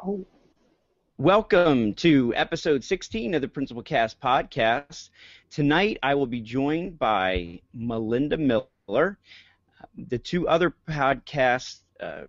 Oh. 0.00 0.24
Welcome 1.18 1.92
to 1.96 2.32
episode 2.34 2.84
16 2.84 3.34
of 3.34 3.42
the 3.42 3.48
Principal 3.48 3.82
Cast 3.82 4.18
podcast. 4.18 5.10
Tonight 5.50 5.98
I 6.02 6.14
will 6.14 6.26
be 6.26 6.40
joined 6.40 6.98
by 6.98 7.60
Melinda 7.74 8.38
Miller. 8.38 9.18
The 9.96 10.18
two 10.18 10.48
other 10.48 10.74
podcasts, 10.88 11.80
uh, 12.00 12.22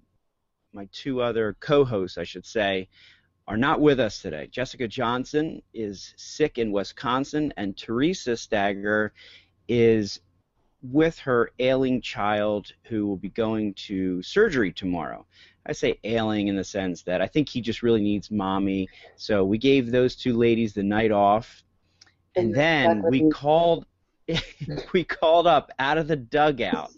my 0.74 0.88
two 0.92 1.22
other 1.22 1.56
co 1.60 1.86
hosts, 1.86 2.18
I 2.18 2.24
should 2.24 2.46
say, 2.46 2.88
are 3.48 3.58
not 3.58 3.80
with 3.80 4.00
us 4.00 4.22
today. 4.22 4.48
Jessica 4.52 4.88
Johnson 4.88 5.62
is 5.74 6.14
sick 6.18 6.58
in 6.58 6.72
Wisconsin, 6.72 7.54
and 7.56 7.78
Theresa 7.78 8.36
Stager 8.36 9.14
is 9.68 10.20
with 10.82 11.18
her 11.20 11.52
ailing 11.60 12.02
child 12.02 12.72
who 12.84 13.08
will 13.08 13.18
be 13.18 13.30
going 13.30 13.74
to 13.74 14.22
surgery 14.22 14.72
tomorrow. 14.72 15.26
I 15.66 15.74
say 15.74 16.00
ailing 16.04 16.48
in 16.48 16.56
the 16.56 16.64
sense 16.64 17.04
that 17.04 17.22
I 17.22 17.28
think 17.28 17.50
he 17.50 17.62
just 17.62 17.84
really 17.84 18.02
needs 18.02 18.32
mommy. 18.32 18.88
So 19.16 19.44
we 19.44 19.58
gave 19.58 19.92
those 19.92 20.16
two 20.16 20.34
ladies 20.34 20.74
the 20.74 20.84
night 20.84 21.12
off, 21.12 21.64
and 22.36 22.54
then 22.54 23.04
we 23.10 23.30
called 23.30 23.86
we 24.94 25.04
called 25.04 25.48
up 25.48 25.72
out 25.80 25.98
of 25.98 26.08
the 26.08 26.16
dugout 26.16 26.92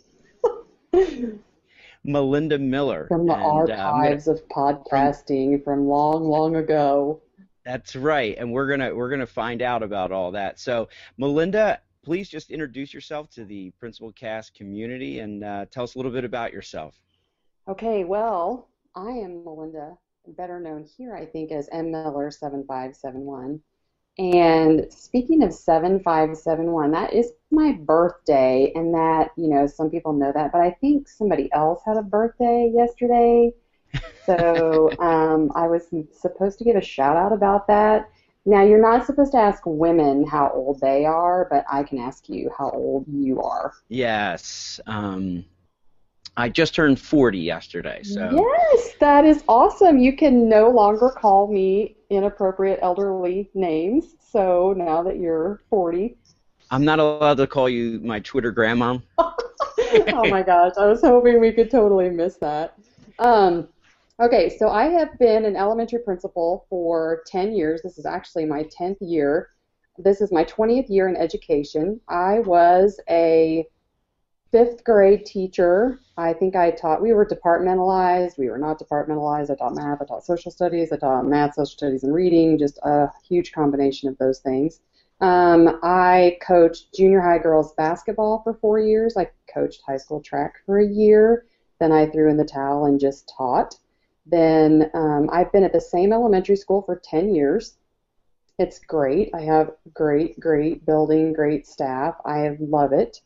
Melinda 2.04 2.58
Miller 2.58 3.08
from 3.08 3.28
the 3.28 3.34
and, 3.34 3.72
archives 3.72 4.28
uh, 4.28 4.34
of 4.34 4.48
podcasting 4.48 5.64
from, 5.64 5.80
from 5.80 5.88
long, 5.88 6.24
long 6.24 6.56
ago. 6.56 7.22
That's 7.66 7.96
right, 7.96 8.36
and 8.38 8.52
we're 8.52 8.68
gonna 8.70 8.96
we're 8.96 9.10
gonna 9.10 9.28
find 9.28 9.62
out 9.62 9.84
about 9.84 10.12
all 10.12 10.32
that. 10.32 10.60
So, 10.60 10.90
Melinda, 11.18 11.82
please 12.04 12.30
just 12.30 12.52
introduce 12.52 12.94
yourself 12.94 13.30
to 13.32 13.46
the 13.46 13.72
Principal 13.80 14.12
Cast 14.14 14.56
community 14.56 15.20
and 15.20 15.44
uh, 15.44 15.66
tell 15.70 15.84
us 15.84 15.96
a 15.96 15.98
little 16.00 16.12
bit 16.12 16.24
about 16.24 16.54
yourself. 16.54 17.00
Okay, 17.68 18.06
well, 18.06 18.70
I 18.96 19.10
am 19.10 19.44
Melinda, 19.44 19.98
better 20.28 20.60
known 20.60 20.86
here, 20.98 21.16
I 21.16 21.26
think, 21.26 21.52
as 21.52 21.70
M. 21.72 21.92
Miller 21.92 22.32
7571. 22.32 23.62
And 24.20 24.86
speaking 24.92 25.44
of 25.44 25.54
7571, 25.54 26.92
that 26.92 27.14
is 27.14 27.32
my 27.52 27.72
birthday, 27.72 28.70
and 28.76 28.94
that, 28.94 29.30
you 29.38 29.48
know, 29.48 29.66
some 29.66 29.90
people 29.90 30.12
know 30.12 30.34
that, 30.34 30.52
but 30.52 30.60
I 30.60 30.72
think 30.82 31.08
somebody 31.08 31.50
else 31.54 31.82
had 31.86 31.96
a 31.96 32.02
birthday 32.02 32.70
yesterday. 32.76 33.54
So 34.26 34.92
um, 35.00 35.50
I 35.56 35.68
was 35.68 35.88
supposed 36.12 36.58
to 36.58 36.66
give 36.66 36.76
a 36.76 36.82
shout 36.82 37.16
out 37.16 37.32
about 37.32 37.66
that. 37.68 38.10
Now, 38.46 38.62
you're 38.62 38.82
not 38.82 39.06
supposed 39.06 39.32
to 39.32 39.38
ask 39.38 39.62
women 39.66 40.28
how 40.28 40.52
old 40.54 40.82
they 40.82 41.06
are, 41.06 41.48
but 41.50 41.64
I 41.72 41.84
can 41.84 42.00
ask 42.00 42.28
you 42.28 42.52
how 42.58 42.72
old 42.72 43.06
you 43.08 43.42
are. 43.42 43.72
Yes. 43.88 44.82
Um, 44.86 45.46
I 46.36 46.50
just 46.50 46.76
turned 46.76 47.00
40 47.00 47.40
yesterday. 47.40 48.04
So 48.04 48.30
Yes, 48.34 48.96
that 49.00 49.24
is 49.24 49.46
awesome. 49.48 49.98
You 49.98 50.18
can 50.18 50.50
no 50.50 50.70
longer 50.70 51.10
call 51.10 51.48
me 51.48 51.96
inappropriate 52.10 52.80
elderly 52.82 53.50
names. 53.54 54.16
So 54.20 54.74
now 54.76 55.04
that 55.04 55.18
you're 55.18 55.62
40, 55.70 56.16
I'm 56.72 56.86
not 56.86 57.00
allowed 57.00 57.38
to 57.38 57.48
call 57.48 57.68
you 57.68 58.00
my 58.04 58.20
Twitter 58.20 58.52
grandma. 58.52 59.00
oh 59.18 60.30
my 60.30 60.44
gosh, 60.44 60.74
I 60.78 60.86
was 60.86 61.02
hoping 61.02 61.40
we 61.40 61.52
could 61.52 61.72
totally 61.72 62.10
miss 62.10 62.36
that. 62.38 62.76
Um, 63.18 63.68
okay, 64.20 64.56
so 64.56 64.70
I 64.70 64.86
have 64.86 65.18
been 65.18 65.46
an 65.46 65.56
elementary 65.56 66.00
principal 66.00 66.66
for 66.70 67.24
10 67.26 67.54
years. 67.54 67.82
This 67.82 67.98
is 67.98 68.06
actually 68.06 68.46
my 68.46 68.66
10th 68.66 68.98
year. 69.02 69.50
This 69.98 70.22
is 70.22 70.32
my 70.32 70.46
20th 70.46 70.90
year 70.90 71.10
in 71.10 71.16
education. 71.16 72.00
I 72.08 72.40
was 72.40 73.00
a 73.10 73.66
fifth 74.52 74.84
grade 74.84 75.26
teacher. 75.26 76.00
I 76.18 76.34
think 76.34 76.56
I 76.56 76.72
taught, 76.72 77.02
we 77.02 77.14
were 77.14 77.26
departmentalized, 77.26 78.38
we 78.38 78.50
were 78.50 78.58
not 78.58 78.80
departmentalized. 78.80 79.50
I 79.50 79.56
taught 79.56 79.76
math, 79.76 80.02
I 80.02 80.06
taught 80.06 80.26
social 80.26 80.52
studies, 80.52 80.92
I 80.92 80.98
taught 80.98 81.26
math, 81.26 81.56
social 81.56 81.66
studies, 81.66 82.04
and 82.04 82.14
reading, 82.14 82.58
just 82.58 82.80
a 82.84 83.08
huge 83.28 83.52
combination 83.52 84.10
of 84.10 84.18
those 84.18 84.40
things. 84.40 84.82
Um, 85.22 85.80
I 85.84 86.38
coached 86.42 86.94
junior 86.96 87.22
high 87.22 87.40
girls 87.40 87.74
basketball 87.74 88.42
for 88.44 88.54
four 88.54 88.80
years. 88.80 89.18
I 89.18 89.30
coached 89.54 89.82
high 89.86 89.98
school 89.98 90.22
track 90.22 90.56
for 90.66 90.80
a 90.80 90.88
year. 90.88 91.46
Then 91.80 91.92
I 91.92 92.08
threw 92.08 92.30
in 92.30 92.38
the 92.38 92.46
towel 92.46 92.86
and 92.86 93.00
just 93.00 93.32
taught. 93.38 93.76
Then 94.26 94.90
um, 94.94 95.30
I've 95.32 95.52
been 95.52 95.64
at 95.64 95.74
the 95.74 95.82
same 95.82 96.14
elementary 96.14 96.56
school 96.56 96.82
for 96.82 97.02
10 97.04 97.34
years. 97.34 97.78
It's 98.58 98.80
great. 98.80 99.30
I 99.34 99.42
have 99.42 99.72
great, 99.94 100.40
great 100.40 100.86
building, 100.86 101.34
great 101.34 101.66
staff. 101.66 102.16
I 102.26 102.58
love 102.60 102.94
it. 102.94 103.22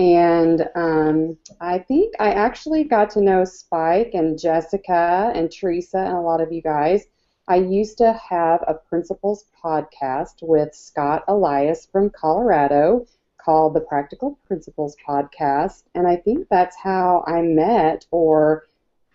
And 0.00 0.66
um, 0.76 1.36
I 1.60 1.78
think 1.78 2.14
I 2.18 2.30
actually 2.30 2.84
got 2.84 3.10
to 3.10 3.20
know 3.20 3.44
Spike 3.44 4.12
and 4.14 4.38
Jessica 4.38 5.30
and 5.34 5.52
Theresa 5.52 5.98
and 5.98 6.16
a 6.16 6.20
lot 6.22 6.40
of 6.40 6.50
you 6.50 6.62
guys. 6.62 7.04
I 7.48 7.56
used 7.56 7.98
to 7.98 8.14
have 8.14 8.64
a 8.66 8.72
principals 8.72 9.44
podcast 9.62 10.36
with 10.40 10.74
Scott 10.74 11.24
Elias 11.28 11.86
from 11.92 12.08
Colorado 12.08 13.06
called 13.36 13.74
the 13.74 13.82
Practical 13.82 14.38
Principals 14.46 14.96
Podcast. 15.06 15.82
And 15.94 16.08
I 16.08 16.16
think 16.16 16.48
that's 16.48 16.76
how 16.76 17.22
I 17.26 17.42
met, 17.42 18.06
or 18.10 18.68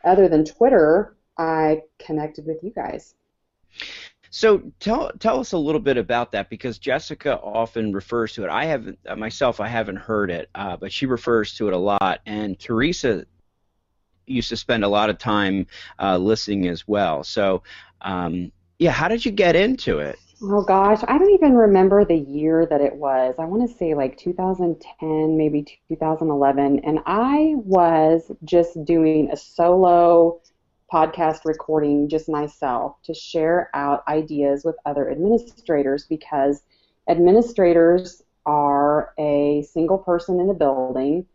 other 0.04 0.28
than 0.28 0.46
Twitter, 0.46 1.16
I 1.36 1.82
connected 1.98 2.46
with 2.46 2.64
you 2.64 2.70
guys. 2.70 3.16
So 4.36 4.62
tell 4.82 5.14
tell 5.18 5.40
us 5.40 5.54
a 5.54 5.58
little 5.58 5.80
bit 5.80 5.96
about 5.96 6.34
that 6.34 6.50
because 6.50 6.78
Jessica 6.78 7.40
often 7.40 7.94
refers 7.94 8.34
to 8.34 8.44
it. 8.44 8.50
I 8.50 8.66
haven't 8.66 9.00
myself. 9.18 9.62
I 9.62 9.70
haven't 9.70 9.96
heard 9.96 10.30
it, 10.30 10.50
uh, 10.54 10.76
but 10.76 10.92
she 10.92 11.06
refers 11.06 11.56
to 11.56 11.70
it 11.70 11.74
a 11.74 11.78
lot. 11.78 12.20
And 12.26 12.60
Theresa 12.60 13.26
used 14.26 14.50
to 14.50 14.58
spend 14.58 14.84
a 14.84 14.90
lot 14.90 15.10
of 15.10 15.18
time 15.20 15.68
uh, 16.02 16.18
listening 16.18 16.68
as 16.68 16.86
well. 16.86 17.24
So 17.24 17.64
um, 18.02 18.52
yeah, 18.78 18.92
how 18.92 19.08
did 19.08 19.26
you 19.26 19.32
get 19.32 19.56
into 19.56 20.00
it? 20.00 20.20
Oh 20.44 20.64
gosh, 20.64 21.00
I 21.08 21.18
don't 21.18 21.32
even 21.32 21.56
remember 21.56 22.04
the 22.04 22.18
year 22.18 22.66
that 22.66 22.82
it 22.82 22.94
was. 22.94 23.36
I 23.40 23.46
want 23.46 23.70
to 23.70 23.74
say 23.78 23.94
like 23.94 24.18
2010, 24.18 25.38
maybe 25.38 25.64
2011. 25.88 26.82
And 26.84 27.00
I 27.06 27.54
was 27.56 28.30
just 28.44 28.84
doing 28.84 29.30
a 29.32 29.38
solo 29.38 30.42
podcast 30.92 31.46
recording, 31.46 32.08
just 32.10 32.30
myself, 32.30 32.96
to 33.04 33.14
share 33.14 33.70
out 33.74 34.04
ideas 34.08 34.64
with 34.64 34.76
other 34.86 35.10
administrators 35.10 36.06
because 36.06 36.62
administrators 37.10 38.22
are 38.46 39.14
a 39.18 39.64
single 39.64 39.98
person 39.98 40.40
in 40.40 40.48
the 40.48 40.54
building. 40.54 41.26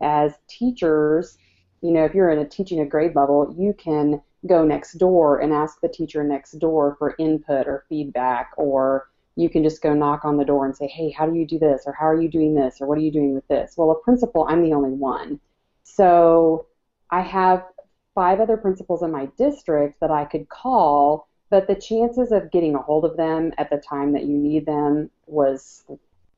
As 0.00 0.34
teachers, 0.48 1.38
you 1.80 1.92
know, 1.92 2.04
if 2.04 2.14
you're 2.14 2.30
in 2.30 2.38
a 2.38 2.48
teaching 2.48 2.80
a 2.80 2.86
grade 2.86 3.14
level, 3.14 3.54
you 3.56 3.72
can 3.72 4.20
go 4.46 4.64
next 4.64 4.94
door 4.94 5.40
and 5.40 5.52
ask 5.52 5.80
the 5.80 5.88
teacher 5.88 6.24
next 6.24 6.52
door 6.52 6.96
for 6.98 7.14
input 7.18 7.66
or 7.66 7.84
feedback, 7.88 8.50
or 8.56 9.08
you 9.36 9.48
can 9.48 9.62
just 9.62 9.82
go 9.82 9.94
knock 9.94 10.24
on 10.24 10.36
the 10.36 10.44
door 10.44 10.64
and 10.66 10.76
say, 10.76 10.86
hey, 10.86 11.10
how 11.10 11.26
do 11.26 11.34
you 11.34 11.46
do 11.46 11.58
this? 11.58 11.82
Or 11.86 11.92
how 11.92 12.06
are 12.06 12.20
you 12.20 12.28
doing 12.28 12.54
this? 12.54 12.80
Or 12.80 12.86
what 12.86 12.98
are 12.98 13.02
you 13.02 13.12
doing 13.12 13.34
with 13.34 13.46
this? 13.48 13.74
Well, 13.76 13.90
a 13.90 13.94
principal, 13.94 14.46
I'm 14.48 14.62
the 14.62 14.74
only 14.74 14.90
one. 14.90 15.40
So 15.84 16.66
I 17.10 17.20
have 17.20 17.64
five 18.14 18.40
other 18.40 18.56
principals 18.56 19.02
in 19.02 19.10
my 19.10 19.26
district 19.38 20.00
that 20.00 20.10
I 20.10 20.24
could 20.24 20.48
call, 20.48 21.28
but 21.50 21.66
the 21.66 21.74
chances 21.74 22.32
of 22.32 22.50
getting 22.50 22.74
a 22.74 22.82
hold 22.82 23.04
of 23.04 23.16
them 23.16 23.52
at 23.58 23.70
the 23.70 23.78
time 23.78 24.12
that 24.12 24.24
you 24.24 24.36
need 24.36 24.66
them 24.66 25.10
was 25.26 25.84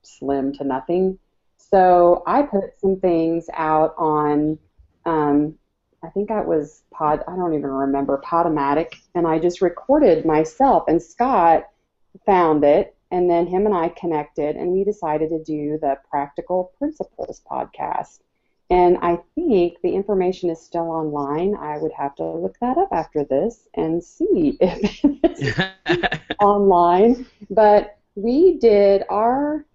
slim 0.02 0.52
to 0.54 0.64
nothing. 0.64 1.18
So 1.56 2.22
I 2.26 2.42
put 2.42 2.78
some 2.80 3.00
things 3.00 3.46
out 3.54 3.94
on 3.96 4.58
um, 5.06 5.58
I 6.04 6.10
think 6.10 6.30
I 6.30 6.42
was 6.42 6.82
Pod, 6.92 7.24
I 7.26 7.34
don't 7.34 7.54
even 7.54 7.70
remember, 7.70 8.20
Podomatic, 8.24 8.94
and 9.14 9.26
I 9.26 9.38
just 9.38 9.62
recorded 9.62 10.26
myself. 10.26 10.84
And 10.86 11.02
Scott 11.02 11.64
found 12.26 12.62
it, 12.62 12.94
and 13.10 13.30
then 13.30 13.46
him 13.46 13.64
and 13.64 13.74
I 13.74 13.88
connected, 13.88 14.56
and 14.56 14.70
we 14.70 14.84
decided 14.84 15.30
to 15.30 15.42
do 15.42 15.78
the 15.80 15.96
Practical 16.10 16.72
Principals 16.78 17.40
podcast. 17.50 18.20
And 18.70 18.98
I 19.02 19.18
think 19.34 19.76
the 19.82 19.94
information 19.94 20.50
is 20.50 20.60
still 20.60 20.90
online. 20.90 21.54
I 21.54 21.78
would 21.78 21.92
have 21.92 22.14
to 22.16 22.24
look 22.24 22.58
that 22.60 22.78
up 22.78 22.88
after 22.92 23.24
this 23.24 23.68
and 23.74 24.02
see 24.02 24.56
if 24.60 25.00
it's 25.22 26.18
online. 26.40 27.26
But 27.50 27.98
we 28.14 28.58
did 28.58 29.04
our 29.10 29.66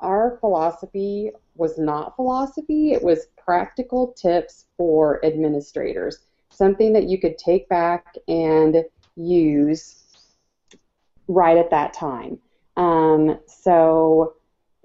our 0.00 0.36
philosophy 0.40 1.30
was 1.54 1.78
not 1.78 2.16
philosophy, 2.16 2.92
it 2.92 3.02
was 3.02 3.28
practical 3.42 4.12
tips 4.12 4.66
for 4.76 5.24
administrators. 5.24 6.18
Something 6.50 6.92
that 6.92 7.08
you 7.08 7.18
could 7.18 7.38
take 7.38 7.68
back 7.68 8.14
and 8.28 8.84
use 9.16 10.04
right 11.28 11.56
at 11.56 11.70
that 11.70 11.92
time. 11.92 12.38
Um, 12.76 13.38
so, 13.46 14.34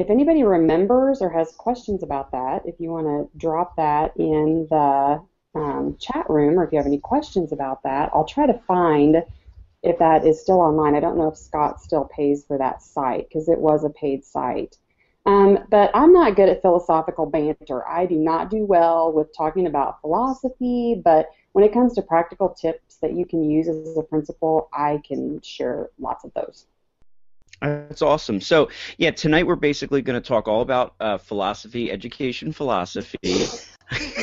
if 0.02 0.10
anybody 0.10 0.44
remembers 0.44 1.22
or 1.22 1.30
has 1.30 1.52
questions 1.52 2.02
about 2.02 2.32
that, 2.32 2.64
if 2.66 2.76
you 2.80 2.90
want 2.90 3.06
to 3.06 3.38
drop 3.38 3.76
that 3.76 4.18
in 4.18 4.68
the 4.70 5.22
um, 5.54 5.96
chat 6.00 6.28
room 6.28 6.60
or 6.60 6.66
if 6.66 6.72
you 6.72 6.78
have 6.78 6.88
any 6.88 6.98
questions 6.98 7.52
about 7.52 7.84
that, 7.84 8.10
I'll 8.14 8.26
try 8.26 8.48
to 8.48 8.60
find 8.68 9.24
if 9.84 10.00
that 10.00 10.26
is 10.26 10.42
still 10.42 10.60
online. 10.60 10.96
I 10.96 11.00
don't 11.00 11.18
know 11.18 11.30
if 11.30 11.38
Scott 11.38 11.82
still 11.82 12.06
pays 12.06 12.44
for 12.46 12.58
that 12.58 12.82
site 12.82 13.30
because 13.30 13.48
it 13.48 13.60
was 13.60 13.84
a 13.84 13.90
paid 13.90 14.26
site. 14.26 14.78
Um, 15.28 15.60
but 15.70 15.92
I'm 15.94 16.14
not 16.14 16.36
good 16.36 16.50
at 16.50 16.64
philosophical 16.64 17.28
banter. 17.28 17.88
I 17.88 18.08
do 18.08 18.16
not 18.16 18.50
do 18.50 18.66
well 18.66 19.14
with 19.14 19.36
talking 19.38 19.68
about 19.68 20.02
philosophy, 20.02 21.00
but 21.04 21.30
when 21.52 21.64
it 21.64 21.74
comes 21.74 21.94
to 21.94 22.02
practical 22.02 22.50
tips 22.50 22.96
that 23.04 23.14
you 23.14 23.26
can 23.26 23.44
use 23.44 23.68
as 23.68 23.96
a 23.98 24.02
principal, 24.02 24.68
I 24.74 25.00
can 25.08 25.42
share 25.42 25.92
lots 26.00 26.24
of 26.24 26.34
those. 26.34 26.66
That's 27.62 28.02
awesome. 28.02 28.42
So, 28.42 28.70
yeah, 28.98 29.12
tonight 29.12 29.46
we're 29.46 29.56
basically 29.56 30.02
going 30.02 30.20
to 30.20 30.28
talk 30.28 30.48
all 30.48 30.62
about 30.62 30.96
uh, 31.00 31.18
philosophy, 31.18 31.92
education 31.92 32.52
philosophy. 32.52 33.46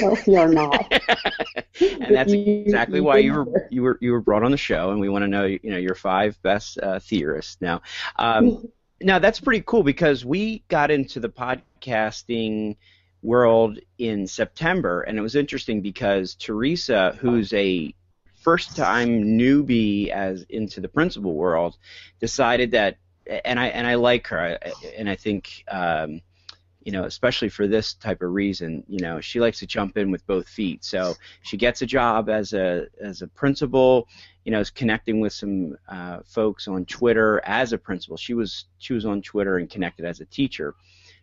no, 0.01 0.17
you're 0.27 0.49
not. 0.49 0.91
and 1.81 2.15
that's 2.15 2.33
exactly 2.33 3.01
why 3.01 3.19
you 3.19 3.35
were 3.35 3.69
you 3.71 3.83
were 3.83 3.99
you 4.01 4.13
were 4.13 4.21
brought 4.21 4.43
on 4.43 4.51
the 4.51 4.57
show, 4.57 4.91
and 4.91 5.01
we 5.01 5.09
want 5.09 5.23
to 5.23 5.29
know 5.29 5.45
you 5.45 5.61
know 5.65 5.77
your 5.77 5.95
five 5.95 6.41
best 6.43 6.79
uh, 6.79 6.99
theorists. 6.99 7.59
Now, 7.61 7.83
um, 8.17 8.69
now 9.01 9.19
that's 9.19 9.41
pretty 9.41 9.63
cool 9.67 9.83
because 9.83 10.25
we 10.25 10.65
got 10.69 10.91
into 10.91 11.21
the 11.21 11.29
podcasting 11.29 12.77
world 13.23 13.79
in 13.99 14.27
September, 14.27 15.03
and 15.03 15.19
it 15.19 15.23
was 15.23 15.37
interesting 15.37 15.81
because 15.81 16.35
Theresa, 16.35 17.17
who's 17.21 17.53
a 17.53 17.95
first 18.41 18.77
time 18.77 19.25
newbie 19.39 20.09
as 20.09 20.45
into 20.49 20.81
the 20.81 20.89
principal 20.89 21.35
world, 21.35 21.77
decided 22.21 22.71
that, 22.73 22.97
and 23.45 23.59
I 23.61 23.67
and 23.69 23.87
I 23.87 23.95
like 23.95 24.27
her, 24.29 24.59
and 24.97 25.09
I 25.09 25.17
think. 25.17 25.65
Um, 25.71 26.21
you 26.85 26.93
know, 26.93 27.05
especially 27.05 27.51
for 27.51 27.67
this 27.67 27.93
type 27.93 28.23
of 28.23 28.33
reason, 28.33 28.83
you 28.89 29.01
know, 29.01 29.21
she 29.21 29.41
likes 29.41 29.59
to 29.59 29.67
jump 29.67 29.99
in 29.99 30.11
with 30.11 30.27
both 30.27 30.49
feet. 30.49 30.83
So 30.83 31.17
she 31.43 31.59
gets 31.59 31.83
a 31.83 31.87
job 31.87 32.31
as 32.31 32.55
a 32.55 32.87
as 32.99 33.21
a 33.21 33.27
principal 33.27 34.09
you 34.49 34.53
know, 34.53 34.61
is 34.61 34.71
connecting 34.71 35.21
with 35.21 35.35
some 35.35 35.77
uh, 35.91 36.21
folks 36.25 36.69
on 36.69 36.87
Twitter 36.87 37.43
as 37.45 37.75
a 37.75 37.77
principal. 37.77 38.17
She 38.17 38.33
was 38.33 38.65
she 38.79 38.95
was 38.95 39.05
on 39.05 39.21
Twitter 39.21 39.59
and 39.59 39.69
connected 39.69 40.07
as 40.07 40.21
a 40.21 40.25
teacher. 40.25 40.75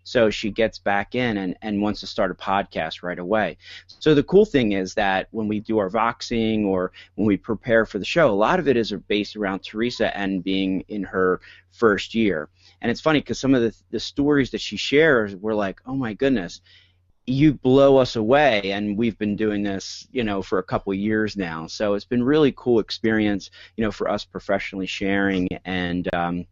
So 0.05 0.29
she 0.29 0.51
gets 0.51 0.77
back 0.79 1.15
in 1.15 1.37
and, 1.37 1.57
and 1.63 1.81
wants 1.81 1.99
to 2.01 2.07
start 2.07 2.31
a 2.31 2.35
podcast 2.35 3.03
right 3.03 3.17
away. 3.17 3.57
So 3.87 4.13
the 4.13 4.23
cool 4.23 4.45
thing 4.45 4.73
is 4.73 4.93
that 4.93 5.27
when 5.31 5.47
we 5.47 5.59
do 5.59 5.79
our 5.79 5.89
voxing 5.89 6.63
or 6.65 6.91
when 7.15 7.25
we 7.25 7.37
prepare 7.37 7.85
for 7.85 7.97
the 7.97 8.05
show, 8.05 8.29
a 8.29 8.31
lot 8.31 8.59
of 8.59 8.67
it 8.67 8.77
is 8.77 8.93
based 9.07 9.35
around 9.35 9.63
Theresa 9.63 10.15
and 10.15 10.43
being 10.43 10.85
in 10.87 11.03
her 11.03 11.41
first 11.71 12.13
year. 12.13 12.49
And 12.81 12.91
it's 12.91 13.01
funny 13.01 13.19
because 13.19 13.39
some 13.39 13.55
of 13.55 13.63
the, 13.63 13.75
the 13.89 13.99
stories 13.99 14.51
that 14.51 14.61
she 14.61 14.77
shares 14.77 15.35
were 15.35 15.55
like, 15.55 15.81
oh 15.87 15.95
my 15.95 16.13
goodness, 16.13 16.61
you 17.27 17.53
blow 17.53 17.97
us 17.97 18.15
away 18.15 18.71
and 18.71 18.95
we've 18.95 19.17
been 19.17 19.35
doing 19.35 19.63
this 19.63 20.07
you 20.11 20.23
know 20.23 20.43
for 20.43 20.59
a 20.59 20.63
couple 20.63 20.93
years 20.93 21.35
now 21.35 21.65
so 21.65 21.95
it's 21.95 22.05
been 22.05 22.21
really 22.21 22.53
cool 22.55 22.77
experience 22.79 23.49
you 23.75 23.83
know 23.83 23.91
for 23.91 24.07
us 24.07 24.23
professionally 24.23 24.85
sharing 24.85 25.47
and 25.65 26.13
um, 26.13 26.45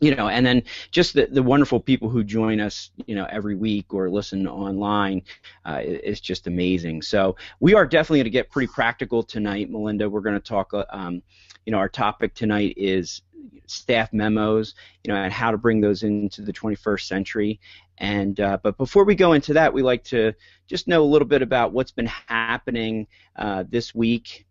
you 0.00 0.14
know 0.14 0.28
and 0.28 0.44
then 0.44 0.62
just 0.90 1.14
the, 1.14 1.26
the 1.26 1.42
wonderful 1.42 1.80
people 1.80 2.08
who 2.08 2.24
join 2.24 2.60
us 2.60 2.90
you 3.06 3.14
know 3.14 3.26
every 3.30 3.54
week 3.54 3.92
or 3.92 4.10
listen 4.10 4.46
online 4.46 5.22
uh, 5.64 5.80
is 5.82 6.20
just 6.20 6.46
amazing 6.46 7.02
so 7.02 7.36
we 7.60 7.74
are 7.74 7.86
definitely 7.86 8.18
going 8.18 8.24
to 8.24 8.30
get 8.30 8.50
pretty 8.50 8.70
practical 8.72 9.22
tonight 9.22 9.70
melinda 9.70 10.08
we're 10.08 10.20
going 10.20 10.34
to 10.34 10.40
talk 10.40 10.72
uh, 10.74 10.84
um, 10.90 11.22
you 11.66 11.72
know 11.72 11.78
our 11.78 11.88
topic 11.88 12.34
tonight 12.34 12.74
is 12.76 13.22
staff 13.66 14.12
memos, 14.12 14.74
you 15.02 15.12
know, 15.12 15.18
and 15.18 15.32
how 15.32 15.50
to 15.50 15.58
bring 15.58 15.80
those 15.80 16.02
into 16.02 16.42
the 16.42 16.52
21st 16.52 17.02
century. 17.02 17.60
And 17.98 18.38
uh, 18.40 18.58
but 18.62 18.76
before 18.76 19.04
we 19.04 19.14
go 19.14 19.32
into 19.32 19.54
that, 19.54 19.72
we 19.72 19.82
like 19.82 20.04
to 20.04 20.32
just 20.66 20.88
know 20.88 21.02
a 21.02 21.06
little 21.06 21.28
bit 21.28 21.42
about 21.42 21.72
what's 21.72 21.92
been 21.92 22.06
happening 22.06 23.06
uh, 23.36 23.64
this 23.68 23.94
week. 23.94 24.46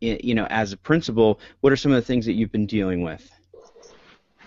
You 0.00 0.34
know, 0.34 0.46
as 0.48 0.72
a 0.72 0.76
principal, 0.76 1.40
what 1.60 1.72
are 1.72 1.76
some 1.76 1.90
of 1.90 1.96
the 1.96 2.06
things 2.06 2.24
that 2.26 2.34
you've 2.34 2.52
been 2.52 2.66
dealing 2.66 3.02
with? 3.02 3.28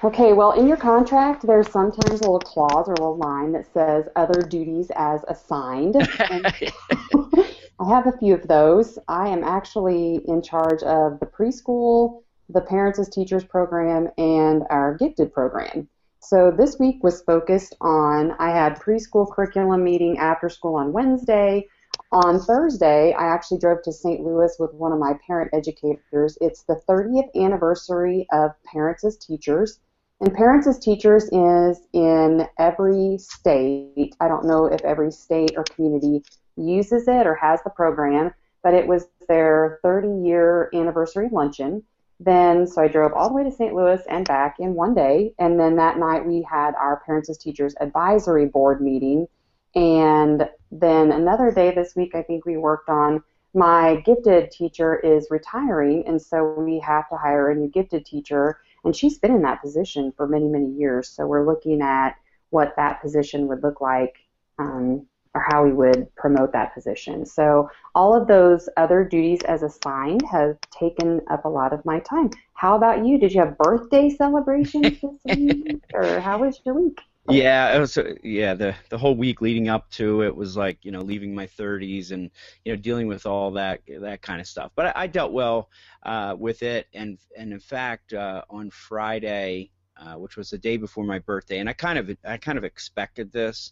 Okay, 0.03 0.33
well, 0.33 0.53
in 0.53 0.67
your 0.67 0.77
contract, 0.77 1.45
there's 1.45 1.69
sometimes 1.69 2.21
a 2.21 2.23
little 2.23 2.39
clause 2.39 2.87
or 2.87 2.93
a 2.93 2.99
little 2.99 3.17
line 3.17 3.51
that 3.51 3.71
says 3.71 4.05
other 4.15 4.41
duties 4.41 4.91
as 4.95 5.21
assigned. 5.27 5.95
I 6.19 7.87
have 7.87 8.07
a 8.07 8.17
few 8.17 8.33
of 8.33 8.47
those. 8.47 8.97
I 9.07 9.27
am 9.27 9.43
actually 9.43 10.21
in 10.27 10.41
charge 10.41 10.81
of 10.81 11.19
the 11.19 11.27
preschool, 11.27 12.23
the 12.49 12.61
Parents 12.61 12.97
as 12.97 13.09
Teachers 13.09 13.43
program, 13.43 14.09
and 14.17 14.63
our 14.71 14.95
Gifted 14.95 15.31
program. 15.31 15.87
So 16.19 16.49
this 16.49 16.79
week 16.79 17.03
was 17.03 17.21
focused 17.21 17.75
on, 17.79 18.31
I 18.39 18.49
had 18.49 18.79
preschool 18.79 19.31
curriculum 19.31 19.83
meeting 19.83 20.17
after 20.17 20.49
school 20.49 20.77
on 20.77 20.93
Wednesday. 20.93 21.67
On 22.11 22.39
Thursday, 22.39 23.13
I 23.13 23.27
actually 23.27 23.59
drove 23.59 23.83
to 23.83 23.93
St. 23.93 24.21
Louis 24.21 24.55
with 24.57 24.73
one 24.73 24.93
of 24.93 24.99
my 24.99 25.13
parent 25.27 25.51
educators. 25.53 26.39
It's 26.41 26.63
the 26.63 26.81
30th 26.89 27.29
anniversary 27.35 28.25
of 28.33 28.51
Parents 28.63 29.03
as 29.03 29.17
Teachers. 29.17 29.79
And 30.21 30.35
Parents 30.35 30.67
as 30.67 30.77
Teachers 30.77 31.23
is 31.31 31.81
in 31.93 32.47
every 32.59 33.17
state. 33.17 34.15
I 34.19 34.27
don't 34.27 34.45
know 34.45 34.67
if 34.67 34.81
every 34.81 35.11
state 35.11 35.53
or 35.57 35.63
community 35.63 36.23
uses 36.55 37.07
it 37.07 37.25
or 37.25 37.33
has 37.33 37.59
the 37.63 37.71
program, 37.71 38.31
but 38.61 38.75
it 38.75 38.85
was 38.85 39.07
their 39.27 39.79
30 39.81 40.27
year 40.27 40.69
anniversary 40.75 41.27
luncheon. 41.31 41.81
Then, 42.19 42.67
so 42.67 42.83
I 42.83 42.87
drove 42.87 43.13
all 43.13 43.29
the 43.29 43.33
way 43.33 43.43
to 43.43 43.51
St. 43.51 43.73
Louis 43.73 43.99
and 44.07 44.27
back 44.27 44.57
in 44.59 44.75
one 44.75 44.93
day. 44.93 45.33
And 45.39 45.59
then 45.59 45.75
that 45.77 45.97
night 45.97 46.23
we 46.23 46.43
had 46.47 46.75
our 46.75 47.01
Parents 47.03 47.31
as 47.31 47.39
Teachers 47.39 47.73
Advisory 47.81 48.45
Board 48.45 48.79
meeting. 48.79 49.27
And 49.73 50.47
then 50.71 51.11
another 51.11 51.51
day 51.51 51.73
this 51.73 51.95
week, 51.95 52.13
I 52.13 52.21
think 52.21 52.45
we 52.45 52.57
worked 52.57 52.89
on 52.89 53.23
my 53.53 54.01
gifted 54.05 54.51
teacher 54.51 54.99
is 54.99 55.27
retiring, 55.29 56.03
and 56.07 56.21
so 56.21 56.53
we 56.57 56.79
have 56.79 57.09
to 57.09 57.17
hire 57.17 57.49
a 57.49 57.55
new 57.55 57.67
gifted 57.67 58.05
teacher. 58.05 58.59
And 58.83 58.95
she's 58.95 59.19
been 59.19 59.35
in 59.35 59.41
that 59.43 59.61
position 59.61 60.11
for 60.15 60.27
many, 60.27 60.47
many 60.47 60.71
years. 60.71 61.09
So 61.09 61.27
we're 61.27 61.45
looking 61.45 61.81
at 61.81 62.15
what 62.49 62.75
that 62.77 63.01
position 63.01 63.47
would 63.47 63.63
look 63.63 63.81
like 63.81 64.15
um, 64.59 65.05
or 65.33 65.45
how 65.49 65.63
we 65.63 65.71
would 65.71 66.13
promote 66.15 66.51
that 66.53 66.73
position. 66.73 67.25
So 67.25 67.69
all 67.95 68.19
of 68.19 68.27
those 68.27 68.67
other 68.77 69.03
duties 69.03 69.41
as 69.43 69.63
assigned 69.63 70.21
have 70.29 70.57
taken 70.71 71.21
up 71.29 71.45
a 71.45 71.49
lot 71.49 71.73
of 71.73 71.85
my 71.85 71.99
time. 71.99 72.31
How 72.53 72.75
about 72.75 73.05
you? 73.05 73.17
Did 73.17 73.33
you 73.33 73.39
have 73.39 73.57
birthday 73.57 74.09
celebrations 74.09 74.99
this 74.99 75.19
week, 75.37 75.81
or 75.93 76.19
how 76.19 76.39
was 76.39 76.59
your 76.65 76.75
week? 76.75 76.99
Yeah, 77.29 77.75
it 77.75 77.79
was. 77.79 77.97
Yeah, 78.23 78.55
the 78.55 78.75
the 78.89 78.97
whole 78.97 79.15
week 79.15 79.41
leading 79.41 79.69
up 79.69 79.89
to 79.91 80.23
it 80.23 80.35
was 80.35 80.57
like 80.57 80.79
you 80.83 80.91
know 80.91 81.01
leaving 81.01 81.35
my 81.35 81.45
30s 81.45 82.11
and 82.11 82.31
you 82.65 82.73
know 82.73 82.81
dealing 82.81 83.07
with 83.07 83.25
all 83.25 83.51
that 83.51 83.81
that 83.99 84.21
kind 84.21 84.41
of 84.41 84.47
stuff. 84.47 84.71
But 84.75 84.87
I, 84.87 85.03
I 85.03 85.07
dealt 85.07 85.31
well 85.31 85.69
uh, 86.03 86.35
with 86.37 86.63
it, 86.63 86.87
and 86.93 87.19
and 87.37 87.53
in 87.53 87.59
fact 87.59 88.13
uh, 88.13 88.43
on 88.49 88.69
Friday. 88.69 89.71
Uh, 89.97 90.15
which 90.15 90.35
was 90.35 90.49
the 90.49 90.57
day 90.57 90.77
before 90.77 91.03
my 91.03 91.19
birthday, 91.19 91.59
and 91.59 91.69
I 91.69 91.73
kind 91.73 91.99
of 91.99 92.09
I 92.25 92.37
kind 92.37 92.57
of 92.57 92.63
expected 92.63 93.31
this 93.31 93.71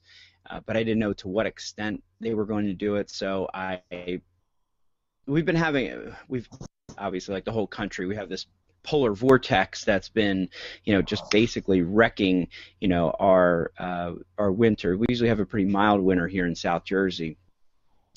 uh, 0.50 0.60
but 0.66 0.76
I 0.76 0.84
didn't 0.84 1.00
know 1.00 1.14
to 1.14 1.28
what 1.28 1.46
extent 1.46 2.04
they 2.20 2.34
were 2.34 2.46
going 2.46 2.66
to 2.66 2.74
do 2.74 2.96
it. 2.96 3.10
So 3.10 3.50
I, 3.54 3.82
we've 5.28 5.46
been 5.46 5.56
having, 5.56 6.14
we've 6.28 6.50
obviously 6.98 7.34
like 7.34 7.46
the 7.46 7.52
whole 7.52 7.68
country, 7.68 8.06
we 8.08 8.16
have 8.16 8.30
this 8.30 8.48
polar 8.84 9.14
vortex 9.14 9.84
that's 9.84 10.10
been, 10.10 10.50
you 10.84 10.94
know, 10.94 11.02
just 11.02 11.30
basically 11.32 11.82
wrecking, 11.82 12.48
you 12.80 12.88
know, 12.88 13.12
our 13.20 13.72
uh, 13.78 14.14
our 14.38 14.52
winter. 14.52 14.98
We 14.98 15.06
usually 15.10 15.30
have 15.30 15.40
a 15.40 15.46
pretty 15.46 15.70
mild 15.70 16.02
winter 16.02 16.28
here 16.28 16.46
in 16.46 16.56
South 16.56 16.86
Jersey. 16.86 17.38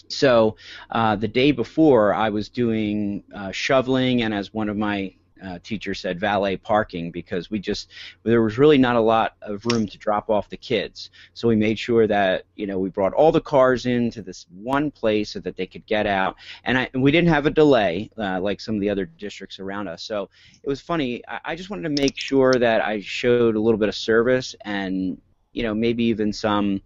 So 0.08 0.56
uh, 0.90 1.16
the 1.16 1.28
day 1.28 1.52
before, 1.52 2.14
I 2.14 2.30
was 2.30 2.48
doing 2.48 3.24
uh, 3.34 3.52
shoveling, 3.52 4.22
and 4.22 4.34
as 4.34 4.52
one 4.52 4.68
of 4.68 4.76
my 4.76 5.14
uh, 5.44 5.58
teacher 5.62 5.94
said 5.94 6.20
valet 6.20 6.56
parking 6.56 7.10
because 7.10 7.50
we 7.50 7.58
just 7.58 7.90
there 8.22 8.42
was 8.42 8.58
really 8.58 8.78
not 8.78 8.96
a 8.96 9.00
lot 9.00 9.36
of 9.42 9.64
room 9.66 9.86
to 9.86 9.98
drop 9.98 10.30
off 10.30 10.48
the 10.48 10.56
kids. 10.56 11.10
So 11.34 11.48
we 11.48 11.56
made 11.56 11.78
sure 11.78 12.06
that 12.06 12.44
you 12.56 12.66
know 12.66 12.78
we 12.78 12.90
brought 12.90 13.12
all 13.12 13.32
the 13.32 13.40
cars 13.40 13.86
into 13.86 14.22
this 14.22 14.46
one 14.50 14.90
place 14.90 15.30
so 15.30 15.40
that 15.40 15.56
they 15.56 15.66
could 15.66 15.86
get 15.86 16.06
out, 16.06 16.36
and, 16.64 16.78
I, 16.78 16.88
and 16.94 17.02
we 17.02 17.10
didn't 17.10 17.30
have 17.30 17.46
a 17.46 17.50
delay 17.50 18.10
uh, 18.18 18.40
like 18.40 18.60
some 18.60 18.74
of 18.74 18.80
the 18.80 18.90
other 18.90 19.06
districts 19.06 19.58
around 19.58 19.88
us. 19.88 20.02
So 20.02 20.28
it 20.62 20.68
was 20.68 20.80
funny. 20.80 21.22
I, 21.26 21.40
I 21.44 21.56
just 21.56 21.70
wanted 21.70 21.82
to 21.94 22.02
make 22.02 22.16
sure 22.16 22.54
that 22.54 22.84
I 22.84 23.00
showed 23.00 23.56
a 23.56 23.60
little 23.60 23.78
bit 23.78 23.88
of 23.88 23.94
service 23.94 24.54
and 24.64 25.20
you 25.52 25.62
know 25.62 25.74
maybe 25.74 26.04
even 26.04 26.32
some 26.32 26.80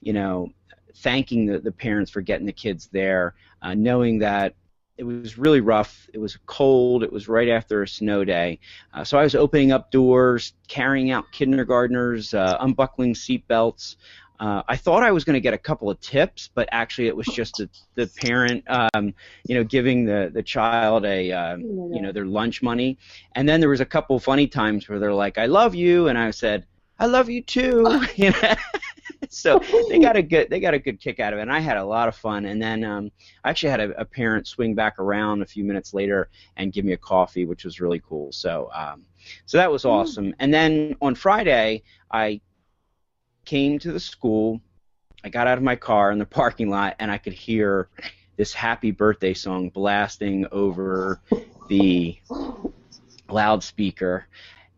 you 0.00 0.12
know 0.12 0.52
thanking 0.96 1.46
the, 1.46 1.58
the 1.58 1.72
parents 1.72 2.10
for 2.10 2.20
getting 2.20 2.46
the 2.46 2.52
kids 2.52 2.88
there, 2.92 3.34
uh, 3.62 3.74
knowing 3.74 4.18
that 4.18 4.54
it 4.98 5.04
was 5.04 5.38
really 5.38 5.60
rough. 5.60 6.08
It 6.12 6.18
was 6.18 6.38
cold. 6.46 7.02
It 7.02 7.12
was 7.12 7.28
right 7.28 7.48
after 7.48 7.82
a 7.82 7.88
snow 7.88 8.24
day. 8.24 8.60
Uh, 8.92 9.04
so 9.04 9.18
I 9.18 9.22
was 9.22 9.34
opening 9.34 9.72
up 9.72 9.90
doors, 9.90 10.52
carrying 10.68 11.10
out 11.10 11.32
kindergartners, 11.32 12.34
uh, 12.34 12.58
unbuckling 12.60 13.14
seat 13.14 13.46
belts. 13.48 13.96
Uh, 14.38 14.62
I 14.66 14.76
thought 14.76 15.04
I 15.04 15.12
was 15.12 15.24
going 15.24 15.34
to 15.34 15.40
get 15.40 15.54
a 15.54 15.58
couple 15.58 15.88
of 15.88 16.00
tips, 16.00 16.50
but 16.52 16.68
actually 16.72 17.06
it 17.06 17.16
was 17.16 17.26
just 17.26 17.58
the, 17.58 17.68
the 17.94 18.06
parent, 18.20 18.64
um, 18.68 19.14
you 19.46 19.54
know, 19.54 19.62
giving 19.62 20.04
the, 20.04 20.30
the 20.34 20.42
child 20.42 21.04
a, 21.04 21.30
uh, 21.30 21.56
you 21.56 22.02
know, 22.02 22.10
their 22.10 22.26
lunch 22.26 22.60
money. 22.60 22.98
And 23.36 23.48
then 23.48 23.60
there 23.60 23.68
was 23.68 23.80
a 23.80 23.86
couple 23.86 24.18
funny 24.18 24.48
times 24.48 24.88
where 24.88 24.98
they're 24.98 25.14
like, 25.14 25.38
"I 25.38 25.46
love 25.46 25.76
you," 25.76 26.08
and 26.08 26.18
I 26.18 26.32
said, 26.32 26.66
"I 26.98 27.06
love 27.06 27.30
you 27.30 27.40
too." 27.42 28.04
you 28.16 28.30
know? 28.30 28.54
so 29.34 29.58
they 29.88 29.98
got 29.98 30.14
a 30.14 30.22
good 30.32 30.50
they 30.50 30.60
got 30.60 30.74
a 30.74 30.78
good 30.78 31.00
kick 31.00 31.18
out 31.18 31.32
of 31.32 31.38
it, 31.38 31.42
and 31.42 31.52
I 31.52 31.58
had 31.58 31.78
a 31.78 31.84
lot 31.84 32.06
of 32.06 32.14
fun. 32.14 32.44
And 32.44 32.60
then 32.60 32.84
um, 32.84 33.10
I 33.44 33.50
actually 33.50 33.70
had 33.70 33.80
a, 33.80 34.00
a 34.00 34.04
parent 34.04 34.46
swing 34.46 34.74
back 34.74 34.98
around 34.98 35.40
a 35.40 35.46
few 35.46 35.64
minutes 35.64 35.94
later 35.94 36.28
and 36.58 36.70
give 36.70 36.84
me 36.84 36.92
a 36.92 36.98
coffee, 36.98 37.46
which 37.46 37.64
was 37.64 37.80
really 37.80 38.02
cool. 38.06 38.30
So 38.30 38.70
um, 38.74 39.06
so 39.46 39.56
that 39.56 39.72
was 39.72 39.86
awesome. 39.86 40.34
And 40.38 40.52
then 40.52 40.96
on 41.00 41.14
Friday, 41.14 41.82
I 42.10 42.42
came 43.46 43.78
to 43.78 43.92
the 43.92 44.00
school. 44.00 44.60
I 45.24 45.30
got 45.30 45.46
out 45.46 45.56
of 45.56 45.64
my 45.64 45.76
car 45.76 46.12
in 46.12 46.18
the 46.18 46.26
parking 46.26 46.68
lot, 46.68 46.96
and 46.98 47.10
I 47.10 47.16
could 47.16 47.32
hear 47.32 47.88
this 48.36 48.52
happy 48.52 48.90
birthday 48.90 49.32
song 49.32 49.70
blasting 49.70 50.46
over 50.52 51.20
the 51.68 52.18
loudspeaker 53.30 54.26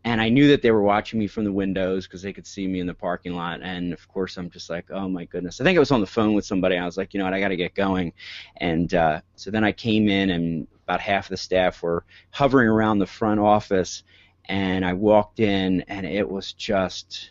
and 0.04 0.20
I 0.20 0.28
knew 0.28 0.48
that 0.48 0.60
they 0.60 0.70
were 0.70 0.82
watching 0.82 1.18
me 1.18 1.26
from 1.26 1.44
the 1.44 1.52
windows 1.52 2.06
because 2.06 2.20
they 2.20 2.32
could 2.32 2.46
see 2.46 2.66
me 2.68 2.80
in 2.80 2.86
the 2.86 2.94
parking 2.94 3.34
lot. 3.34 3.60
And 3.62 3.92
of 3.92 4.06
course, 4.08 4.36
I'm 4.36 4.50
just 4.50 4.68
like, 4.68 4.90
oh 4.90 5.08
my 5.08 5.24
goodness. 5.24 5.60
I 5.60 5.64
think 5.64 5.76
I 5.76 5.80
was 5.80 5.90
on 5.90 6.02
the 6.02 6.06
phone 6.06 6.34
with 6.34 6.44
somebody. 6.44 6.76
I 6.76 6.84
was 6.84 6.98
like, 6.98 7.14
you 7.14 7.18
know 7.18 7.24
what, 7.24 7.32
I 7.32 7.40
got 7.40 7.48
to 7.48 7.56
get 7.56 7.74
going. 7.74 8.12
And 8.58 8.92
uh, 8.92 9.22
so 9.34 9.50
then 9.50 9.64
I 9.64 9.72
came 9.72 10.08
in, 10.08 10.28
and 10.28 10.66
about 10.84 11.00
half 11.00 11.26
of 11.26 11.30
the 11.30 11.36
staff 11.38 11.82
were 11.82 12.04
hovering 12.30 12.68
around 12.68 12.98
the 12.98 13.06
front 13.06 13.40
office. 13.40 14.02
And 14.46 14.84
I 14.84 14.92
walked 14.92 15.40
in, 15.40 15.80
and 15.88 16.04
it 16.04 16.28
was 16.28 16.52
just 16.52 17.30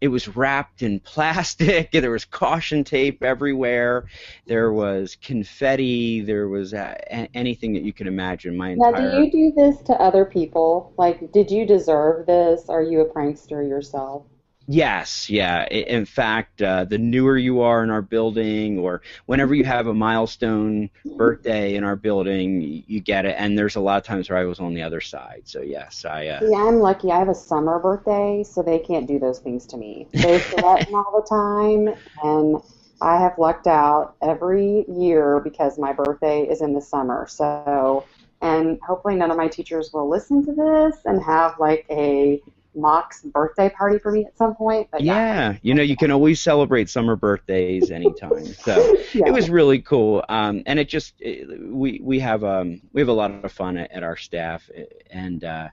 it 0.00 0.08
was 0.08 0.28
wrapped 0.36 0.82
in 0.82 1.00
plastic. 1.00 1.90
There 1.98 2.10
was 2.12 2.24
caution 2.24 2.84
tape 2.84 3.22
everywhere. 3.22 4.06
There 4.46 4.72
was 4.72 5.16
confetti. 5.16 6.20
There 6.20 6.48
was 6.48 6.72
uh, 6.72 6.94
anything 7.34 7.74
that 7.74 7.82
you 7.82 7.92
can 7.92 8.06
imagine. 8.06 8.56
My 8.56 8.70
entire. 8.70 8.92
Now, 8.92 9.10
do 9.10 9.18
you 9.18 9.30
do 9.30 9.52
this 9.54 9.82
to 9.82 9.94
other 9.94 10.24
people? 10.24 10.92
Like, 10.96 11.32
did 11.32 11.50
you 11.50 11.66
deserve 11.66 12.26
this? 12.26 12.68
Are 12.68 12.82
you 12.82 13.00
a 13.00 13.06
prankster 13.06 13.68
yourself? 13.68 14.24
Yes, 14.70 15.30
yeah. 15.30 15.66
In 15.68 16.04
fact, 16.04 16.60
uh, 16.60 16.84
the 16.84 16.98
newer 16.98 17.38
you 17.38 17.62
are 17.62 17.82
in 17.82 17.88
our 17.88 18.02
building, 18.02 18.78
or 18.78 19.00
whenever 19.24 19.54
you 19.54 19.64
have 19.64 19.86
a 19.86 19.94
milestone 19.94 20.90
birthday 21.16 21.74
in 21.74 21.84
our 21.84 21.96
building, 21.96 22.84
you 22.86 23.00
get 23.00 23.24
it. 23.24 23.34
And 23.38 23.56
there's 23.56 23.76
a 23.76 23.80
lot 23.80 23.96
of 23.96 24.04
times 24.04 24.28
where 24.28 24.38
I 24.38 24.44
was 24.44 24.60
on 24.60 24.74
the 24.74 24.82
other 24.82 25.00
side. 25.00 25.42
So 25.46 25.62
yes, 25.62 26.04
I. 26.04 26.26
Uh, 26.26 26.40
yeah, 26.42 26.58
I'm 26.58 26.80
lucky. 26.80 27.10
I 27.10 27.18
have 27.18 27.30
a 27.30 27.34
summer 27.34 27.78
birthday, 27.78 28.44
so 28.44 28.62
they 28.62 28.78
can't 28.78 29.08
do 29.08 29.18
those 29.18 29.38
things 29.38 29.64
to 29.68 29.78
me. 29.78 30.06
They're 30.12 30.38
sweating 30.38 30.94
all 30.94 31.18
the 31.18 31.26
time, 31.26 31.94
and 32.22 32.60
I 33.00 33.18
have 33.22 33.38
lucked 33.38 33.68
out 33.68 34.16
every 34.20 34.84
year 34.86 35.40
because 35.40 35.78
my 35.78 35.94
birthday 35.94 36.42
is 36.42 36.60
in 36.60 36.74
the 36.74 36.82
summer. 36.82 37.26
So, 37.26 38.04
and 38.42 38.78
hopefully 38.86 39.16
none 39.16 39.30
of 39.30 39.38
my 39.38 39.48
teachers 39.48 39.94
will 39.94 40.10
listen 40.10 40.44
to 40.44 40.52
this 40.52 40.96
and 41.06 41.22
have 41.22 41.58
like 41.58 41.86
a 41.88 42.42
Mock's 42.78 43.22
birthday 43.22 43.68
party 43.68 43.98
for 43.98 44.12
me 44.12 44.24
at 44.24 44.36
some 44.36 44.54
point. 44.54 44.88
But 44.90 45.02
yeah, 45.02 45.14
yeah. 45.52 45.58
you 45.62 45.74
know, 45.74 45.82
you 45.82 45.96
can 45.96 46.10
always 46.10 46.40
celebrate 46.40 46.88
summer 46.88 47.16
birthdays 47.16 47.90
anytime. 47.90 48.46
so 48.46 48.96
yeah. 49.12 49.26
it 49.26 49.32
was 49.32 49.50
really 49.50 49.80
cool, 49.80 50.24
um, 50.28 50.62
and 50.66 50.78
it 50.78 50.88
just 50.88 51.14
it, 51.20 51.48
we 51.72 52.00
we 52.02 52.20
have 52.20 52.44
um, 52.44 52.80
we 52.92 53.00
have 53.00 53.08
a 53.08 53.12
lot 53.12 53.30
of 53.44 53.52
fun 53.52 53.76
at, 53.76 53.90
at 53.90 54.02
our 54.02 54.16
staff, 54.16 54.70
and 55.10 55.44
uh, 55.44 55.68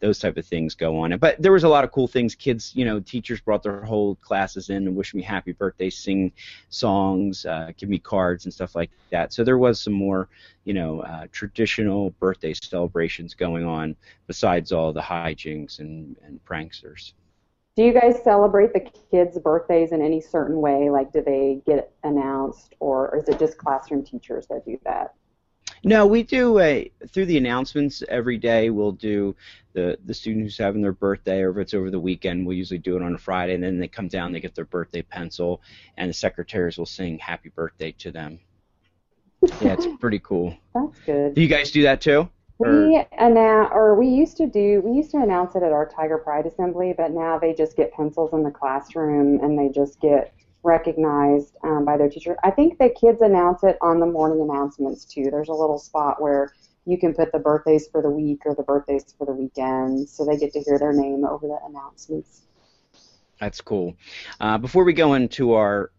those 0.00 0.18
type 0.18 0.36
of 0.36 0.46
things 0.46 0.74
go 0.74 0.98
on. 1.00 1.16
But 1.18 1.40
there 1.42 1.52
was 1.52 1.64
a 1.64 1.68
lot 1.68 1.84
of 1.84 1.92
cool 1.92 2.06
things. 2.06 2.34
Kids, 2.34 2.72
you 2.74 2.84
know, 2.84 3.00
teachers 3.00 3.40
brought 3.40 3.62
their 3.62 3.82
whole 3.84 4.14
classes 4.16 4.70
in 4.70 4.86
and 4.86 4.96
wish 4.96 5.14
me 5.14 5.22
happy 5.22 5.52
birthday, 5.52 5.90
sing 5.90 6.32
songs, 6.68 7.44
uh, 7.46 7.72
give 7.76 7.88
me 7.88 7.98
cards 7.98 8.44
and 8.44 8.54
stuff 8.54 8.74
like 8.74 8.90
that. 9.10 9.32
So 9.32 9.44
there 9.44 9.58
was 9.58 9.80
some 9.80 9.92
more, 9.92 10.28
you 10.64 10.74
know, 10.74 11.00
uh, 11.00 11.26
traditional 11.32 12.10
birthday 12.20 12.54
celebrations 12.54 13.34
going 13.34 13.64
on 13.64 13.96
besides 14.26 14.72
all 14.72 14.92
the 14.92 15.00
hijinks 15.00 15.80
and, 15.80 16.16
and 16.24 16.38
pranksters. 16.44 17.12
Do 17.74 17.84
you 17.84 17.92
guys 17.92 18.20
celebrate 18.24 18.72
the 18.72 18.90
kids' 19.12 19.38
birthdays 19.38 19.92
in 19.92 20.02
any 20.02 20.20
certain 20.20 20.60
way? 20.60 20.90
Like, 20.90 21.12
do 21.12 21.22
they 21.22 21.62
get 21.64 21.92
announced, 22.02 22.74
or, 22.80 23.08
or 23.10 23.18
is 23.18 23.28
it 23.28 23.38
just 23.38 23.56
classroom 23.56 24.04
teachers 24.04 24.48
that 24.48 24.64
do 24.64 24.80
that? 24.84 25.14
No, 25.84 26.06
we 26.06 26.22
do 26.22 26.58
a 26.58 26.90
through 27.08 27.26
the 27.26 27.38
announcements 27.38 28.02
every 28.08 28.38
day. 28.38 28.70
We'll 28.70 28.92
do 28.92 29.36
the 29.72 29.98
the 30.04 30.14
student 30.14 30.44
who's 30.44 30.58
having 30.58 30.82
their 30.82 30.92
birthday, 30.92 31.40
or 31.40 31.50
if 31.50 31.58
it's 31.58 31.74
over 31.74 31.90
the 31.90 32.00
weekend, 32.00 32.46
we'll 32.46 32.56
usually 32.56 32.78
do 32.78 32.96
it 32.96 33.02
on 33.02 33.14
a 33.14 33.18
Friday, 33.18 33.54
and 33.54 33.62
then 33.62 33.78
they 33.78 33.88
come 33.88 34.08
down, 34.08 34.32
they 34.32 34.40
get 34.40 34.54
their 34.54 34.64
birthday 34.64 35.02
pencil, 35.02 35.60
and 35.96 36.08
the 36.08 36.14
secretaries 36.14 36.78
will 36.78 36.86
sing 36.86 37.18
"Happy 37.18 37.48
Birthday" 37.48 37.92
to 37.92 38.10
them. 38.10 38.40
Yeah, 39.60 39.74
it's 39.74 39.86
pretty 40.00 40.20
cool. 40.20 40.56
That's 40.74 40.98
good. 41.00 41.34
Do 41.34 41.40
you 41.40 41.48
guys 41.48 41.70
do 41.70 41.82
that 41.82 42.00
too? 42.00 42.28
We 42.58 43.00
announce, 43.16 43.70
or 43.72 43.94
we 43.94 44.08
used 44.08 44.36
to 44.38 44.48
do, 44.48 44.82
we 44.84 44.96
used 44.96 45.12
to 45.12 45.18
announce 45.18 45.54
it 45.54 45.62
at 45.62 45.70
our 45.70 45.88
Tiger 45.88 46.18
Pride 46.18 46.44
Assembly, 46.44 46.92
but 46.96 47.12
now 47.12 47.38
they 47.38 47.54
just 47.54 47.76
get 47.76 47.92
pencils 47.92 48.32
in 48.32 48.42
the 48.42 48.50
classroom 48.50 49.38
and 49.40 49.56
they 49.56 49.68
just 49.68 50.00
get 50.00 50.34
recognized 50.68 51.56
um, 51.64 51.84
by 51.84 51.96
their 51.96 52.08
teacher. 52.08 52.36
I 52.44 52.50
think 52.50 52.78
the 52.78 52.90
kids 52.90 53.22
announce 53.22 53.64
it 53.64 53.78
on 53.80 53.98
the 53.98 54.06
morning 54.06 54.40
announcements 54.42 55.04
too. 55.04 55.30
There's 55.30 55.48
a 55.48 55.54
little 55.54 55.78
spot 55.78 56.20
where 56.20 56.52
you 56.84 56.98
can 56.98 57.14
put 57.14 57.32
the 57.32 57.38
birthdays 57.38 57.88
for 57.88 58.02
the 58.02 58.10
week 58.10 58.42
or 58.44 58.54
the 58.54 58.62
birthdays 58.62 59.14
for 59.16 59.26
the 59.26 59.32
weekend, 59.32 60.08
so 60.08 60.24
they 60.24 60.36
get 60.36 60.52
to 60.52 60.60
hear 60.60 60.78
their 60.78 60.92
name 60.92 61.24
over 61.24 61.46
the 61.46 61.58
announcements. 61.66 62.42
That's 63.40 63.60
cool. 63.60 63.96
Uh, 64.40 64.58
before 64.58 64.84
we 64.84 64.92
go 64.92 65.14
into 65.14 65.54
our 65.54 65.90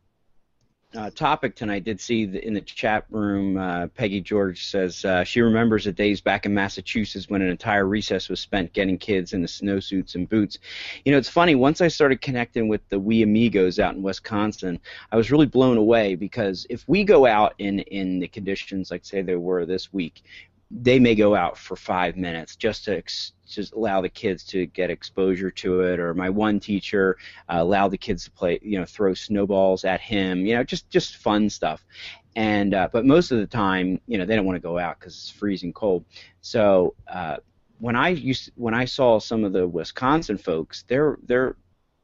uh, 0.96 1.12
topic 1.12 1.56
tonight 1.56 1.84
did 1.84 2.00
see 2.00 2.24
in 2.24 2.56
the 2.56 2.62
chat 2.62 3.06
room 3.12 3.58
uh, 3.58 3.88
Peggy 3.88 4.22
George 4.22 4.66
says 4.66 5.06
uh, 5.06 5.24
she 5.24 5.40
remembers 5.40 5.86
the 5.86 5.92
days 5.92 6.20
back 6.20 6.48
in 6.48 6.54
Massachusetts 6.54 7.30
when 7.30 7.44
an 7.44 7.50
entire 7.50 7.86
recess 7.86 8.28
was 8.28 8.40
spent 8.40 8.74
getting 8.74 8.98
kids 8.98 9.34
in 9.34 9.42
into 9.42 9.54
snowsuits 9.54 10.16
and 10.16 10.28
boots. 10.28 10.58
You 11.06 11.12
know, 11.12 11.20
it's 11.20 11.30
funny. 11.30 11.54
Once 11.54 11.80
I 11.82 11.90
started 11.90 12.22
connecting 12.22 12.68
with 12.68 12.82
the 12.90 13.00
We 13.00 13.22
Amigos 13.22 13.78
out 13.78 13.96
in 13.96 14.02
Wisconsin, 14.02 14.80
I 15.12 15.18
was 15.18 15.32
really 15.32 15.46
blown 15.46 15.78
away 15.78 16.16
because 16.16 16.66
if 16.72 16.84
we 16.88 17.04
go 17.04 17.28
out 17.28 17.54
in 17.60 17.80
in 17.80 18.20
the 18.20 18.28
conditions 18.28 18.90
like 18.90 19.06
say 19.06 19.22
there 19.22 19.40
were 19.40 19.68
this 19.68 19.94
week, 19.94 20.24
they 20.72 21.00
may 21.00 21.16
go 21.16 21.36
out 21.36 21.58
for 21.58 21.76
five 21.76 22.16
minutes 22.16 22.56
just 22.56 22.86
to 22.86 22.98
ex- 22.98 23.34
just 23.48 23.74
allow 23.74 24.02
the 24.02 24.10
kids 24.10 24.44
to 24.44 24.68
get 24.68 24.92
exposure 24.92 25.50
to 25.50 25.82
it. 25.82 26.00
Or 26.00 26.14
my 26.14 26.30
one 26.30 26.60
teacher 26.60 27.18
uh, 27.48 27.58
allowed 27.60 27.90
the 27.90 27.98
kids 27.98 28.24
to 28.26 28.32
play, 28.32 28.60
you 28.62 28.78
know, 28.80 28.86
throw 28.86 29.14
snowballs 29.14 29.84
at 29.84 30.00
him. 30.00 30.46
You 30.46 30.56
know, 30.56 30.64
just 30.64 30.90
just 30.90 31.18
fun 31.18 31.50
stuff. 31.50 31.86
And 32.36 32.74
uh, 32.76 32.90
but 32.92 33.06
most 33.06 33.32
of 33.32 33.40
the 33.40 33.48
time, 33.48 34.00
you 34.06 34.18
know, 34.18 34.26
they 34.26 34.36
don't 34.36 34.46
want 34.46 34.58
to 34.58 34.62
go 34.62 34.78
out 34.78 35.00
because 35.00 35.16
it's 35.16 35.30
freezing 35.30 35.74
cold. 35.74 36.06
So 36.42 36.94
uh, 37.08 37.38
when 37.80 37.96
I 37.96 38.10
used 38.10 38.52
when 38.56 38.76
I 38.76 38.86
saw 38.86 39.20
some 39.20 39.44
of 39.44 39.54
the 39.54 39.68
Wisconsin 39.68 40.38
folks, 40.38 40.84
they're 40.88 41.18
they're 41.24 41.56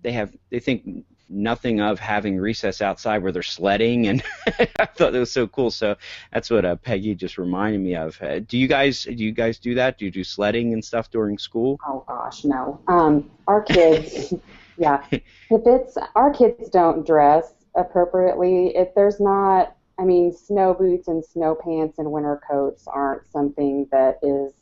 they 0.02 0.12
have 0.14 0.36
they 0.50 0.60
think 0.60 1.06
nothing 1.30 1.82
of 1.82 2.00
having 2.00 2.38
recess 2.38 2.82
outside 2.82 3.24
where 3.24 3.32
they're 3.32 3.44
sledding, 3.44 4.08
and 4.08 4.24
I 4.48 4.86
thought 4.86 5.12
that 5.12 5.20
was 5.20 5.32
so 5.32 5.48
cool. 5.48 5.72
So 5.72 5.96
that's 6.32 6.50
what 6.50 6.66
uh, 6.66 6.76
Peggy 6.76 7.16
just 7.16 7.38
reminded 7.38 7.82
me 7.82 7.96
of. 7.96 8.22
Uh, 8.22 8.40
do 8.40 8.58
you 8.58 8.68
guys 8.68 9.04
do 9.04 9.14
you 9.14 9.32
guys 9.32 9.60
do 9.60 9.76
that? 9.76 9.98
Do 9.98 10.06
you 10.06 10.12
do 10.12 10.24
sledding 10.24 10.74
and 10.74 10.84
stuff 10.84 11.10
during 11.12 11.38
school? 11.38 11.80
Oh 11.88 12.04
gosh, 12.08 12.44
no. 12.44 12.80
Um, 12.88 13.30
our 13.48 13.62
kids, 13.64 14.34
yeah. 14.78 15.04
If 15.12 15.22
it's 15.66 15.98
our 16.16 16.34
kids 16.34 16.70
don't 16.70 17.06
dress 17.06 17.54
appropriately, 17.76 18.76
if 18.76 18.94
there's 18.96 19.20
not, 19.20 19.76
I 20.00 20.04
mean, 20.04 20.32
snow 20.34 20.74
boots 20.74 21.08
and 21.08 21.24
snow 21.24 21.56
pants 21.56 22.00
and 22.00 22.12
winter 22.12 22.42
coats 22.50 22.88
aren't 22.88 23.28
something 23.32 23.88
that 23.92 24.20
is 24.22 24.54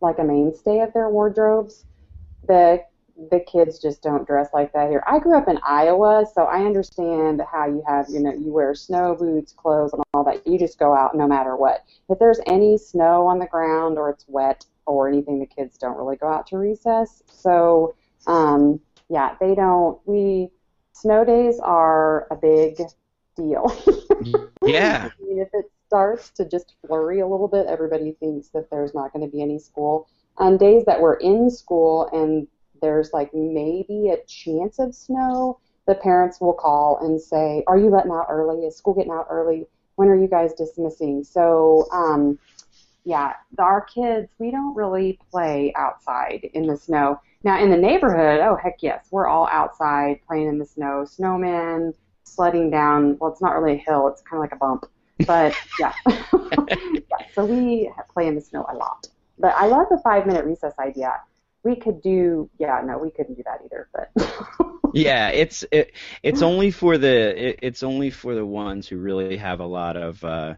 like 0.00 0.18
a 0.18 0.24
mainstay 0.24 0.80
of 0.80 0.92
their 0.92 1.08
wardrobes. 1.08 1.84
The 2.46 2.84
the 3.30 3.40
kids 3.40 3.78
just 3.78 4.02
don't 4.02 4.26
dress 4.26 4.48
like 4.52 4.72
that 4.72 4.88
here. 4.88 5.02
I 5.06 5.18
grew 5.18 5.36
up 5.36 5.48
in 5.48 5.58
Iowa, 5.66 6.24
so 6.34 6.44
I 6.44 6.64
understand 6.64 7.42
how 7.50 7.66
you 7.66 7.82
have, 7.86 8.06
you 8.08 8.20
know, 8.20 8.32
you 8.32 8.52
wear 8.52 8.74
snow 8.74 9.14
boots, 9.14 9.52
clothes, 9.52 9.92
and 9.92 10.02
all 10.14 10.24
that. 10.24 10.46
You 10.46 10.58
just 10.58 10.78
go 10.78 10.94
out 10.94 11.16
no 11.16 11.26
matter 11.26 11.56
what. 11.56 11.84
If 12.08 12.18
there's 12.18 12.40
any 12.46 12.78
snow 12.78 13.26
on 13.26 13.38
the 13.38 13.46
ground 13.46 13.98
or 13.98 14.10
it's 14.10 14.24
wet 14.26 14.64
or 14.86 15.08
anything, 15.08 15.38
the 15.38 15.46
kids 15.46 15.78
don't 15.78 15.96
really 15.96 16.16
go 16.16 16.28
out 16.28 16.46
to 16.48 16.58
recess. 16.58 17.22
So, 17.26 17.94
um, 18.26 18.80
yeah, 19.08 19.36
they 19.40 19.54
don't. 19.54 19.98
We 20.06 20.48
snow 20.92 21.24
days 21.24 21.60
are 21.60 22.26
a 22.30 22.36
big 22.36 22.78
deal. 23.36 23.72
yeah. 24.62 25.10
I 25.20 25.24
mean, 25.24 25.40
if 25.40 25.48
it 25.52 25.70
starts 25.86 26.30
to 26.30 26.48
just 26.48 26.74
flurry 26.86 27.20
a 27.20 27.26
little 27.26 27.48
bit, 27.48 27.66
everybody 27.66 28.16
thinks 28.18 28.48
that 28.48 28.70
there's 28.70 28.94
not 28.94 29.12
going 29.12 29.24
to 29.24 29.30
be 29.30 29.42
any 29.42 29.58
school. 29.58 30.08
On 30.38 30.56
days 30.56 30.84
that 30.86 31.00
we're 31.00 31.16
in 31.16 31.50
school 31.50 32.08
and 32.12 32.48
there's 32.82 33.12
like 33.14 33.32
maybe 33.32 34.10
a 34.10 34.22
chance 34.26 34.78
of 34.78 34.94
snow, 34.94 35.58
the 35.86 35.94
parents 35.94 36.40
will 36.40 36.52
call 36.52 36.98
and 37.00 37.18
say, 37.18 37.64
"Are 37.66 37.78
you 37.78 37.88
letting 37.88 38.12
out 38.12 38.26
early? 38.28 38.66
Is 38.66 38.76
school 38.76 38.92
getting 38.92 39.12
out 39.12 39.28
early? 39.30 39.66
When 39.96 40.08
are 40.08 40.16
you 40.16 40.28
guys 40.28 40.52
dismissing?" 40.52 41.24
So, 41.24 41.86
um, 41.90 42.38
yeah, 43.04 43.34
our 43.58 43.80
kids, 43.80 44.28
we 44.38 44.50
don't 44.50 44.76
really 44.76 45.18
play 45.30 45.72
outside 45.76 46.48
in 46.52 46.66
the 46.66 46.76
snow. 46.76 47.20
Now, 47.44 47.62
in 47.62 47.70
the 47.70 47.76
neighborhood, 47.76 48.40
oh 48.40 48.56
heck 48.56 48.82
yes, 48.82 49.08
we're 49.10 49.26
all 49.26 49.48
outside 49.50 50.20
playing 50.26 50.48
in 50.48 50.58
the 50.58 50.66
snow, 50.66 51.04
snowmen, 51.06 51.94
sledding 52.24 52.70
down. 52.70 53.16
Well, 53.18 53.32
it's 53.32 53.40
not 53.40 53.58
really 53.58 53.78
a 53.78 53.82
hill; 53.82 54.08
it's 54.08 54.22
kind 54.22 54.38
of 54.38 54.42
like 54.42 54.52
a 54.52 54.56
bump. 54.56 54.86
But 55.26 55.54
yeah, 55.80 55.92
yeah. 56.06 57.26
So 57.34 57.44
we 57.44 57.90
play 58.12 58.26
in 58.26 58.34
the 58.34 58.40
snow 58.40 58.66
a 58.68 58.74
lot. 58.74 59.08
But 59.38 59.54
I 59.56 59.66
love 59.66 59.86
the 59.90 59.98
five-minute 60.04 60.44
recess 60.44 60.74
idea 60.78 61.14
we 61.64 61.76
could 61.76 62.02
do 62.02 62.48
yeah 62.58 62.80
no 62.84 62.98
we 62.98 63.10
couldn't 63.10 63.34
do 63.34 63.42
that 63.44 63.60
either 63.64 63.88
but 63.94 64.70
yeah 64.94 65.28
it's 65.28 65.64
it, 65.70 65.92
it's 66.22 66.42
only 66.42 66.70
for 66.70 66.98
the 66.98 67.48
it, 67.48 67.58
it's 67.62 67.82
only 67.82 68.10
for 68.10 68.34
the 68.34 68.44
ones 68.44 68.88
who 68.88 68.98
really 68.98 69.36
have 69.36 69.60
a 69.60 69.66
lot 69.66 69.96
of 69.96 70.22
uh 70.24 70.54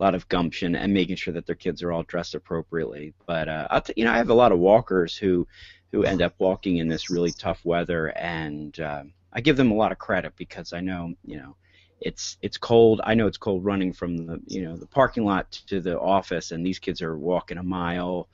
a 0.00 0.02
lot 0.02 0.14
of 0.14 0.28
gumption 0.28 0.76
and 0.76 0.94
making 0.94 1.16
sure 1.16 1.34
that 1.34 1.44
their 1.46 1.56
kids 1.56 1.82
are 1.82 1.92
all 1.92 2.04
dressed 2.04 2.34
appropriately 2.34 3.14
but 3.26 3.48
uh 3.48 3.80
t- 3.80 3.94
you 3.96 4.04
know 4.04 4.12
I 4.12 4.16
have 4.16 4.30
a 4.30 4.34
lot 4.34 4.52
of 4.52 4.58
walkers 4.58 5.16
who 5.16 5.46
who 5.92 6.04
end 6.04 6.22
up 6.22 6.34
walking 6.38 6.76
in 6.76 6.88
this 6.88 7.10
really 7.10 7.32
tough 7.32 7.64
weather 7.64 8.08
and 8.08 8.78
uh, 8.78 9.04
I 9.32 9.40
give 9.40 9.56
them 9.56 9.70
a 9.70 9.74
lot 9.74 9.92
of 9.92 9.98
credit 9.98 10.34
because 10.36 10.72
I 10.72 10.80
know 10.80 11.14
you 11.24 11.38
know 11.38 11.56
it's 12.00 12.36
it's 12.42 12.58
cold. 12.58 13.00
I 13.04 13.14
know 13.14 13.26
it's 13.26 13.38
cold 13.38 13.64
running 13.64 13.92
from 13.92 14.16
the 14.16 14.40
you 14.46 14.62
know 14.64 14.76
the 14.76 14.86
parking 14.86 15.24
lot 15.24 15.50
to 15.66 15.80
the 15.80 15.98
office, 15.98 16.52
and 16.52 16.64
these 16.64 16.78
kids 16.78 17.02
are 17.02 17.18
walking 17.18 17.58
a 17.58 17.62
mile, 17.62 18.28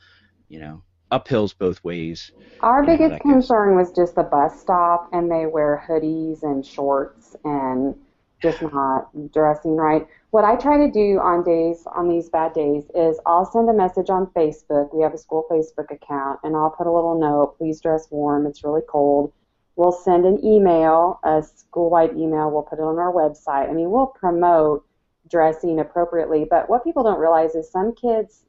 you 0.48 0.60
know, 0.60 0.82
uphills 1.10 1.56
both 1.56 1.82
ways. 1.84 2.32
Our 2.60 2.84
biggest 2.84 3.20
concern 3.20 3.76
was 3.76 3.92
just 3.92 4.14
the 4.14 4.22
bus 4.22 4.60
stop, 4.60 5.08
and 5.12 5.30
they 5.30 5.46
wear 5.46 5.84
hoodies 5.88 6.42
and 6.42 6.64
shorts 6.64 7.36
and 7.44 7.94
just 8.40 8.62
not 8.72 9.32
dressing 9.32 9.76
right. 9.76 10.06
What 10.30 10.44
I 10.44 10.56
try 10.56 10.78
to 10.78 10.90
do 10.90 11.20
on 11.20 11.44
days 11.44 11.86
on 11.94 12.08
these 12.08 12.28
bad 12.28 12.52
days 12.54 12.84
is 12.94 13.18
I'll 13.26 13.44
send 13.44 13.68
a 13.68 13.72
message 13.72 14.10
on 14.10 14.26
Facebook. 14.28 14.94
We 14.94 15.02
have 15.02 15.14
a 15.14 15.18
school 15.18 15.46
Facebook 15.50 15.90
account, 15.90 16.40
and 16.42 16.56
I'll 16.56 16.70
put 16.70 16.86
a 16.86 16.92
little 16.92 17.18
note: 17.18 17.56
"Please 17.58 17.80
dress 17.80 18.08
warm. 18.10 18.46
It's 18.46 18.64
really 18.64 18.82
cold." 18.88 19.32
We'll 19.76 19.92
send 19.92 20.24
an 20.24 20.44
email, 20.44 21.18
a 21.24 21.42
school-wide 21.42 22.16
email. 22.16 22.48
We'll 22.48 22.62
put 22.62 22.78
it 22.78 22.82
on 22.82 22.96
our 22.96 23.12
website. 23.12 23.68
I 23.68 23.72
mean, 23.72 23.90
we'll 23.90 24.06
promote 24.06 24.86
dressing 25.28 25.80
appropriately. 25.80 26.46
But 26.48 26.68
what 26.68 26.84
people 26.84 27.02
don't 27.02 27.18
realize 27.18 27.56
is 27.56 27.68
some 27.68 27.92
kids 27.92 28.44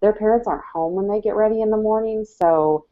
their 0.00 0.12
parents 0.12 0.46
aren't 0.46 0.64
home 0.64 0.94
when 0.94 1.08
they 1.08 1.20
get 1.20 1.36
ready 1.36 1.60
in 1.60 1.70
the 1.70 1.76
morning, 1.76 2.24
so 2.24 2.86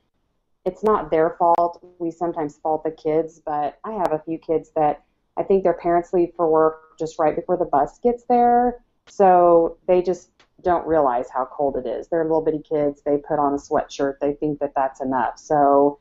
it's 0.65 0.85
not 0.85 1.11
their 1.11 1.37
fault. 1.39 1.85
We 1.99 2.11
sometimes 2.11 2.59
fault 2.59 2.85
the 2.85 2.91
kids, 2.91 3.41
but 3.45 3.79
I 3.85 3.93
have 3.93 4.13
a 4.13 4.23
few 4.25 4.39
kids 4.39 4.71
that 4.77 5.05
I 5.37 5.43
think 5.43 5.63
their 5.63 5.73
parents 5.75 6.13
leave 6.13 6.33
for 6.37 6.51
work 6.51 6.99
just 6.99 7.19
right 7.19 7.35
before 7.35 7.57
the 7.57 7.65
bus 7.65 7.99
gets 7.99 8.25
there, 8.25 8.85
so 9.07 9.79
they 9.89 10.03
just 10.03 10.31
don't 10.63 10.87
realize 10.87 11.29
how 11.31 11.49
cold 11.51 11.77
it 11.77 11.87
is. 11.87 12.09
They're 12.09 12.23
little 12.23 12.43
bitty 12.43 12.63
kids. 12.63 13.03
They 13.03 13.17
put 13.17 13.39
on 13.39 13.55
a 13.55 13.57
sweatshirt. 13.57 14.19
They 14.21 14.35
think 14.35 14.61
that 14.61 14.75
that's 14.77 15.01
enough. 15.01 15.39
So 15.39 15.99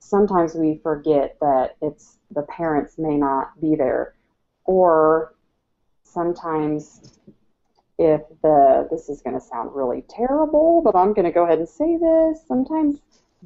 sometimes 0.00 0.54
we 0.54 0.80
forget 0.82 1.36
that 1.40 1.76
it's 1.80 2.18
the 2.32 2.42
parents 2.42 2.98
may 2.98 3.16
not 3.16 3.60
be 3.60 3.76
there, 3.76 4.14
or 4.64 5.34
sometimes 6.02 7.18
if 8.00 8.22
the 8.42 8.88
this 8.90 9.10
is 9.10 9.20
going 9.20 9.38
to 9.38 9.44
sound 9.44 9.74
really 9.74 10.02
terrible, 10.08 10.80
but 10.82 10.96
I'm 10.96 11.12
going 11.12 11.26
to 11.26 11.30
go 11.30 11.44
ahead 11.44 11.58
and 11.58 11.68
say 11.68 11.98
this. 11.98 12.40
Sometimes 12.48 13.02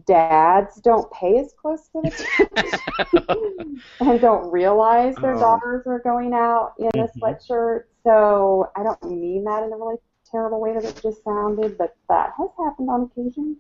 dads 0.07 0.81
don't 0.81 1.11
pay 1.11 1.39
as 1.39 1.53
close 1.61 1.89
to 1.89 2.03
the 2.03 3.81
and 4.01 4.21
don't 4.21 4.51
realize 4.53 5.17
their 5.17 5.35
oh. 5.35 5.41
daughters 5.41 5.83
are 5.87 5.99
going 5.99 6.33
out 6.33 6.75
in 6.79 6.87
a 6.87 7.05
mm-hmm. 7.05 7.19
sweatshirt. 7.19 7.85
So 8.05 8.71
I 8.77 8.85
don't 8.85 9.03
mean 9.03 9.43
that 9.45 9.65
in 9.65 9.73
a 9.73 9.77
really 9.77 9.97
terrible 10.31 10.61
way 10.61 10.75
that 10.75 10.85
it 10.85 11.01
just 11.03 11.25
sounded, 11.25 11.77
but 11.77 11.97
that 12.09 12.31
has 12.39 12.51
happened 12.57 12.91
on 12.91 13.11
occasion. 13.11 13.57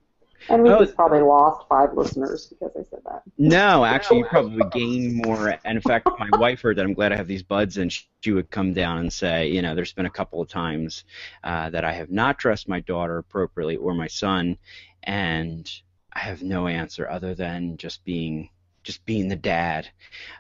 And 0.48 0.62
we 0.62 0.70
oh, 0.70 0.78
just 0.78 0.94
probably 0.94 1.20
lost 1.20 1.66
five 1.68 1.94
listeners 1.94 2.46
because 2.46 2.72
I 2.76 2.82
said 2.90 3.00
that. 3.04 3.22
No, 3.38 3.84
actually, 3.84 4.18
you 4.18 4.24
probably 4.26 4.62
gained 4.70 5.24
more. 5.24 5.56
And 5.64 5.76
in 5.76 5.80
fact, 5.82 6.08
my 6.18 6.28
wife 6.38 6.60
heard 6.60 6.76
that 6.76 6.84
I'm 6.84 6.94
glad 6.94 7.12
I 7.12 7.16
have 7.16 7.28
these 7.28 7.42
buds, 7.42 7.78
and 7.78 7.92
she 8.20 8.32
would 8.32 8.50
come 8.50 8.72
down 8.72 8.98
and 8.98 9.12
say, 9.12 9.48
you 9.48 9.62
know, 9.62 9.74
there's 9.74 9.92
been 9.92 10.06
a 10.06 10.10
couple 10.10 10.40
of 10.40 10.48
times 10.48 11.04
uh, 11.42 11.70
that 11.70 11.84
I 11.84 11.92
have 11.92 12.10
not 12.10 12.38
dressed 12.38 12.68
my 12.68 12.80
daughter 12.80 13.18
appropriately 13.18 13.76
or 13.76 13.94
my 13.94 14.08
son, 14.08 14.58
and 15.02 15.70
I 16.12 16.20
have 16.20 16.42
no 16.42 16.66
answer 16.66 17.08
other 17.08 17.34
than 17.34 17.76
just 17.76 18.04
being 18.04 18.50
just 18.84 19.04
being 19.06 19.28
the 19.28 19.36
dad. 19.36 19.88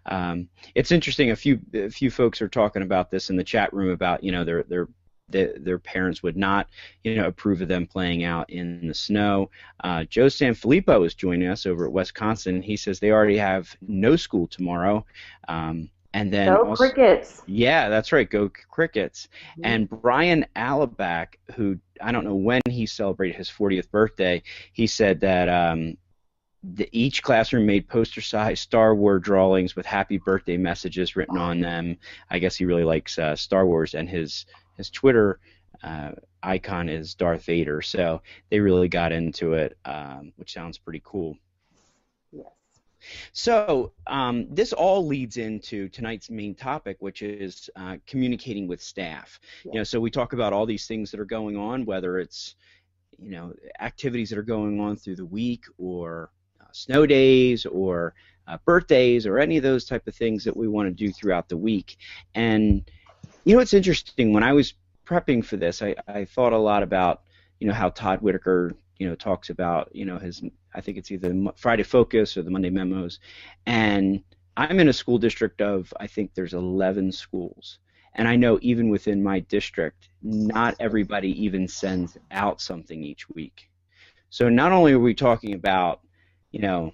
Um, 0.06 0.48
it's 0.74 0.92
interesting. 0.92 1.30
A 1.30 1.36
few 1.36 1.60
a 1.72 1.88
few 1.88 2.10
folks 2.10 2.42
are 2.42 2.48
talking 2.48 2.82
about 2.82 3.10
this 3.10 3.30
in 3.30 3.36
the 3.36 3.44
chat 3.44 3.72
room 3.72 3.90
about 3.90 4.22
you 4.22 4.32
know 4.32 4.44
their 4.44 4.62
their 4.64 4.88
the, 5.28 5.54
their 5.58 5.78
parents 5.78 6.22
would 6.22 6.36
not, 6.36 6.68
you 7.02 7.16
know, 7.16 7.26
approve 7.26 7.62
of 7.62 7.68
them 7.68 7.86
playing 7.86 8.24
out 8.24 8.50
in 8.50 8.86
the 8.86 8.94
snow. 8.94 9.50
Uh, 9.82 10.04
Joe 10.04 10.26
Sanfilippo 10.26 11.04
is 11.06 11.14
joining 11.14 11.48
us 11.48 11.66
over 11.66 11.86
at 11.86 11.92
Wisconsin. 11.92 12.62
He 12.62 12.76
says 12.76 13.00
they 13.00 13.10
already 13.10 13.38
have 13.38 13.74
no 13.80 14.16
school 14.16 14.46
tomorrow. 14.46 15.04
Um, 15.48 15.90
and 16.12 16.32
then 16.32 16.46
go 16.46 16.68
also, 16.68 16.84
crickets. 16.84 17.42
Yeah, 17.46 17.88
that's 17.88 18.12
right. 18.12 18.30
Go 18.30 18.48
crickets. 18.70 19.28
Mm-hmm. 19.52 19.60
And 19.64 19.90
Brian 19.90 20.46
Alaback, 20.54 21.38
who 21.54 21.78
I 22.00 22.12
don't 22.12 22.24
know 22.24 22.36
when 22.36 22.60
he 22.70 22.86
celebrated 22.86 23.36
his 23.36 23.50
40th 23.50 23.90
birthday, 23.90 24.42
he 24.72 24.86
said 24.86 25.20
that 25.20 25.48
um, 25.48 25.96
the, 26.62 26.88
each 26.92 27.22
classroom 27.22 27.66
made 27.66 27.88
poster-sized 27.88 28.62
Star 28.62 28.94
Wars 28.94 29.22
drawings 29.22 29.74
with 29.74 29.86
happy 29.86 30.18
birthday 30.18 30.56
messages 30.56 31.16
written 31.16 31.36
on 31.36 31.60
them. 31.60 31.96
I 32.30 32.38
guess 32.38 32.54
he 32.54 32.64
really 32.64 32.84
likes 32.84 33.18
uh, 33.18 33.34
Star 33.34 33.66
Wars, 33.66 33.94
and 33.94 34.08
his 34.08 34.46
his 34.76 34.90
Twitter 34.90 35.40
uh, 35.82 36.12
icon 36.42 36.88
is 36.88 37.14
Darth 37.14 37.44
Vader. 37.44 37.82
So 37.82 38.22
they 38.50 38.60
really 38.60 38.88
got 38.88 39.12
into 39.12 39.54
it, 39.54 39.76
um, 39.84 40.32
which 40.36 40.52
sounds 40.52 40.78
pretty 40.78 41.02
cool. 41.04 41.36
Yes. 42.32 42.46
So 43.32 43.92
um, 44.06 44.46
this 44.50 44.72
all 44.72 45.06
leads 45.06 45.36
into 45.36 45.88
tonight's 45.88 46.30
main 46.30 46.54
topic, 46.54 46.96
which 47.00 47.22
is 47.22 47.68
uh, 47.76 47.96
communicating 48.06 48.66
with 48.66 48.82
staff. 48.82 49.38
Yes. 49.64 49.74
You 49.74 49.80
know, 49.80 49.84
so 49.84 50.00
we 50.00 50.10
talk 50.10 50.32
about 50.32 50.52
all 50.52 50.66
these 50.66 50.86
things 50.86 51.10
that 51.10 51.20
are 51.20 51.26
going 51.26 51.56
on, 51.56 51.84
whether 51.84 52.18
it's 52.18 52.56
you 53.18 53.30
know 53.30 53.52
activities 53.80 54.30
that 54.30 54.38
are 54.38 54.42
going 54.42 54.80
on 54.80 54.96
through 54.96 55.16
the 55.16 55.24
week, 55.24 55.64
or 55.78 56.30
uh, 56.60 56.66
snow 56.72 57.06
days, 57.06 57.66
or 57.66 58.14
uh, 58.48 58.58
birthdays, 58.64 59.26
or 59.26 59.38
any 59.38 59.56
of 59.56 59.62
those 59.62 59.84
type 59.84 60.06
of 60.08 60.14
things 60.14 60.44
that 60.44 60.56
we 60.56 60.66
want 60.66 60.88
to 60.88 60.92
do 60.92 61.12
throughout 61.12 61.48
the 61.48 61.56
week, 61.56 61.98
and 62.34 62.90
you 63.44 63.54
know, 63.54 63.60
it's 63.60 63.74
interesting. 63.74 64.32
When 64.32 64.42
I 64.42 64.52
was 64.52 64.74
prepping 65.06 65.44
for 65.44 65.56
this, 65.56 65.82
I, 65.82 65.94
I 66.08 66.24
thought 66.24 66.52
a 66.52 66.58
lot 66.58 66.82
about 66.82 67.22
you 67.60 67.68
know 67.68 67.74
how 67.74 67.90
Todd 67.90 68.20
Whitaker 68.20 68.72
you 68.98 69.08
know 69.08 69.14
talks 69.14 69.50
about 69.50 69.94
you 69.94 70.04
know 70.04 70.18
his 70.18 70.42
I 70.74 70.80
think 70.80 70.98
it's 70.98 71.10
either 71.10 71.34
Friday 71.56 71.82
Focus 71.82 72.36
or 72.36 72.42
the 72.42 72.50
Monday 72.50 72.70
Memos, 72.70 73.20
and 73.66 74.22
I'm 74.56 74.80
in 74.80 74.88
a 74.88 74.92
school 74.92 75.18
district 75.18 75.60
of 75.60 75.92
I 76.00 76.06
think 76.06 76.34
there's 76.34 76.54
11 76.54 77.12
schools, 77.12 77.78
and 78.14 78.26
I 78.26 78.36
know 78.36 78.58
even 78.62 78.88
within 78.88 79.22
my 79.22 79.40
district, 79.40 80.08
not 80.22 80.76
everybody 80.80 81.30
even 81.44 81.68
sends 81.68 82.16
out 82.30 82.60
something 82.60 83.02
each 83.02 83.28
week. 83.28 83.68
So 84.30 84.48
not 84.48 84.72
only 84.72 84.92
are 84.92 84.98
we 84.98 85.14
talking 85.14 85.54
about 85.54 86.00
you 86.50 86.60
know 86.60 86.92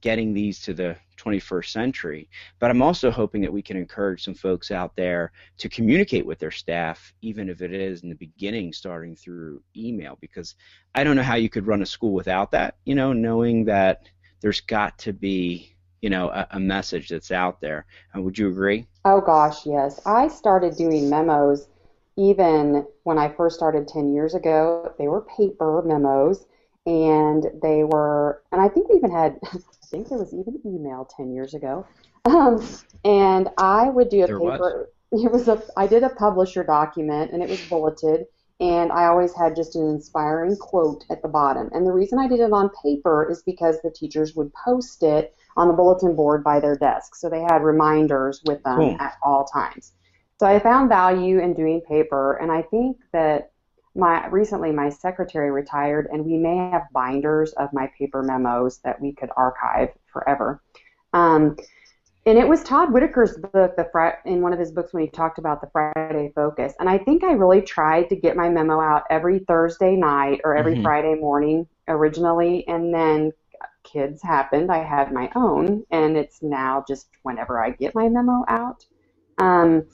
getting 0.00 0.34
these 0.34 0.60
to 0.62 0.74
the 0.74 0.96
21st 1.16 1.70
century. 1.70 2.28
But 2.58 2.70
I'm 2.70 2.82
also 2.82 3.10
hoping 3.10 3.42
that 3.42 3.52
we 3.52 3.62
can 3.62 3.76
encourage 3.76 4.24
some 4.24 4.34
folks 4.34 4.70
out 4.70 4.96
there 4.96 5.32
to 5.58 5.68
communicate 5.68 6.26
with 6.26 6.38
their 6.38 6.50
staff, 6.50 7.14
even 7.22 7.48
if 7.48 7.62
it 7.62 7.72
is 7.72 8.02
in 8.02 8.08
the 8.08 8.14
beginning 8.14 8.72
starting 8.72 9.16
through 9.16 9.62
email, 9.76 10.18
because 10.20 10.54
I 10.94 11.04
don't 11.04 11.16
know 11.16 11.22
how 11.22 11.36
you 11.36 11.48
could 11.48 11.66
run 11.66 11.82
a 11.82 11.86
school 11.86 12.12
without 12.12 12.50
that, 12.52 12.76
you 12.84 12.94
know, 12.94 13.12
knowing 13.12 13.64
that 13.66 14.08
there's 14.40 14.60
got 14.60 14.98
to 14.98 15.12
be 15.12 15.74
you 16.04 16.10
know 16.10 16.28
a, 16.28 16.46
a 16.50 16.60
message 16.60 17.08
that's 17.08 17.30
out 17.30 17.62
there. 17.62 17.86
Uh, 18.14 18.20
would 18.20 18.36
you 18.36 18.48
agree? 18.48 18.86
Oh 19.06 19.22
gosh 19.22 19.64
yes. 19.64 20.02
I 20.04 20.28
started 20.28 20.76
doing 20.76 21.08
memos 21.08 21.66
even 22.16 22.86
when 23.02 23.18
i 23.18 23.28
first 23.28 23.56
started 23.56 23.88
10 23.88 24.12
years 24.12 24.34
ago. 24.34 24.92
They 24.98 25.08
were 25.08 25.22
paper 25.22 25.82
memos 25.82 26.44
and 26.86 27.46
they 27.62 27.84
were 27.84 28.42
and 28.52 28.60
i 28.60 28.68
think 28.68 28.88
we 28.88 28.96
even 28.96 29.10
had 29.10 29.38
I 29.84 29.96
think 29.96 30.08
there 30.08 30.18
was 30.18 30.32
even 30.32 30.60
email 30.64 31.08
10 31.16 31.32
years 31.32 31.54
ago. 31.54 31.86
Um, 32.24 32.66
and 33.04 33.48
I 33.58 33.88
would 33.88 34.08
do 34.08 34.24
a 34.24 34.26
there 34.26 34.38
paper. 34.38 34.58
Was. 34.58 34.86
It 35.12 35.30
was 35.30 35.46
a. 35.46 35.62
I 35.76 35.86
did 35.86 36.02
a 36.02 36.08
publisher 36.08 36.64
document, 36.64 37.30
and 37.30 37.40
it 37.40 37.48
was 37.48 37.60
bulleted. 37.68 38.26
And 38.58 38.90
I 38.90 39.04
always 39.04 39.32
had 39.32 39.54
just 39.54 39.76
an 39.76 39.86
inspiring 39.88 40.56
quote 40.56 41.04
at 41.08 41.22
the 41.22 41.28
bottom. 41.28 41.70
And 41.72 41.86
the 41.86 41.92
reason 41.92 42.18
I 42.18 42.26
did 42.26 42.40
it 42.40 42.52
on 42.52 42.68
paper 42.82 43.30
is 43.30 43.40
because 43.42 43.80
the 43.82 43.92
teachers 43.92 44.34
would 44.34 44.52
post 44.54 45.04
it 45.04 45.36
on 45.56 45.68
the 45.68 45.74
bulletin 45.74 46.16
board 46.16 46.42
by 46.42 46.58
their 46.58 46.76
desk. 46.76 47.14
So 47.14 47.28
they 47.28 47.42
had 47.42 47.62
reminders 47.62 48.42
with 48.44 48.60
them 48.64 48.78
cool. 48.78 48.96
at 48.98 49.14
all 49.22 49.44
times. 49.44 49.92
So 50.40 50.46
I 50.46 50.58
found 50.58 50.88
value 50.88 51.38
in 51.38 51.54
doing 51.54 51.80
paper, 51.82 52.34
and 52.38 52.50
I 52.50 52.62
think 52.62 52.96
that 53.12 53.52
my 53.94 54.26
recently 54.28 54.72
my 54.72 54.88
secretary 54.88 55.50
retired 55.50 56.08
and 56.12 56.24
we 56.24 56.36
may 56.36 56.56
have 56.56 56.82
binders 56.92 57.52
of 57.54 57.72
my 57.72 57.88
paper 57.98 58.22
memos 58.22 58.78
that 58.78 59.00
we 59.00 59.12
could 59.12 59.30
archive 59.36 59.90
forever. 60.12 60.62
Um, 61.12 61.56
and 62.26 62.38
it 62.38 62.48
was 62.48 62.64
todd 62.64 62.88
whitaker's 62.90 63.36
book 63.36 63.76
the 63.76 63.88
fr- 63.92 64.28
in 64.28 64.40
one 64.40 64.52
of 64.52 64.58
his 64.58 64.72
books 64.72 64.92
when 64.92 65.02
he 65.02 65.08
talked 65.08 65.38
about 65.38 65.60
the 65.60 65.68
friday 65.72 66.32
focus. 66.34 66.74
And 66.80 66.88
i 66.88 66.98
think 66.98 67.22
i 67.22 67.32
really 67.32 67.62
tried 67.62 68.08
to 68.08 68.16
get 68.16 68.36
my 68.36 68.48
memo 68.48 68.80
out 68.80 69.04
every 69.10 69.40
thursday 69.40 69.94
night 69.94 70.40
or 70.44 70.56
every 70.56 70.74
mm-hmm. 70.74 70.82
friday 70.82 71.14
morning 71.14 71.66
originally 71.86 72.66
and 72.66 72.92
then 72.92 73.32
kids 73.84 74.22
happened. 74.22 74.72
I 74.72 74.82
had 74.82 75.12
my 75.12 75.30
own 75.36 75.84
and 75.90 76.16
it's 76.16 76.42
now 76.42 76.84
just 76.88 77.08
whenever 77.22 77.62
i 77.62 77.70
get 77.70 77.94
my 77.94 78.08
memo 78.08 78.44
out. 78.48 78.84
Um, 79.38 79.84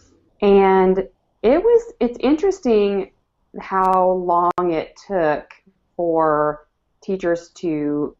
and 0.40 1.08
it 1.42 1.62
was 1.62 1.92
it's 2.00 2.18
interesting 2.20 3.10
how 3.58 4.10
long 4.10 4.52
it 4.58 4.98
took 5.06 5.50
for 5.96 6.66
teachers 7.02 7.50
to 7.50 8.16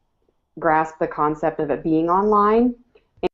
grasp 0.58 0.94
the 0.98 1.06
concept 1.06 1.60
of 1.60 1.70
it 1.70 1.82
being 1.82 2.08
online. 2.08 2.74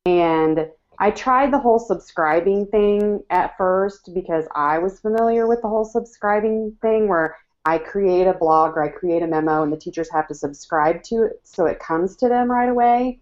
And 0.04 0.68
I 0.98 1.10
tried 1.10 1.52
the 1.52 1.58
whole 1.58 1.78
subscribing 1.78 2.66
thing 2.66 3.22
at 3.30 3.56
first 3.56 4.10
because 4.14 4.46
I 4.54 4.78
was 4.78 5.00
familiar 5.00 5.46
with 5.46 5.62
the 5.62 5.68
whole 5.68 5.84
subscribing 5.84 6.76
thing 6.80 7.08
where 7.08 7.36
I 7.64 7.78
create 7.78 8.26
a 8.26 8.32
blog 8.32 8.76
or 8.76 8.82
I 8.84 8.88
create 8.88 9.22
a 9.22 9.26
memo 9.26 9.62
and 9.62 9.72
the 9.72 9.76
teachers 9.76 10.10
have 10.12 10.28
to 10.28 10.34
subscribe 10.34 11.02
to 11.04 11.24
it 11.24 11.40
so 11.42 11.66
it 11.66 11.80
comes 11.80 12.16
to 12.16 12.28
them 12.28 12.50
right 12.50 12.68
away. 12.68 13.20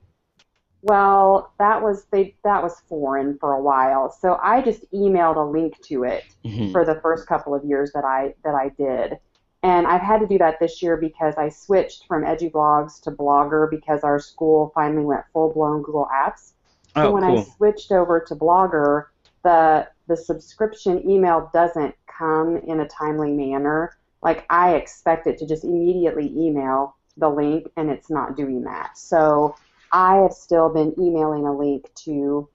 Well, 0.86 1.50
that 1.58 1.80
was 1.82 2.04
they 2.10 2.36
that 2.44 2.62
was 2.62 2.78
foreign 2.90 3.38
for 3.38 3.54
a 3.54 3.62
while. 3.62 4.10
So 4.10 4.38
I 4.42 4.60
just 4.60 4.84
emailed 4.92 5.36
a 5.36 5.50
link 5.50 5.80
to 5.86 6.04
it 6.04 6.24
mm-hmm. 6.44 6.72
for 6.72 6.84
the 6.84 7.00
first 7.00 7.26
couple 7.26 7.54
of 7.54 7.64
years 7.64 7.90
that 7.94 8.04
I 8.04 8.34
that 8.44 8.54
I 8.54 8.68
did. 8.68 9.18
And 9.62 9.86
I've 9.86 10.02
had 10.02 10.20
to 10.20 10.26
do 10.26 10.36
that 10.36 10.60
this 10.60 10.82
year 10.82 10.98
because 10.98 11.36
I 11.38 11.48
switched 11.48 12.06
from 12.06 12.22
EduBlogs 12.22 13.00
to 13.04 13.10
Blogger 13.10 13.70
because 13.70 14.00
our 14.04 14.20
school 14.20 14.72
finally 14.74 15.06
went 15.06 15.22
full 15.32 15.54
blown 15.54 15.80
Google 15.80 16.06
Apps. 16.14 16.52
So 16.94 17.08
oh, 17.08 17.12
when 17.12 17.22
cool. 17.22 17.38
I 17.38 17.42
switched 17.56 17.90
over 17.90 18.20
to 18.20 18.36
Blogger, 18.36 19.06
the 19.42 19.88
the 20.06 20.18
subscription 20.18 21.08
email 21.08 21.50
doesn't 21.54 21.94
come 22.06 22.58
in 22.58 22.80
a 22.80 22.88
timely 22.88 23.32
manner. 23.32 23.96
Like 24.22 24.44
I 24.50 24.74
expect 24.74 25.26
it 25.26 25.38
to 25.38 25.46
just 25.46 25.64
immediately 25.64 26.30
email 26.36 26.94
the 27.16 27.30
link 27.30 27.70
and 27.78 27.88
it's 27.88 28.10
not 28.10 28.36
doing 28.36 28.64
that. 28.64 28.98
So 28.98 29.56
I 29.94 30.16
have 30.16 30.32
still 30.32 30.70
been 30.70 30.92
emailing 30.98 31.46
a 31.46 31.56
link 31.56 31.88
to 32.04 32.48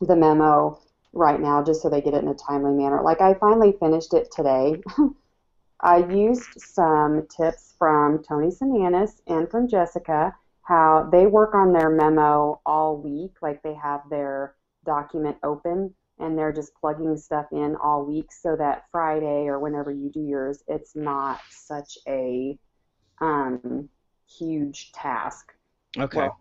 the 0.00 0.14
memo 0.14 0.80
right 1.12 1.40
now 1.40 1.64
just 1.64 1.82
so 1.82 1.90
they 1.90 2.00
get 2.00 2.14
it 2.14 2.22
in 2.22 2.28
a 2.28 2.34
timely 2.34 2.74
manner. 2.74 3.02
Like 3.02 3.20
I 3.20 3.34
finally 3.34 3.72
finished 3.80 4.14
it 4.14 4.30
today. 4.30 4.80
I 5.80 6.06
used 6.06 6.60
some 6.60 7.26
tips 7.26 7.74
from 7.76 8.22
Tony 8.22 8.48
Sinanis 8.48 9.20
and 9.26 9.50
from 9.50 9.66
Jessica, 9.66 10.32
how 10.62 11.08
they 11.10 11.26
work 11.26 11.56
on 11.56 11.72
their 11.72 11.90
memo 11.90 12.60
all 12.64 12.98
week, 12.98 13.32
like 13.42 13.60
they 13.64 13.74
have 13.74 14.02
their 14.08 14.54
document 14.84 15.38
open 15.42 15.92
and 16.20 16.38
they're 16.38 16.52
just 16.52 16.72
plugging 16.80 17.16
stuff 17.16 17.46
in 17.50 17.74
all 17.82 18.04
week 18.04 18.30
so 18.30 18.54
that 18.54 18.84
Friday 18.92 19.48
or 19.48 19.58
whenever 19.58 19.90
you 19.90 20.08
do 20.08 20.20
yours, 20.20 20.62
it's 20.68 20.94
not 20.94 21.40
such 21.50 21.98
a 22.06 22.56
um, 23.20 23.88
huge 24.28 24.92
task. 24.92 25.52
Okay. 25.98 26.18
Well, 26.18 26.38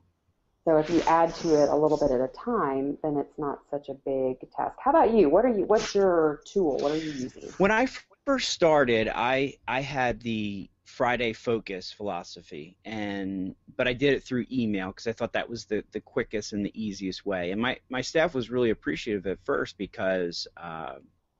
so 0.65 0.77
if 0.77 0.89
you 0.89 1.01
add 1.01 1.33
to 1.35 1.61
it 1.61 1.69
a 1.69 1.75
little 1.75 1.97
bit 1.97 2.09
at 2.09 2.19
a 2.19 2.27
time, 2.29 2.97
then 3.03 3.17
it's 3.17 3.37
not 3.37 3.59
such 3.69 3.87
a 3.87 3.93
big 3.93 4.39
task. 4.51 4.75
How 4.83 4.89
about 4.89 5.13
you? 5.13 5.29
What 5.29 5.45
are 5.45 5.49
you? 5.49 5.63
What's 5.65 5.93
your 5.93 6.41
tool? 6.43 6.79
What 6.79 6.91
are 6.91 6.97
you 6.97 7.11
using? 7.11 7.53
When 7.59 7.69
I 7.69 7.87
first 8.25 8.49
started, 8.49 9.07
I 9.13 9.57
I 9.67 9.81
had 9.81 10.21
the 10.21 10.67
Friday 10.85 11.33
focus 11.33 11.91
philosophy, 11.91 12.77
and 12.83 13.53
but 13.77 13.87
I 13.87 13.93
did 13.93 14.13
it 14.15 14.23
through 14.23 14.47
email 14.51 14.87
because 14.87 15.05
I 15.05 15.11
thought 15.11 15.33
that 15.33 15.47
was 15.47 15.65
the 15.65 15.83
the 15.91 16.01
quickest 16.01 16.53
and 16.53 16.65
the 16.65 16.71
easiest 16.73 17.27
way. 17.27 17.51
And 17.51 17.61
my 17.61 17.77
my 17.89 18.01
staff 18.01 18.33
was 18.33 18.49
really 18.49 18.71
appreciative 18.71 19.27
at 19.27 19.37
first 19.43 19.77
because 19.77 20.47
uh, 20.57 20.95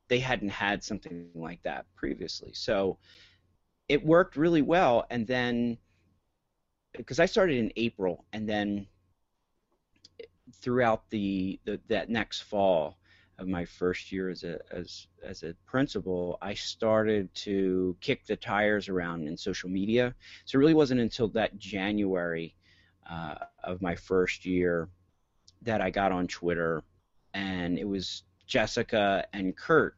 they 0.08 0.20
hadn't 0.20 0.50
had 0.50 0.84
something 0.84 1.30
like 1.34 1.64
that 1.64 1.88
previously. 1.96 2.52
So 2.54 3.00
it 3.90 4.06
worked 4.06 4.38
really 4.38 4.62
well, 4.62 5.08
and 5.10 5.26
then 5.26 5.80
because 6.96 7.20
I 7.20 7.26
started 7.26 7.58
in 7.58 7.74
April, 7.76 8.24
and 8.32 8.48
then 8.48 8.86
throughout 10.54 11.10
the, 11.10 11.60
the 11.66 11.80
that 11.88 12.10
next 12.10 12.42
fall 12.42 12.98
of 13.38 13.48
my 13.48 13.66
first 13.66 14.12
year 14.12 14.30
as 14.30 14.44
a 14.44 14.60
as 14.72 15.08
as 15.24 15.44
a 15.44 15.54
principal, 15.66 16.38
I 16.42 16.54
started 16.54 17.34
to 17.36 17.96
kick 18.00 18.26
the 18.26 18.36
tires 18.36 18.88
around 18.88 19.28
in 19.28 19.36
social 19.36 19.70
media. 19.70 20.16
So 20.46 20.58
it 20.58 20.60
really 20.60 20.74
wasn't 20.74 21.02
until 21.02 21.28
that 21.30 21.58
January 21.58 22.56
uh, 23.10 23.36
of 23.64 23.82
my 23.82 23.96
first 23.96 24.46
year 24.46 24.90
that 25.64 25.82
I 25.82 25.90
got 25.90 26.12
on 26.12 26.28
Twitter, 26.28 26.84
and 27.34 27.78
it 27.78 27.88
was 27.88 28.24
Jessica 28.48 29.26
and 29.34 29.56
Kurt 29.56 29.96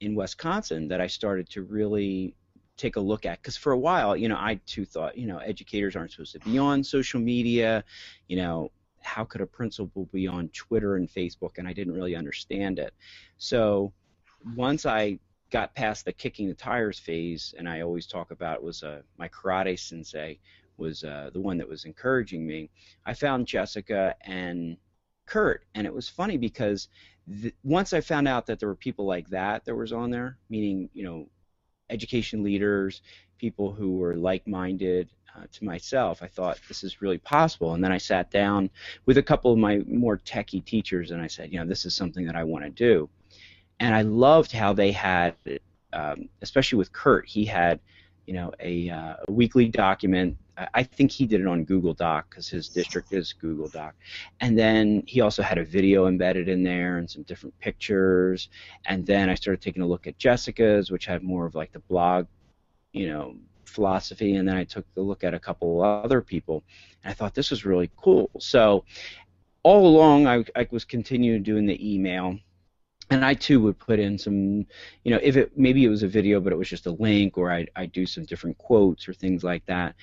in 0.00 0.14
Wisconsin 0.14 0.88
that 0.88 1.00
I 1.00 1.06
started 1.06 1.48
to 1.50 1.62
really 1.62 2.34
take 2.76 2.96
a 2.96 3.00
look 3.00 3.26
at 3.26 3.42
because 3.42 3.56
for 3.56 3.72
a 3.72 3.78
while 3.78 4.16
you 4.16 4.28
know 4.28 4.36
i 4.36 4.54
too 4.64 4.84
thought 4.84 5.18
you 5.18 5.26
know 5.26 5.38
educators 5.38 5.96
aren't 5.96 6.12
supposed 6.12 6.32
to 6.32 6.38
be 6.38 6.58
on 6.58 6.84
social 6.84 7.18
media 7.18 7.82
you 8.28 8.36
know 8.36 8.70
how 9.08 9.24
could 9.24 9.40
a 9.40 9.46
principal 9.46 10.08
be 10.12 10.28
on 10.28 10.48
Twitter 10.50 10.96
and 10.96 11.08
Facebook? 11.08 11.56
And 11.56 11.66
I 11.66 11.72
didn't 11.72 11.94
really 11.94 12.14
understand 12.14 12.78
it. 12.78 12.92
So 13.38 13.92
once 14.54 14.84
I 14.86 15.18
got 15.50 15.74
past 15.74 16.04
the 16.04 16.12
kicking 16.12 16.48
the 16.48 16.54
tires 16.54 16.98
phase, 16.98 17.54
and 17.58 17.68
I 17.68 17.80
always 17.80 18.06
talk 18.06 18.30
about 18.30 18.62
was 18.62 18.82
uh, 18.82 19.00
my 19.16 19.28
karate 19.28 19.78
sensei 19.78 20.38
was 20.76 21.04
uh, 21.04 21.30
the 21.32 21.40
one 21.40 21.58
that 21.58 21.68
was 21.68 21.84
encouraging 21.84 22.46
me. 22.46 22.70
I 23.06 23.14
found 23.14 23.46
Jessica 23.46 24.14
and 24.20 24.76
Kurt, 25.26 25.64
and 25.74 25.86
it 25.86 25.92
was 25.92 26.08
funny 26.08 26.36
because 26.36 26.88
th- 27.42 27.54
once 27.64 27.92
I 27.92 28.00
found 28.00 28.28
out 28.28 28.46
that 28.46 28.60
there 28.60 28.68
were 28.68 28.76
people 28.76 29.06
like 29.06 29.28
that 29.30 29.64
that 29.64 29.74
was 29.74 29.92
on 29.92 30.10
there, 30.10 30.38
meaning 30.50 30.90
you 30.92 31.04
know, 31.04 31.28
education 31.90 32.44
leaders, 32.44 33.00
people 33.38 33.72
who 33.72 33.96
were 33.96 34.16
like-minded, 34.16 35.10
uh, 35.38 35.46
to 35.52 35.64
myself. 35.64 36.22
I 36.22 36.26
thought 36.26 36.58
this 36.68 36.84
is 36.84 37.02
really 37.02 37.18
possible, 37.18 37.74
and 37.74 37.82
then 37.82 37.92
I 37.92 37.98
sat 37.98 38.30
down 38.30 38.70
with 39.06 39.18
a 39.18 39.22
couple 39.22 39.52
of 39.52 39.58
my 39.58 39.78
more 39.86 40.18
techie 40.18 40.64
teachers, 40.64 41.10
and 41.10 41.20
I 41.20 41.26
said, 41.26 41.52
you 41.52 41.58
know, 41.58 41.66
this 41.66 41.84
is 41.84 41.94
something 41.94 42.26
that 42.26 42.36
I 42.36 42.44
want 42.44 42.64
to 42.64 42.70
do. 42.70 43.08
And 43.80 43.94
I 43.94 44.02
loved 44.02 44.52
how 44.52 44.72
they 44.72 44.92
had, 44.92 45.36
um, 45.92 46.28
especially 46.42 46.78
with 46.78 46.92
Kurt, 46.92 47.28
he 47.28 47.44
had, 47.44 47.80
you 48.26 48.34
know, 48.34 48.52
a, 48.60 48.90
uh, 48.90 49.14
a 49.28 49.32
weekly 49.32 49.68
document. 49.68 50.36
I 50.74 50.82
think 50.82 51.12
he 51.12 51.24
did 51.24 51.40
it 51.40 51.46
on 51.46 51.62
Google 51.62 51.94
Doc 51.94 52.28
because 52.28 52.48
his 52.48 52.68
district 52.68 53.12
is 53.12 53.32
Google 53.32 53.68
Doc. 53.68 53.94
And 54.40 54.58
then 54.58 55.04
he 55.06 55.20
also 55.20 55.40
had 55.40 55.56
a 55.56 55.64
video 55.64 56.08
embedded 56.08 56.48
in 56.48 56.64
there 56.64 56.98
and 56.98 57.08
some 57.08 57.22
different 57.22 57.56
pictures. 57.60 58.48
And 58.84 59.06
then 59.06 59.30
I 59.30 59.36
started 59.36 59.62
taking 59.62 59.82
a 59.82 59.86
look 59.86 60.08
at 60.08 60.18
Jessica's, 60.18 60.90
which 60.90 61.06
had 61.06 61.22
more 61.22 61.46
of 61.46 61.54
like 61.54 61.70
the 61.70 61.78
blog, 61.78 62.26
you 62.92 63.08
know, 63.08 63.36
philosophy, 63.68 64.34
and 64.36 64.48
then 64.48 64.56
I 64.56 64.64
took 64.64 64.86
a 64.96 65.00
look 65.00 65.24
at 65.24 65.34
a 65.34 65.38
couple 65.38 65.82
other 65.82 66.20
people, 66.20 66.64
and 67.02 67.10
I 67.10 67.14
thought 67.14 67.34
this 67.34 67.50
was 67.50 67.64
really 67.64 67.90
cool. 67.96 68.30
So 68.38 68.84
all 69.62 69.86
along, 69.86 70.26
I, 70.26 70.44
I 70.56 70.66
was 70.70 70.84
continuing 70.84 71.42
doing 71.42 71.66
the 71.66 71.94
email, 71.94 72.38
and 73.10 73.24
I 73.24 73.34
too 73.34 73.60
would 73.62 73.78
put 73.78 73.98
in 73.98 74.18
some, 74.18 74.66
you 75.04 75.10
know, 75.12 75.20
if 75.22 75.36
it 75.36 75.56
maybe 75.56 75.84
it 75.84 75.88
was 75.88 76.02
a 76.02 76.08
video, 76.08 76.40
but 76.40 76.52
it 76.52 76.58
was 76.58 76.68
just 76.68 76.86
a 76.86 76.92
link, 76.92 77.38
or 77.38 77.52
I 77.52 77.66
I 77.76 77.86
do 77.86 78.06
some 78.06 78.24
different 78.24 78.58
quotes 78.58 79.08
or 79.08 79.14
things 79.14 79.44
like 79.44 79.64
that, 79.66 79.94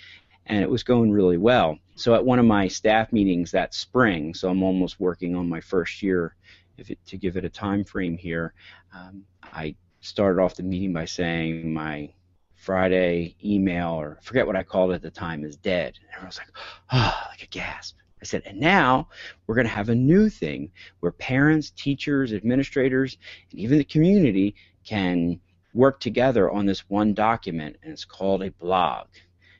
and 0.45 0.61
it 0.61 0.69
was 0.69 0.83
going 0.83 1.11
really 1.11 1.37
well. 1.37 1.77
So 1.95 2.13
at 2.15 2.25
one 2.25 2.39
of 2.39 2.45
my 2.45 2.67
staff 2.67 3.11
meetings 3.11 3.51
that 3.51 3.73
spring, 3.73 4.33
so 4.33 4.49
I'm 4.49 4.63
almost 4.63 4.99
working 4.99 5.35
on 5.35 5.49
my 5.49 5.61
first 5.61 6.03
year, 6.03 6.35
if 6.77 6.89
it, 6.89 6.99
to 7.07 7.17
give 7.17 7.37
it 7.37 7.45
a 7.45 7.49
time 7.49 7.83
frame 7.83 8.17
here, 8.17 8.53
um, 8.93 9.23
I 9.43 9.75
started 10.01 10.41
off 10.41 10.55
the 10.55 10.63
meeting 10.63 10.93
by 10.93 11.05
saying 11.05 11.73
my 11.73 12.11
Friday 12.65 13.35
email 13.45 13.91
or 13.91 14.17
forget 14.23 14.47
what 14.47 14.55
I 14.55 14.63
called 14.63 14.89
it 14.89 14.95
at 14.95 15.01
the 15.03 15.11
time 15.11 15.43
is 15.43 15.55
dead. 15.55 15.99
And 16.11 16.23
I 16.23 16.25
was 16.25 16.39
like, 16.39 16.49
ah, 16.89 17.23
oh, 17.23 17.29
like 17.29 17.43
a 17.43 17.47
gasp. 17.47 17.95
I 18.19 18.25
said, 18.25 18.41
and 18.47 18.59
now 18.59 19.07
we're 19.45 19.53
going 19.53 19.67
to 19.67 19.73
have 19.73 19.89
a 19.89 19.95
new 19.95 20.29
thing 20.29 20.71
where 20.99 21.11
parents, 21.11 21.69
teachers, 21.69 22.33
administrators, 22.33 23.17
and 23.51 23.59
even 23.59 23.77
the 23.77 23.83
community 23.83 24.55
can 24.83 25.39
work 25.75 25.99
together 25.99 26.49
on 26.49 26.65
this 26.65 26.89
one 26.89 27.13
document, 27.13 27.75
and 27.83 27.93
it's 27.93 28.03
called 28.03 28.41
a 28.41 28.49
blog 28.49 29.05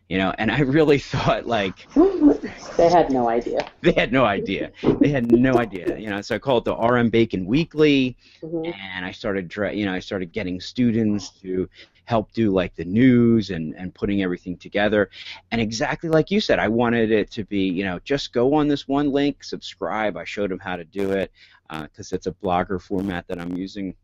you 0.08 0.18
know 0.18 0.34
and 0.38 0.52
i 0.52 0.60
really 0.60 1.00
thought 1.13 1.46
like 1.46 1.88
they 2.78 2.89
had 2.89 3.12
no 3.12 3.28
idea 3.28 3.68
they 3.82 3.91
had 3.91 4.12
no 4.12 4.26
idea 4.26 4.72
they 5.00 5.10
had 5.10 5.32
no 5.32 5.58
idea 5.58 5.98
you 5.98 6.10
know 6.10 6.22
so 6.22 6.36
i 6.36 6.39
called 6.39 6.68
it 6.68 6.72
the 6.72 6.76
rm 6.76 7.10
bacon 7.10 7.46
weekly 7.46 8.15
mm-hmm. 8.41 8.72
and 8.96 9.06
i 9.06 9.12
started 9.12 9.52
you 9.74 9.86
know 9.86 9.94
i 9.94 10.00
started 10.00 10.32
getting 10.32 10.60
students 10.60 11.32
to 11.32 11.68
help 12.06 12.32
do 12.32 12.52
like 12.52 12.76
the 12.76 12.86
news 12.86 13.50
and 13.50 13.76
and 13.76 13.94
putting 13.94 14.24
everything 14.24 14.58
together 14.58 15.10
and 15.52 15.60
exactly 15.60 16.10
like 16.10 16.32
you 16.32 16.39
said 16.39 16.60
i 16.60 16.68
wanted 16.68 17.12
it 17.12 17.30
to 17.32 17.44
be 17.44 17.68
you 17.68 17.84
know 17.84 18.00
just 18.04 18.34
go 18.34 18.54
on 18.54 18.68
this 18.68 18.88
one 18.88 19.12
link 19.12 19.44
subscribe 19.44 20.15
i 20.15 20.24
showed 20.24 20.50
them 20.50 20.60
how 20.60 20.76
to 20.76 20.86
do 20.86 21.12
it 21.12 21.32
because 21.70 22.13
uh, 22.13 22.15
it's 22.15 22.28
a 22.28 22.32
blogger 22.32 22.82
format 22.82 23.28
that 23.28 23.39
i'm 23.39 23.56
using 23.58 23.96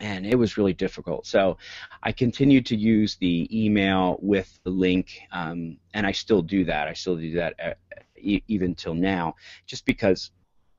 and 0.00 0.26
it 0.26 0.36
was 0.36 0.56
really 0.56 0.74
difficult. 0.74 1.26
So 1.26 1.58
I 2.02 2.12
continued 2.12 2.66
to 2.66 2.76
use 2.76 3.16
the 3.16 3.48
email 3.50 4.18
with 4.20 4.58
the 4.62 4.70
link, 4.70 5.20
um, 5.32 5.78
and 5.94 6.06
I 6.06 6.12
still 6.12 6.42
do 6.42 6.64
that. 6.64 6.88
I 6.88 6.92
still 6.92 7.16
do 7.16 7.34
that 7.36 7.54
at, 7.58 7.78
uh, 7.96 8.00
even 8.46 8.74
till 8.74 8.94
now, 8.94 9.36
just 9.66 9.86
because 9.86 10.30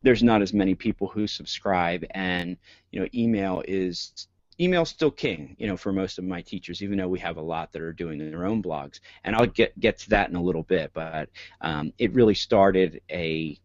there's 0.04 0.24
not 0.24 0.42
as 0.42 0.54
many 0.54 0.76
people 0.76 1.08
who 1.08 1.26
subscribe, 1.26 2.06
and 2.12 2.58
you 2.92 3.00
know, 3.00 3.08
email 3.14 3.64
is 3.68 4.28
email's 4.60 4.90
still 4.90 5.12
king, 5.12 5.56
you 5.60 5.68
know, 5.68 5.78
for 5.78 5.92
most 5.92 6.18
of 6.18 6.24
my 6.24 6.42
teachers, 6.42 6.82
even 6.82 6.98
though 6.98 7.08
we 7.08 7.20
have 7.20 7.38
a 7.38 7.42
lot 7.42 7.72
that 7.72 7.82
are 7.82 7.94
doing 7.94 8.18
their 8.18 8.46
own 8.46 8.62
blogs. 8.62 9.00
And 9.24 9.36
I'll 9.36 9.46
get 9.46 9.78
get 9.80 9.98
to 10.00 10.10
that 10.12 10.30
in 10.30 10.36
a 10.36 10.42
little 10.42 10.64
bit, 10.64 10.92
but 10.94 11.30
um, 11.62 11.94
it 11.98 12.14
really 12.14 12.36
started 12.36 13.02
a 13.12 13.58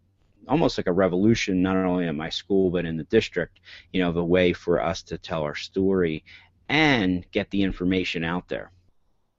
almost 0.49 0.77
like 0.77 0.89
a 0.89 0.93
revolution, 0.93 1.63
not 1.63 1.77
only 1.77 2.07
at 2.07 2.15
my 2.15 2.29
school 2.29 2.71
but 2.71 2.85
in 2.85 2.97
the 2.97 3.05
district. 3.05 3.61
You 3.93 4.03
know, 4.03 4.11
of 4.11 4.17
a 4.17 4.25
way 4.25 4.53
for 4.53 4.83
us 4.83 5.03
to 5.05 5.19
tell 5.19 5.43
our 5.43 5.55
story 5.55 6.25
and 6.69 7.25
get 7.33 7.51
the 7.51 7.63
information 7.63 8.25
out 8.25 8.49
there. 8.49 8.71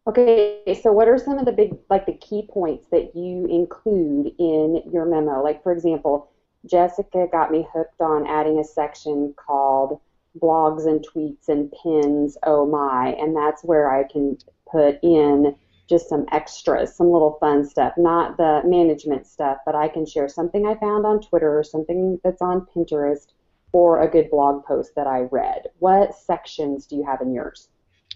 Okay, 0.05 0.59
so 0.81 0.91
what 0.91 1.07
are 1.07 1.17
some 1.17 1.37
of 1.37 1.45
the 1.45 1.53
big, 1.53 1.77
like 1.89 2.05
the 2.05 2.13
key 2.13 2.45
points 2.49 2.87
that 2.91 3.15
you 3.15 3.45
include 3.45 4.33
in 4.37 4.83
your 4.91 5.05
memo? 5.05 5.41
Like, 5.41 5.63
for 5.63 5.71
example, 5.71 6.29
Jessica 6.69 7.27
got 7.31 7.51
me 7.51 7.65
hooked 7.73 8.01
on 8.01 8.27
adding 8.27 8.59
a 8.59 8.65
section 8.65 9.33
called 9.37 10.01
blogs 10.41 10.87
and 10.87 11.05
tweets 11.05 11.49
and 11.49 11.71
pins, 11.83 12.37
oh 12.43 12.65
my, 12.65 13.15
and 13.19 13.35
that's 13.35 13.63
where 13.63 13.91
I 13.91 14.03
can 14.03 14.37
put 14.69 14.99
in 15.03 15.55
just 15.89 16.09
some 16.09 16.25
extras, 16.31 16.95
some 16.95 17.11
little 17.11 17.37
fun 17.39 17.65
stuff, 17.67 17.93
not 17.97 18.37
the 18.37 18.61
management 18.65 19.27
stuff, 19.27 19.57
but 19.65 19.75
I 19.75 19.87
can 19.87 20.05
share 20.05 20.29
something 20.29 20.65
I 20.65 20.75
found 20.75 21.05
on 21.05 21.21
Twitter 21.21 21.57
or 21.57 21.63
something 21.63 22.19
that's 22.23 22.41
on 22.41 22.65
Pinterest 22.75 23.27
or 23.73 24.01
a 24.01 24.09
good 24.09 24.29
blog 24.29 24.65
post 24.65 24.91
that 24.95 25.07
I 25.07 25.21
read. 25.31 25.67
What 25.79 26.15
sections 26.15 26.85
do 26.85 26.95
you 26.95 27.05
have 27.05 27.21
in 27.21 27.33
yours? 27.33 27.69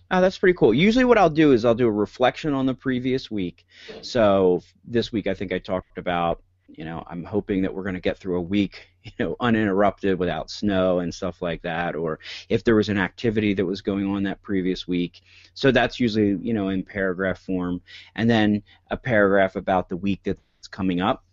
Oh, 0.10 0.22
that's 0.22 0.38
pretty 0.38 0.58
cool. 0.58 0.74
Usually, 0.74 1.04
what 1.04 1.18
I'll 1.18 1.30
do 1.30 1.52
is 1.52 1.66
I'll 1.66 1.76
do 1.76 1.88
a 1.88 1.92
reflection 1.92 2.54
on 2.54 2.66
the 2.66 2.74
previous 2.74 3.30
week. 3.30 3.66
So 4.02 4.62
this 4.86 5.12
week, 5.12 5.28
I 5.28 5.34
think 5.34 5.52
I 5.52 5.60
talked 5.60 5.98
about 5.98 6.42
you 6.68 6.86
know, 6.86 7.04
I'm 7.08 7.24
hoping 7.24 7.62
that 7.62 7.74
we're 7.74 7.84
going 7.84 7.96
to 7.96 8.02
get 8.02 8.18
through 8.18 8.38
a 8.38 8.42
week, 8.42 8.88
you 9.08 9.26
know, 9.26 9.36
uninterrupted 9.40 10.20
without 10.20 10.50
snow 10.50 11.00
and 11.00 11.14
stuff 11.14 11.42
like 11.42 11.62
that, 11.62 11.96
or 11.96 12.20
if 12.50 12.64
there 12.64 12.76
was 12.76 12.90
an 12.90 12.98
activity 12.98 13.54
that 13.54 13.66
was 13.66 13.82
going 13.82 14.06
on 14.06 14.24
that 14.24 14.42
previous 14.42 14.88
week. 14.88 15.22
So 15.54 15.72
that's 15.72 16.00
usually, 16.00 16.38
you 16.42 16.54
know, 16.54 16.70
in 16.70 16.84
paragraph 16.84 17.40
form. 17.40 17.82
And 18.16 18.30
then 18.30 18.64
a 18.92 18.98
paragraph 18.98 19.56
about 19.56 19.90
the 19.90 19.98
week 19.98 20.22
that's 20.24 20.68
coming 20.70 21.02
up 21.02 21.24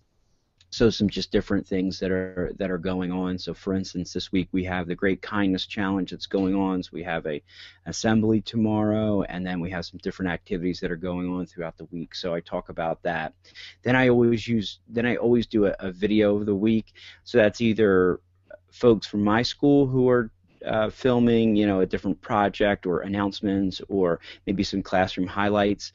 so 0.74 0.90
some 0.90 1.08
just 1.08 1.30
different 1.30 1.64
things 1.64 2.00
that 2.00 2.10
are 2.10 2.52
that 2.58 2.68
are 2.68 2.78
going 2.78 3.12
on. 3.12 3.38
So 3.38 3.54
for 3.54 3.74
instance, 3.74 4.12
this 4.12 4.32
week 4.32 4.48
we 4.50 4.64
have 4.64 4.88
the 4.88 4.94
Great 4.96 5.22
Kindness 5.22 5.66
Challenge 5.66 6.10
that's 6.10 6.26
going 6.26 6.56
on. 6.56 6.82
So 6.82 6.90
we 6.92 7.04
have 7.04 7.24
a 7.28 7.40
assembly 7.87 8.40
tomorrow, 8.40 9.22
and 9.22 9.46
then 9.46 9.60
we 9.60 9.70
have 9.70 9.87
some 9.87 10.00
different 10.02 10.32
activities 10.32 10.80
that 10.80 10.90
are 10.90 10.96
going 10.96 11.28
on 11.32 11.46
throughout 11.46 11.78
the 11.78 11.84
week. 11.92 12.16
So 12.16 12.34
I 12.34 12.40
talk 12.40 12.70
about 12.70 13.00
that. 13.04 13.34
Then 13.84 13.94
I 13.94 14.08
always 14.08 14.48
use 14.48 14.80
then 14.88 15.06
I 15.06 15.14
always 15.14 15.46
do 15.46 15.66
a, 15.66 15.76
a 15.78 15.92
video 15.92 16.37
of 16.37 16.44
the 16.44 16.56
week. 16.56 16.92
So 17.22 17.38
that's 17.38 17.60
either 17.60 18.18
folks 18.72 19.06
from 19.06 19.22
my 19.22 19.42
school 19.42 19.87
who 19.87 20.08
are 20.08 20.32
uh, 20.66 20.90
filming, 20.90 21.54
you 21.54 21.68
know, 21.68 21.80
a 21.80 21.87
different 21.87 22.20
project 22.20 22.84
or 22.84 23.00
announcements 23.02 23.80
or 23.88 24.18
maybe 24.44 24.64
some 24.64 24.82
classroom 24.82 25.28
highlights 25.28 25.92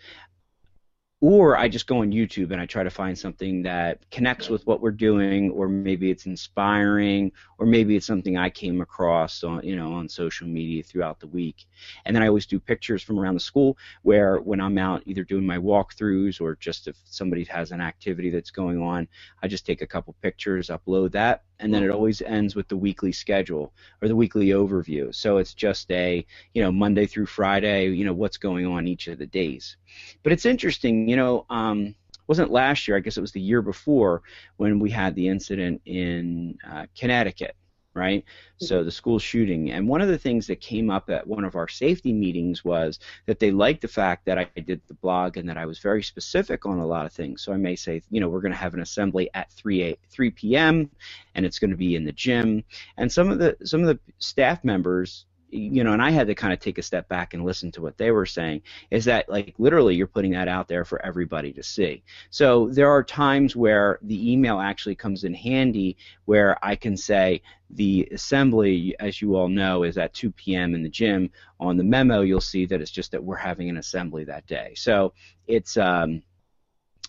or 1.22 1.58
I 1.58 1.68
just 1.68 1.86
go 1.88 2.02
on 2.02 2.12
YouTube 2.12 2.52
and 2.52 2.62
I 2.62 2.66
try 2.66 2.84
to 2.84 2.90
find 2.90 3.18
something 3.18 3.64
that 3.64 4.10
connects 4.10 4.48
with 4.48 4.66
what 4.66 4.80
we're 4.80 4.92
doing, 4.92 5.52
or 5.52 5.68
maybe 5.68 6.10
it's 6.10 6.26
inspiring, 6.26 7.32
or 7.58 7.66
maybe 7.66 7.98
it's 7.98 8.06
something 8.06 8.38
I 8.38 8.50
came 8.50 8.80
across 8.80 9.44
on 9.44 9.64
you 9.64 9.76
know 9.76 9.94
on 9.94 10.08
social 10.08 10.48
media 10.48 10.82
throughout 10.82 11.20
the 11.20 11.28
week. 11.28 11.66
And 12.06 12.16
then 12.16 12.24
I 12.24 12.28
always 12.28 12.46
do 12.46 12.60
pictures 12.60 13.04
from 13.04 13.20
around 13.20 13.34
the 13.34 13.42
school 13.42 13.78
where 14.04 14.38
when 14.38 14.62
I'm 14.62 14.78
out 14.78 15.04
either 15.06 15.24
doing 15.24 15.46
my 15.46 15.58
walkthroughs 15.58 16.40
or 16.40 16.56
just 16.56 16.88
if 16.88 16.96
somebody 17.04 17.44
has 17.46 17.72
an 17.72 17.82
activity 17.82 18.30
that's 18.30 18.52
going 18.52 18.82
on, 18.82 19.08
I 19.44 19.48
just 19.48 19.66
take 19.66 19.82
a 19.82 19.88
couple 19.88 20.16
pictures, 20.22 20.70
upload 20.70 21.12
that, 21.12 21.44
and 21.60 21.74
then 21.74 21.84
it 21.84 21.90
always 21.90 22.22
ends 22.22 22.56
with 22.56 22.68
the 22.68 22.78
weekly 22.78 23.12
schedule 23.12 23.74
or 24.02 24.08
the 24.08 24.16
weekly 24.16 24.48
overview. 24.48 25.14
So 25.14 25.38
it's 25.38 25.54
just 25.54 25.92
a 25.92 26.26
you 26.54 26.62
know 26.62 26.72
Monday 26.72 27.06
through 27.06 27.28
Friday, 27.28 27.90
you 27.90 28.06
know 28.06 28.14
what's 28.14 28.38
going 28.38 28.66
on 28.66 28.88
each 28.88 29.08
of 29.08 29.18
the 29.18 29.28
days. 29.28 29.78
But 30.24 30.32
it's 30.32 30.46
interesting, 30.46 31.08
you 31.08 31.16
know. 31.16 31.46
Um, 31.50 31.96
wasn't 32.28 32.52
last 32.52 32.88
year, 32.88 32.96
I 32.96 33.00
guess 33.00 33.18
it 33.18 33.22
was 33.22 33.32
the 33.32 33.42
year 33.42 33.64
before 33.64 34.22
when 34.58 34.78
we 34.78 34.92
had 34.92 35.16
the 35.16 35.28
incident 35.28 35.82
in 35.86 36.60
uh, 36.64 36.86
Connecticut 36.96 37.56
right? 38.00 38.24
So 38.58 38.78
mm-hmm. 38.78 38.86
the 38.86 38.92
school 38.92 39.20
shooting. 39.20 39.72
And 39.72 39.88
one 39.88 40.02
of 40.02 40.08
the 40.08 40.18
things 40.18 40.48
that 40.48 40.62
came 40.62 40.90
up 40.90 41.10
at 41.10 41.28
one 41.28 41.44
of 41.44 41.56
our 41.56 41.68
safety 41.68 42.14
meetings 42.14 42.64
was 42.64 43.00
that 43.26 43.40
they 43.40 43.52
liked 43.52 43.82
the 43.82 43.88
fact 43.88 44.26
that 44.26 44.38
I 44.38 44.48
did 44.60 44.82
the 44.88 44.94
blog 44.96 45.38
and 45.38 45.48
that 45.50 45.58
I 45.58 45.66
was 45.66 45.80
very 45.80 46.02
specific 46.02 46.66
on 46.66 46.80
a 46.80 46.88
lot 46.88 47.06
of 47.06 47.12
things. 47.12 47.42
So 47.42 47.54
I 47.54 47.58
may 47.58 47.76
say, 47.76 48.02
you 48.10 48.22
know, 48.22 48.30
we're 48.30 48.42
going 48.42 48.54
to 48.54 48.58
have 48.58 48.74
an 48.74 48.82
assembly 48.82 49.30
at 49.34 49.52
3 49.52 49.84
a, 49.84 49.98
3 50.10 50.32
p.m. 50.32 50.90
and 51.36 51.46
it's 51.46 51.60
going 51.60 51.72
to 51.72 51.78
be 51.78 51.96
in 51.96 52.06
the 52.06 52.12
gym. 52.12 52.64
And 52.98 53.12
some 53.12 53.30
of 53.30 53.40
the 53.40 53.58
some 53.64 53.82
of 53.82 53.88
the 53.88 54.00
staff 54.20 54.64
members 54.64 55.26
you 55.52 55.84
know, 55.84 55.94
and 55.94 56.02
I 56.02 56.12
had 56.12 56.28
to 56.28 56.36
kind 56.36 56.54
of 56.54 56.60
take 56.60 56.78
a 56.78 56.84
step 56.84 57.08
back 57.08 57.34
and 57.34 57.44
listen 57.44 57.72
to 57.72 57.82
what 57.82 57.98
they 57.98 58.12
were 58.12 58.26
saying, 58.26 58.62
is 58.92 59.06
that 59.06 59.30
like 59.30 59.56
literally 59.58 59.96
you're 59.96 60.08
putting 60.08 60.32
that 60.32 60.48
out 60.48 60.68
there 60.68 60.86
for 60.86 61.04
everybody 61.06 61.52
to 61.54 61.64
see. 61.64 62.04
So 62.30 62.70
there 62.70 62.90
are 62.90 63.04
times 63.04 63.56
where 63.56 64.00
the 64.04 64.32
email 64.32 64.60
actually 64.60 64.96
comes 64.96 65.24
in 65.24 65.34
handy 65.34 65.98
where 66.26 66.58
I 66.64 66.76
can 66.76 66.96
say 66.96 67.42
the 67.72 68.08
assembly, 68.12 68.96
as 69.00 69.22
you 69.22 69.36
all 69.36 69.50
know, 69.50 69.84
is 69.84 69.98
at 69.98 70.14
2 70.14 70.32
p.m. 70.32 70.74
in 70.74 70.84
the 70.84 70.90
gym. 70.90 71.32
On 71.60 71.78
the 71.78 71.84
memo, 71.84 72.22
you'll 72.22 72.42
see 72.42 72.66
that 72.66 72.82
it's 72.82 72.92
just 72.92 73.12
that 73.12 73.24
we're 73.24 73.36
having 73.36 73.70
an 73.70 73.78
assembly 73.78 74.24
that 74.26 74.46
day. 74.48 74.74
So 74.76 75.14
it's 75.48 75.78
um, 75.78 76.22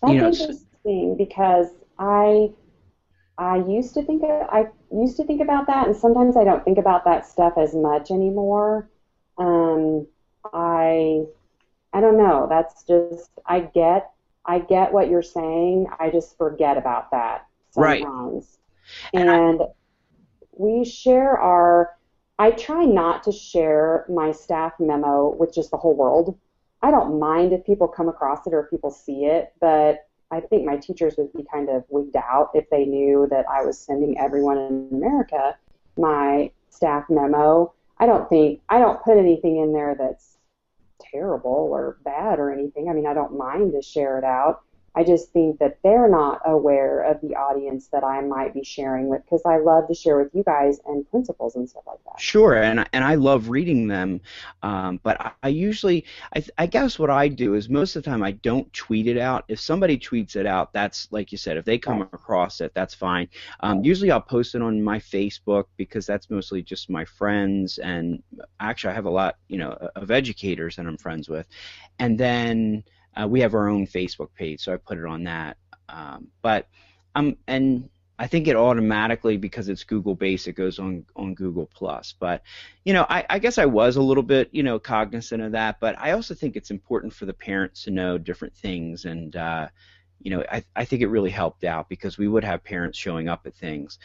That's 0.01 0.13
you 0.13 0.19
know, 0.19 0.27
interesting 0.27 1.15
because 1.17 1.67
I 1.99 2.51
I 3.37 3.57
used 3.57 3.93
to 3.95 4.03
think 4.03 4.23
I 4.23 4.67
used 4.93 5.17
to 5.17 5.23
think 5.23 5.41
about 5.41 5.67
that, 5.67 5.87
and 5.87 5.95
sometimes 5.95 6.35
I 6.37 6.43
don't 6.43 6.63
think 6.63 6.77
about 6.77 7.05
that 7.05 7.25
stuff 7.25 7.53
as 7.57 7.73
much 7.73 8.11
anymore. 8.11 8.89
Um, 9.37 10.07
I 10.53 11.25
I 11.93 12.01
don't 12.01 12.17
know. 12.17 12.47
That's 12.49 12.83
just 12.83 13.31
I 13.45 13.61
get 13.61 14.11
I 14.45 14.59
get 14.59 14.93
what 14.93 15.09
you're 15.09 15.21
saying. 15.21 15.87
I 15.99 16.09
just 16.09 16.37
forget 16.37 16.77
about 16.77 17.11
that 17.11 17.45
sometimes. 17.71 18.57
Right. 19.13 19.21
And, 19.21 19.29
and 19.29 19.61
I, 19.61 19.65
we 20.51 20.85
share 20.85 21.37
our. 21.37 21.95
I 22.39 22.51
try 22.51 22.85
not 22.85 23.23
to 23.23 23.31
share 23.31 24.05
my 24.09 24.31
staff 24.31 24.73
memo 24.79 25.35
with 25.37 25.53
just 25.53 25.69
the 25.69 25.77
whole 25.77 25.95
world. 25.95 26.37
I 26.81 26.89
don't 26.89 27.19
mind 27.19 27.53
if 27.53 27.63
people 27.63 27.87
come 27.87 28.09
across 28.09 28.47
it 28.47 28.53
or 28.53 28.63
if 28.63 28.71
people 28.71 28.89
see 28.89 29.25
it, 29.25 29.53
but 29.61 29.99
I 30.31 30.39
think 30.39 30.65
my 30.65 30.77
teachers 30.77 31.15
would 31.17 31.33
be 31.33 31.43
kind 31.51 31.69
of 31.69 31.83
wigged 31.89 32.15
out 32.15 32.51
if 32.53 32.69
they 32.69 32.85
knew 32.85 33.27
that 33.29 33.45
I 33.49 33.63
was 33.63 33.77
sending 33.77 34.17
everyone 34.17 34.57
in 34.57 34.89
America 34.91 35.57
my 35.97 36.51
staff 36.69 37.05
memo. 37.09 37.73
I 37.99 38.05
don't 38.05 38.27
think 38.29 38.61
I 38.69 38.79
don't 38.79 39.01
put 39.03 39.17
anything 39.17 39.57
in 39.57 39.73
there 39.73 39.95
that's 39.97 40.37
terrible 40.99 41.69
or 41.71 41.97
bad 42.03 42.39
or 42.39 42.51
anything. 42.51 42.89
I 42.89 42.93
mean, 42.93 43.05
I 43.05 43.13
don't 43.13 43.37
mind 43.37 43.73
to 43.73 43.81
share 43.81 44.17
it 44.17 44.23
out. 44.23 44.61
I 44.93 45.05
just 45.05 45.31
think 45.31 45.59
that 45.59 45.77
they're 45.83 46.09
not 46.09 46.41
aware 46.45 47.01
of 47.03 47.21
the 47.21 47.35
audience 47.35 47.87
that 47.93 48.03
I 48.03 48.21
might 48.21 48.53
be 48.53 48.63
sharing 48.63 49.07
with 49.07 49.23
because 49.23 49.41
I 49.45 49.57
love 49.57 49.87
to 49.87 49.93
share 49.93 50.17
with 50.17 50.35
you 50.35 50.43
guys 50.43 50.81
and 50.85 51.09
principals 51.09 51.55
and 51.55 51.69
stuff 51.69 51.83
like 51.87 52.03
that. 52.05 52.19
Sure, 52.19 52.61
and 52.61 52.85
and 52.91 53.03
I 53.03 53.15
love 53.15 53.49
reading 53.49 53.87
them, 53.87 54.19
um, 54.63 54.99
but 55.01 55.19
I, 55.21 55.31
I 55.43 55.47
usually 55.47 56.03
I, 56.35 56.43
I 56.57 56.65
guess 56.65 56.99
what 56.99 57.09
I 57.09 57.29
do 57.29 57.53
is 57.53 57.69
most 57.69 57.95
of 57.95 58.03
the 58.03 58.09
time 58.09 58.21
I 58.21 58.31
don't 58.31 58.71
tweet 58.73 59.07
it 59.07 59.17
out. 59.17 59.45
If 59.47 59.61
somebody 59.61 59.97
tweets 59.97 60.35
it 60.35 60.45
out, 60.45 60.73
that's 60.73 61.07
like 61.11 61.31
you 61.31 61.37
said. 61.37 61.55
If 61.55 61.63
they 61.63 61.77
come 61.77 61.99
right. 61.99 62.09
across 62.11 62.59
it, 62.59 62.73
that's 62.73 62.93
fine. 62.93 63.29
Um, 63.61 63.77
right. 63.77 63.85
Usually 63.85 64.11
I'll 64.11 64.19
post 64.19 64.55
it 64.55 64.61
on 64.61 64.81
my 64.81 64.99
Facebook 64.99 65.65
because 65.77 66.05
that's 66.05 66.29
mostly 66.29 66.61
just 66.61 66.89
my 66.89 67.05
friends 67.05 67.77
and 67.77 68.21
actually 68.59 68.91
I 68.91 68.95
have 68.95 69.05
a 69.05 69.09
lot 69.09 69.37
you 69.47 69.57
know 69.57 69.71
of 69.95 70.11
educators 70.11 70.75
that 70.75 70.85
I'm 70.85 70.97
friends 70.97 71.29
with, 71.29 71.47
and 71.97 72.19
then. 72.19 72.83
Uh, 73.19 73.27
we 73.27 73.41
have 73.41 73.53
our 73.53 73.67
own 73.67 73.87
Facebook 73.87 74.33
page, 74.35 74.61
so 74.61 74.73
I 74.73 74.77
put 74.77 74.97
it 74.97 75.05
on 75.05 75.23
that. 75.23 75.57
Um, 75.89 76.27
but 76.41 76.67
um, 77.15 77.37
and 77.47 77.89
I 78.17 78.27
think 78.27 78.47
it 78.47 78.55
automatically 78.55 79.37
because 79.37 79.67
it's 79.67 79.83
Google 79.83 80.15
based, 80.15 80.47
it 80.47 80.53
goes 80.53 80.79
on 80.79 81.05
on 81.15 81.33
Google 81.33 81.69
Plus. 81.73 82.13
But 82.19 82.43
you 82.85 82.93
know, 82.93 83.05
I, 83.09 83.25
I 83.29 83.39
guess 83.39 83.57
I 83.57 83.65
was 83.65 83.97
a 83.97 84.01
little 84.01 84.23
bit 84.23 84.49
you 84.51 84.63
know 84.63 84.79
cognizant 84.79 85.41
of 85.41 85.51
that, 85.53 85.79
but 85.79 85.97
I 85.99 86.11
also 86.11 86.33
think 86.33 86.55
it's 86.55 86.71
important 86.71 87.13
for 87.13 87.25
the 87.25 87.33
parents 87.33 87.83
to 87.83 87.91
know 87.91 88.17
different 88.17 88.55
things 88.55 89.05
and. 89.05 89.35
Uh, 89.35 89.67
you 90.23 90.29
know, 90.29 90.43
I, 90.51 90.63
I 90.75 90.85
think 90.85 91.01
it 91.01 91.07
really 91.07 91.31
helped 91.31 91.63
out 91.63 91.89
because 91.89 92.19
we 92.19 92.27
would 92.27 92.43
have 92.43 92.63
parents 92.63 92.95
showing 92.95 93.27
up 93.27 93.47
at 93.47 93.55
things 93.55 93.97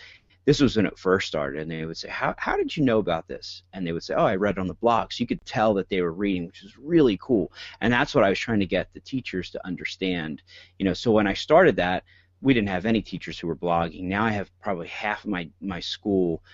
this 0.46 0.60
was 0.60 0.76
when 0.76 0.86
it 0.86 0.98
first 0.98 1.26
started, 1.26 1.60
and 1.60 1.70
they 1.70 1.84
would 1.84 1.96
say, 1.96 2.08
"How 2.08 2.34
how 2.38 2.56
did 2.56 2.76
you 2.76 2.84
know 2.84 2.98
about 2.98 3.26
this?" 3.26 3.64
And 3.72 3.84
they 3.84 3.92
would 3.92 4.04
say, 4.04 4.14
"Oh, 4.14 4.24
I 4.24 4.36
read 4.36 4.56
it 4.56 4.60
on 4.60 4.68
the 4.68 4.74
blog." 4.74 5.12
So 5.12 5.20
you 5.20 5.26
could 5.26 5.44
tell 5.44 5.74
that 5.74 5.88
they 5.88 6.00
were 6.00 6.12
reading, 6.12 6.46
which 6.46 6.62
was 6.62 6.78
really 6.78 7.18
cool. 7.20 7.52
And 7.80 7.92
that's 7.92 8.14
what 8.14 8.24
I 8.24 8.30
was 8.30 8.38
trying 8.38 8.60
to 8.60 8.66
get 8.66 8.94
the 8.94 9.00
teachers 9.00 9.50
to 9.50 9.66
understand. 9.66 10.42
You 10.78 10.84
know, 10.84 10.94
so 10.94 11.10
when 11.10 11.26
I 11.26 11.34
started 11.34 11.76
that, 11.76 12.04
we 12.40 12.54
didn't 12.54 12.68
have 12.68 12.86
any 12.86 13.02
teachers 13.02 13.38
who 13.38 13.48
were 13.48 13.56
blogging. 13.56 14.04
Now 14.04 14.24
I 14.24 14.30
have 14.30 14.50
probably 14.60 14.86
half 14.86 15.24
of 15.24 15.30
my 15.30 15.50
my 15.60 15.80
school 15.80 16.44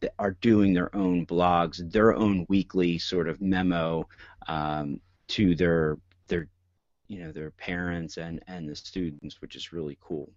that 0.00 0.12
are 0.18 0.32
doing 0.42 0.74
their 0.74 0.94
own 0.94 1.24
blogs, 1.24 1.90
their 1.90 2.14
own 2.14 2.44
weekly 2.50 2.98
sort 2.98 3.26
of 3.26 3.40
memo 3.40 4.06
um, 4.48 5.00
to 5.28 5.54
their 5.54 5.96
their 6.28 6.46
you 7.08 7.20
know 7.20 7.32
their 7.32 7.52
parents 7.52 8.18
and 8.18 8.42
and 8.48 8.68
the 8.68 8.76
students, 8.76 9.40
which 9.40 9.56
is 9.56 9.72
really 9.72 9.96
cool. 10.02 10.30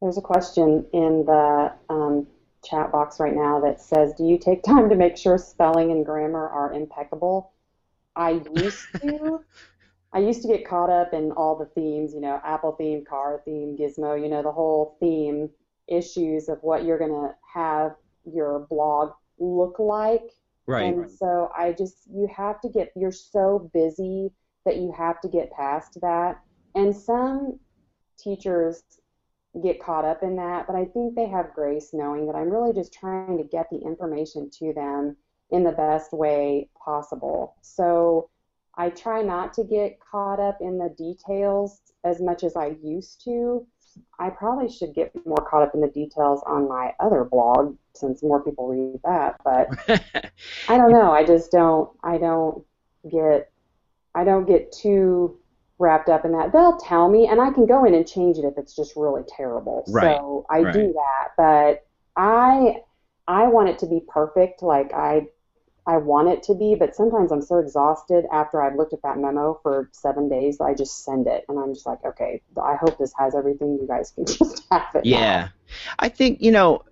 There's 0.00 0.18
a 0.18 0.22
question 0.22 0.86
in 0.92 1.24
the 1.24 1.72
um, 1.88 2.26
chat 2.64 2.92
box 2.92 3.18
right 3.18 3.34
now 3.34 3.60
that 3.60 3.80
says, 3.80 4.12
"Do 4.14 4.24
you 4.24 4.38
take 4.38 4.62
time 4.62 4.88
to 4.90 4.96
make 4.96 5.16
sure 5.16 5.38
spelling 5.38 5.90
and 5.90 6.04
grammar 6.04 6.48
are 6.48 6.72
impeccable?" 6.72 7.52
I 8.14 8.42
used 8.54 8.86
to. 9.00 9.40
I 10.12 10.20
used 10.20 10.40
to 10.42 10.48
get 10.48 10.66
caught 10.66 10.88
up 10.88 11.12
in 11.12 11.32
all 11.32 11.56
the 11.56 11.66
themes, 11.66 12.14
you 12.14 12.20
know, 12.20 12.40
Apple 12.42 12.72
theme, 12.72 13.04
car 13.04 13.42
theme, 13.44 13.76
Gizmo, 13.76 14.18
you 14.18 14.28
know, 14.30 14.42
the 14.42 14.52
whole 14.52 14.96
theme 14.98 15.50
issues 15.88 16.48
of 16.48 16.62
what 16.62 16.84
you're 16.84 16.98
gonna 16.98 17.34
have 17.52 17.96
your 18.24 18.60
blog 18.70 19.12
look 19.38 19.78
like. 19.78 20.30
Right. 20.66 20.84
And 20.94 21.10
so 21.10 21.50
I 21.56 21.72
just 21.72 22.06
you 22.10 22.28
have 22.34 22.60
to 22.62 22.68
get 22.68 22.92
you're 22.96 23.12
so 23.12 23.70
busy 23.72 24.32
that 24.64 24.76
you 24.76 24.92
have 24.92 25.20
to 25.20 25.28
get 25.28 25.52
past 25.52 25.98
that. 26.00 26.40
And 26.74 26.94
some 26.94 27.58
teachers 28.18 28.82
get 29.62 29.82
caught 29.82 30.04
up 30.04 30.22
in 30.22 30.36
that, 30.36 30.66
but 30.66 30.76
I 30.76 30.84
think 30.84 31.14
they 31.14 31.26
have 31.26 31.54
grace 31.54 31.90
knowing 31.92 32.26
that 32.26 32.36
I'm 32.36 32.50
really 32.50 32.72
just 32.72 32.92
trying 32.92 33.38
to 33.38 33.44
get 33.44 33.68
the 33.70 33.78
information 33.78 34.50
to 34.58 34.72
them 34.72 35.16
in 35.50 35.64
the 35.64 35.72
best 35.72 36.12
way 36.12 36.68
possible. 36.84 37.56
So 37.62 38.28
I 38.76 38.90
try 38.90 39.22
not 39.22 39.54
to 39.54 39.64
get 39.64 39.98
caught 40.00 40.40
up 40.40 40.58
in 40.60 40.78
the 40.78 40.94
details 40.96 41.80
as 42.04 42.20
much 42.20 42.44
as 42.44 42.56
I 42.56 42.76
used 42.82 43.22
to. 43.24 43.66
I 44.18 44.28
probably 44.28 44.68
should 44.68 44.94
get 44.94 45.12
more 45.24 45.46
caught 45.48 45.62
up 45.62 45.74
in 45.74 45.80
the 45.80 45.88
details 45.88 46.42
on 46.46 46.68
my 46.68 46.92
other 47.00 47.24
blog 47.24 47.76
since 47.94 48.22
more 48.22 48.42
people 48.42 48.68
read 48.68 49.00
that, 49.04 49.40
but 49.42 49.68
I 50.68 50.76
don't 50.76 50.92
know. 50.92 51.12
I 51.12 51.24
just 51.24 51.50
don't 51.50 51.90
I 52.02 52.18
don't 52.18 52.62
get 53.10 53.50
I 54.14 54.24
don't 54.24 54.46
get 54.46 54.72
too 54.72 55.38
wrapped 55.78 56.08
up 56.08 56.24
in 56.24 56.32
that. 56.32 56.52
They'll 56.52 56.78
tell 56.78 57.08
me, 57.08 57.26
and 57.28 57.40
I 57.40 57.50
can 57.50 57.66
go 57.66 57.84
in 57.84 57.94
and 57.94 58.06
change 58.06 58.38
it 58.38 58.44
if 58.44 58.54
it's 58.56 58.74
just 58.74 58.96
really 58.96 59.22
terrible. 59.28 59.84
Right. 59.88 60.16
So 60.16 60.46
I 60.50 60.60
right. 60.60 60.72
do 60.72 60.92
that, 60.92 61.32
but 61.36 61.86
I 62.16 62.82
I 63.28 63.48
want 63.48 63.68
it 63.68 63.78
to 63.80 63.86
be 63.86 64.00
perfect. 64.08 64.62
Like 64.62 64.92
I 64.92 65.26
I 65.86 65.98
want 65.98 66.28
it 66.28 66.42
to 66.44 66.54
be, 66.54 66.74
but 66.74 66.96
sometimes 66.96 67.30
I'm 67.30 67.42
so 67.42 67.58
exhausted 67.58 68.24
after 68.32 68.60
I've 68.60 68.74
looked 68.74 68.92
at 68.92 69.02
that 69.02 69.18
memo 69.18 69.60
for 69.62 69.88
seven 69.92 70.28
days, 70.28 70.60
I 70.60 70.74
just 70.74 71.04
send 71.04 71.28
it, 71.28 71.44
and 71.48 71.58
I'm 71.58 71.74
just 71.74 71.86
like, 71.86 72.04
okay, 72.04 72.42
I 72.60 72.74
hope 72.74 72.98
this 72.98 73.12
has 73.18 73.34
everything. 73.34 73.78
You 73.80 73.86
guys 73.86 74.10
can 74.10 74.26
just 74.26 74.64
have 74.70 74.94
it. 74.94 75.04
Yeah, 75.04 75.18
now. 75.18 75.48
I 75.98 76.08
think 76.08 76.40
you 76.40 76.50
know 76.50 76.82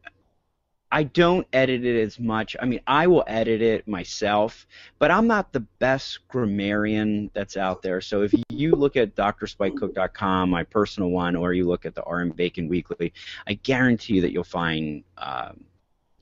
I 0.95 1.03
don't 1.03 1.45
edit 1.53 1.85
it 1.85 2.01
as 2.01 2.21
much. 2.21 2.55
I 2.63 2.67
mean, 2.67 2.79
I 2.87 3.09
will 3.09 3.25
edit 3.27 3.61
it 3.61 3.89
myself, 3.89 4.65
but 5.01 5.11
I'm 5.11 5.27
not 5.27 5.53
the 5.53 5.59
best 5.81 6.21
grammarian 6.29 7.33
that's 7.35 7.57
out 7.57 7.83
there. 7.83 8.01
So 8.01 8.23
if 8.23 8.33
you 8.49 8.71
look 8.77 8.97
at 8.97 9.17
drspikecook.com, 9.17 10.51
my 10.51 10.63
personal 10.63 11.11
one, 11.11 11.35
or 11.35 11.53
you 11.53 11.67
look 11.67 11.85
at 11.85 11.97
the 11.97 12.03
RM 12.03 12.31
Bacon 12.31 12.69
Weekly, 12.69 13.13
I 13.45 13.55
guarantee 13.55 14.15
you 14.15 14.21
that 14.21 14.31
you'll 14.31 14.45
find 14.45 15.03
um, 15.19 15.65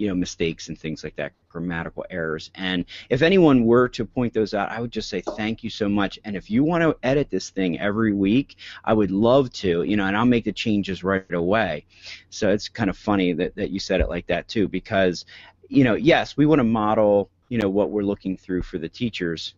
you 0.03 0.09
know 0.09 0.17
mistakes 0.17 0.69
and 0.69 0.77
things 0.77 1.05
like 1.05 1.15
that 1.15 1.33
grammatical 1.49 2.05
errors. 2.11 2.51
And 2.57 2.85
if 3.09 3.23
anyone 3.23 3.65
were 3.67 3.89
to 3.91 4.05
point 4.05 4.35
those 4.35 4.53
out 4.53 4.69
i 4.71 4.81
would 4.81 4.91
just 4.91 5.09
say 5.09 5.21
thank 5.21 5.63
you 5.63 5.71
so 5.71 5.89
much. 5.89 6.19
And 6.25 6.35
if 6.35 6.51
you 6.51 6.65
want 6.65 6.83
to 6.83 6.97
edit 7.05 7.31
this 7.31 7.51
thing 7.51 7.79
every 7.79 8.13
week 8.13 8.57
i 8.85 8.93
would 8.93 9.13
love 9.13 9.53
to 9.53 9.85
you 9.85 9.97
know 9.97 10.07
and 10.07 10.17
i'll 10.17 10.25
make 10.25 10.45
the 10.45 10.53
changes 10.53 11.05
right 11.05 11.33
away. 11.33 11.85
So 12.31 12.51
it's 12.51 12.69
kind 12.69 12.91
of 12.91 12.97
funny 12.97 13.33
that, 13.35 13.55
that 13.55 13.71
you 13.71 13.79
said 13.79 14.01
it 14.01 14.09
like 14.09 14.27
that 14.27 14.49
too 14.49 14.67
because 14.67 15.25
you 15.69 15.85
know 15.85 15.95
yes 15.95 16.37
we 16.37 16.47
want 16.47 16.59
to 16.59 16.65
model 16.65 17.31
you 17.49 17.59
know 17.59 17.69
what 17.69 17.91
we're 17.91 18.03
looking 18.03 18.37
through 18.37 18.63
for 18.63 18.79
the 18.79 18.89
teachers. 18.89 19.55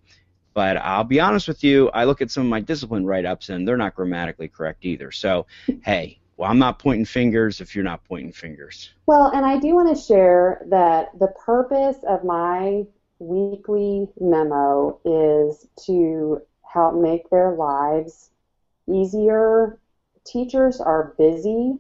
But 0.52 0.76
I'll 0.76 1.04
be 1.04 1.20
honest 1.20 1.48
with 1.48 1.64
you, 1.64 1.90
I 1.90 2.04
look 2.04 2.22
at 2.22 2.30
some 2.30 2.44
of 2.44 2.48
my 2.48 2.60
discipline 2.60 3.04
write 3.04 3.24
ups 3.24 3.48
and 3.48 3.66
they're 3.66 3.76
not 3.76 3.96
grammatically 3.96 4.46
correct 4.46 4.84
either. 4.84 5.10
So, 5.10 5.46
hey, 5.82 6.20
well, 6.36 6.50
I'm 6.50 6.58
not 6.58 6.78
pointing 6.78 7.04
fingers 7.04 7.60
if 7.60 7.74
you're 7.74 7.84
not 7.84 8.04
pointing 8.04 8.32
fingers. 8.32 8.90
Well, 9.06 9.30
and 9.34 9.46
I 9.46 9.58
do 9.58 9.74
want 9.74 9.96
to 9.96 10.02
share 10.02 10.64
that 10.70 11.18
the 11.18 11.32
purpose 11.44 11.98
of 12.08 12.24
my 12.24 12.84
weekly 13.18 14.08
memo 14.20 14.98
is 15.04 15.66
to 15.86 16.42
help 16.62 16.94
make 16.96 17.30
their 17.30 17.52
lives 17.52 18.30
easier. 18.88 19.78
Teachers 20.24 20.80
are 20.80 21.14
busy, 21.18 21.74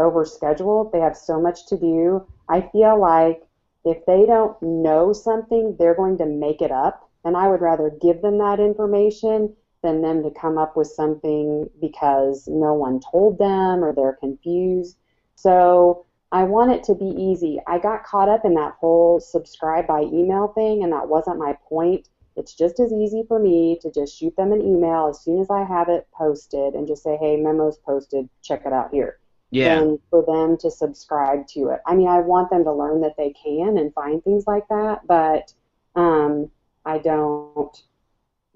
overscheduled, 0.00 0.92
they 0.92 1.00
have 1.00 1.16
so 1.16 1.40
much 1.40 1.66
to 1.66 1.78
do. 1.78 2.26
I 2.48 2.62
feel 2.72 3.00
like 3.00 3.42
if 3.84 4.04
they 4.06 4.26
don't 4.26 4.60
know 4.60 5.12
something, 5.12 5.76
they're 5.78 5.94
going 5.94 6.18
to 6.18 6.26
make 6.26 6.60
it 6.60 6.72
up. 6.72 7.08
And 7.24 7.36
I 7.36 7.48
would 7.48 7.60
rather 7.60 7.90
give 7.90 8.22
them 8.22 8.38
that 8.38 8.60
information 8.60 9.54
than 9.82 10.02
them 10.02 10.22
to 10.22 10.30
come 10.30 10.58
up 10.58 10.76
with 10.76 10.88
something 10.88 11.68
because 11.80 12.46
no 12.48 12.74
one 12.74 13.00
told 13.00 13.38
them 13.38 13.82
or 13.82 13.94
they're 13.94 14.18
confused. 14.20 14.96
So 15.36 16.04
I 16.32 16.44
want 16.44 16.72
it 16.72 16.84
to 16.84 16.94
be 16.94 17.06
easy. 17.06 17.58
I 17.66 17.78
got 17.78 18.04
caught 18.04 18.28
up 18.28 18.44
in 18.44 18.54
that 18.54 18.74
whole 18.78 19.20
subscribe 19.20 19.86
by 19.86 20.02
email 20.02 20.48
thing, 20.48 20.82
and 20.82 20.92
that 20.92 21.08
wasn't 21.08 21.38
my 21.38 21.56
point. 21.68 22.08
It's 22.36 22.54
just 22.54 22.78
as 22.78 22.92
easy 22.92 23.24
for 23.26 23.38
me 23.38 23.78
to 23.82 23.90
just 23.90 24.16
shoot 24.16 24.34
them 24.36 24.52
an 24.52 24.62
email 24.62 25.08
as 25.08 25.20
soon 25.20 25.40
as 25.40 25.50
I 25.50 25.64
have 25.64 25.88
it 25.88 26.06
posted 26.12 26.74
and 26.74 26.86
just 26.86 27.02
say, 27.02 27.16
hey, 27.16 27.36
memo's 27.36 27.78
posted, 27.78 28.28
check 28.42 28.62
it 28.64 28.72
out 28.72 28.90
here. 28.92 29.18
Yeah. 29.50 29.80
Than 29.80 29.98
for 30.10 30.24
them 30.24 30.56
to 30.58 30.70
subscribe 30.70 31.48
to 31.48 31.70
it. 31.70 31.80
I 31.84 31.96
mean, 31.96 32.06
I 32.06 32.20
want 32.20 32.50
them 32.50 32.62
to 32.62 32.72
learn 32.72 33.00
that 33.00 33.16
they 33.16 33.32
can 33.32 33.78
and 33.78 33.92
find 33.92 34.22
things 34.22 34.44
like 34.46 34.68
that, 34.68 35.04
but 35.08 35.52
um, 35.96 36.50
I 36.86 36.98
don't 36.98 37.76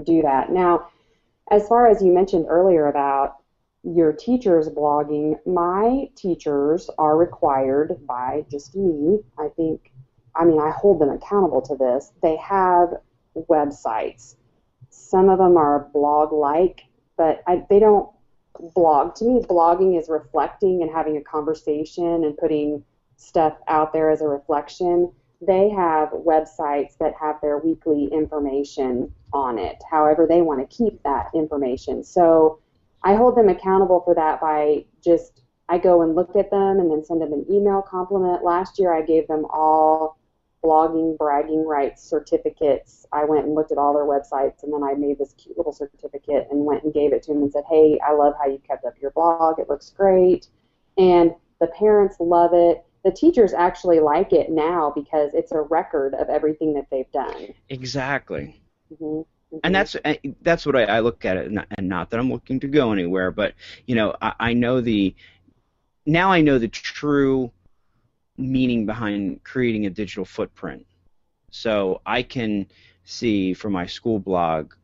do 0.05 0.23
that. 0.23 0.53
Now, 0.53 0.89
as 1.51 1.69
far 1.69 1.87
as 1.87 2.03
you 2.03 2.13
mentioned 2.13 2.47
earlier 2.49 2.87
about 2.87 3.37
your 3.83 4.13
teachers 4.13 4.69
blogging, 4.69 5.39
my 5.47 6.09
teachers 6.17 6.89
are 6.99 7.17
required 7.17 7.97
by 8.07 8.45
just 8.51 8.75
me, 8.75 9.21
I 9.39 9.49
think, 9.57 9.93
I 10.35 10.45
mean, 10.45 10.59
I 10.59 10.71
hold 10.71 11.01
them 11.01 11.11
accountable 11.11 11.61
to 11.63 11.77
this. 11.77 12.13
They 12.23 12.37
have 12.37 12.95
websites. 13.37 14.37
Some 14.89 15.29
of 15.29 15.39
them 15.39 15.57
are 15.57 15.91
blog 15.93 16.33
like, 16.33 16.81
but 17.17 17.43
I, 17.47 17.65
they 17.69 17.79
don't 17.79 18.09
blog. 18.75 19.15
To 19.17 19.25
me, 19.25 19.41
blogging 19.43 20.01
is 20.01 20.09
reflecting 20.09 20.83
and 20.83 20.91
having 20.91 21.17
a 21.17 21.23
conversation 21.23 22.25
and 22.25 22.37
putting 22.39 22.85
stuff 23.17 23.57
out 23.69 23.93
there 23.93 24.11
as 24.11 24.23
a 24.23 24.29
reflection 24.29 25.13
they 25.41 25.69
have 25.71 26.11
websites 26.11 26.97
that 26.99 27.15
have 27.21 27.41
their 27.41 27.59
weekly 27.59 28.07
information 28.13 29.13
on 29.33 29.59
it, 29.59 29.83
however 29.91 30.27
they 30.27 30.43
want 30.43 30.61
to 30.61 30.77
keep 30.77 31.03
that 31.03 31.31
information. 31.35 32.03
So 32.05 32.61
I 33.03 33.15
hold 33.15 33.37
them 33.37 33.49
accountable 33.49 34.01
for 34.01 34.15
that 34.15 34.41
by 34.41 34.85
just 35.03 35.43
I 35.69 35.79
go 35.79 36.03
and 36.03 36.15
look 36.15 36.37
at 36.37 36.51
them 36.51 36.79
and 36.79 36.91
then 36.91 37.05
send 37.05 37.21
them 37.21 37.33
an 37.33 37.47
email 37.51 37.83
compliment. 37.83 38.45
Last 38.45 38.79
year 38.79 38.95
I 38.95 39.03
gave 39.03 39.27
them 39.29 39.47
all 39.51 40.19
blogging 40.63 41.17
bragging 41.19 41.67
rights 41.67 42.03
certificates. 42.03 43.07
I 43.13 43.25
went 43.25 43.45
and 43.45 43.55
looked 43.55 43.73
at 43.73 43.79
all 43.79 43.93
their 43.93 44.05
websites, 44.05 44.63
and 44.63 44.73
then 44.73 44.83
I 44.83 44.95
made 44.95 45.19
this 45.19 45.35
cute 45.35 45.59
little 45.59 45.73
certificate 45.73 46.49
and 46.51 46.65
went 46.65 46.85
and 46.85 46.95
gave 46.95 47.13
it 47.13 47.23
to 47.25 47.35
them 47.35 47.43
and 47.43 47.53
said, 47.53 47.65
"Hey, 47.69 47.99
I 48.01 48.13
love 48.13 48.35
how 48.39 48.47
you 48.47 48.59
kept 48.59 48.85
up 48.85 48.95
your 49.01 49.11
blog. 49.11 49.59
It 49.59 49.69
looks 49.69 49.91
great." 49.91 50.49
And 50.97 51.35
the 51.61 51.67
parents 51.69 52.17
love 52.19 52.55
it. 52.55 52.85
The 53.05 53.13
teachers 53.13 53.53
actually 53.53 54.01
like 54.01 54.33
it 54.33 54.51
now 54.51 54.93
because 54.95 55.35
it's 55.35 55.53
a 55.53 55.61
record 55.61 56.15
of 56.15 56.29
everything 56.29 56.73
that 56.75 56.87
they've 56.91 57.11
done. 57.13 57.55
Exactly. 57.69 58.61
Mm-hmm. 58.93 59.05
Mm-hmm. 59.55 59.59
And 59.63 59.75
that's 59.75 59.97
eh, 60.05 60.17
that's 60.43 60.67
what 60.67 60.75
I, 60.75 60.85
I 60.85 61.01
look 61.01 61.25
at 61.25 61.37
it, 61.37 61.47
and 61.47 61.89
not 61.89 62.11
that 62.11 62.19
I'm 62.19 62.31
looking 62.31 62.59
to 62.61 62.67
go 62.67 62.93
anywhere, 62.93 63.31
but 63.31 63.55
you 63.87 63.95
know, 63.95 64.17
I, 64.21 64.33
I 64.41 64.53
know 64.53 64.81
the 64.81 65.15
now 66.07 66.33
I 66.33 66.41
know 66.41 66.59
the 66.59 66.69
true 66.69 67.53
meaning 68.37 68.85
behind 68.85 69.45
creating 69.45 69.87
a 69.87 69.91
digital 69.91 70.25
footprint. 70.25 70.85
So 71.51 72.01
I 72.05 72.23
can 72.23 72.67
see 73.05 73.55
for 73.55 73.71
my 73.71 73.87
school 73.87 74.19
blog, 74.19 74.75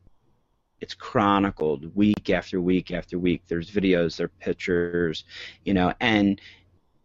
it's 0.79 0.93
chronicled 0.93 1.93
week 1.95 2.29
after 2.29 2.61
week 2.61 2.91
after 2.91 3.19
week. 3.19 3.43
There's 3.47 3.69
videos, 3.69 4.15
there 4.15 4.27
are 4.27 4.31
pictures, 4.39 5.25
you 5.65 5.73
know, 5.73 5.93
and 5.99 6.39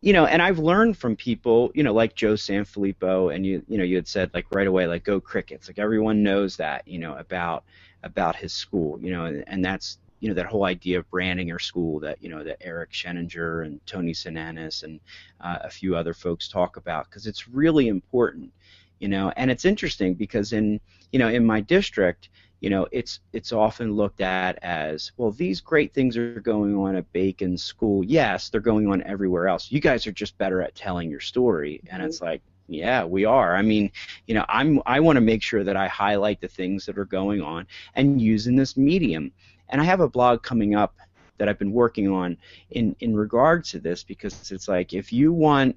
you 0.06 0.12
know, 0.12 0.24
and 0.24 0.40
I've 0.40 0.60
learned 0.60 0.96
from 0.96 1.16
people, 1.16 1.72
you 1.74 1.82
know, 1.82 1.92
like 1.92 2.14
Joe 2.14 2.34
Sanfelippo, 2.34 3.34
and 3.34 3.44
you, 3.44 3.64
you 3.66 3.76
know, 3.76 3.82
you 3.82 3.96
had 3.96 4.06
said 4.06 4.30
like 4.34 4.46
right 4.54 4.68
away, 4.68 4.86
like 4.86 5.02
go 5.02 5.20
crickets, 5.20 5.66
like 5.66 5.80
everyone 5.80 6.22
knows 6.22 6.56
that, 6.58 6.86
you 6.86 7.00
know, 7.00 7.16
about 7.16 7.64
about 8.04 8.36
his 8.36 8.52
school, 8.52 9.00
you 9.00 9.10
know, 9.10 9.24
and, 9.24 9.42
and 9.48 9.64
that's 9.64 9.98
you 10.20 10.28
know 10.28 10.34
that 10.34 10.46
whole 10.46 10.64
idea 10.64 11.00
of 11.00 11.10
branding 11.10 11.48
your 11.48 11.58
school 11.58 11.98
that 11.98 12.22
you 12.22 12.28
know 12.28 12.44
that 12.44 12.58
Eric 12.60 12.92
Sheninger 12.92 13.66
and 13.66 13.84
Tony 13.84 14.12
Sinanis 14.12 14.84
and 14.84 15.00
uh, 15.40 15.58
a 15.62 15.70
few 15.70 15.96
other 15.96 16.14
folks 16.14 16.46
talk 16.46 16.76
about 16.76 17.06
because 17.10 17.26
it's 17.26 17.48
really 17.48 17.88
important, 17.88 18.52
you 19.00 19.08
know, 19.08 19.32
and 19.36 19.50
it's 19.50 19.64
interesting 19.64 20.14
because 20.14 20.52
in 20.52 20.78
you 21.10 21.18
know 21.18 21.28
in 21.28 21.44
my 21.44 21.60
district, 21.60 22.28
you 22.66 22.70
know, 22.70 22.88
it's 22.90 23.20
it's 23.32 23.52
often 23.52 23.92
looked 23.92 24.20
at 24.20 24.58
as 24.60 25.12
well. 25.16 25.30
These 25.30 25.60
great 25.60 25.94
things 25.94 26.16
are 26.16 26.40
going 26.40 26.76
on 26.76 26.96
at 26.96 27.12
Bacon 27.12 27.56
School. 27.56 28.02
Yes, 28.02 28.48
they're 28.48 28.60
going 28.60 28.88
on 28.88 29.04
everywhere 29.04 29.46
else. 29.46 29.70
You 29.70 29.78
guys 29.78 30.04
are 30.08 30.10
just 30.10 30.36
better 30.36 30.60
at 30.62 30.74
telling 30.74 31.08
your 31.08 31.20
story, 31.20 31.80
and 31.92 32.00
mm-hmm. 32.00 32.08
it's 32.08 32.20
like 32.20 32.42
yeah, 32.66 33.04
we 33.04 33.24
are. 33.24 33.54
I 33.54 33.62
mean, 33.62 33.92
you 34.26 34.34
know, 34.34 34.44
I'm 34.48 34.82
I 34.84 34.98
want 34.98 35.16
to 35.16 35.20
make 35.20 35.44
sure 35.44 35.62
that 35.62 35.76
I 35.76 35.86
highlight 35.86 36.40
the 36.40 36.48
things 36.48 36.84
that 36.86 36.98
are 36.98 37.04
going 37.04 37.40
on 37.40 37.68
and 37.94 38.20
using 38.20 38.56
this 38.56 38.76
medium. 38.76 39.30
And 39.68 39.80
I 39.80 39.84
have 39.84 40.00
a 40.00 40.08
blog 40.08 40.42
coming 40.42 40.74
up 40.74 40.96
that 41.38 41.48
I've 41.48 41.60
been 41.60 41.72
working 41.72 42.10
on 42.10 42.36
in 42.70 42.96
in 42.98 43.14
regards 43.14 43.70
to 43.70 43.78
this 43.78 44.02
because 44.02 44.50
it's 44.50 44.66
like 44.66 44.92
if 44.92 45.12
you 45.12 45.32
want 45.32 45.76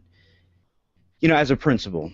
you 1.19 1.29
know, 1.29 1.35
as 1.35 1.51
a 1.51 1.55
principal 1.55 2.11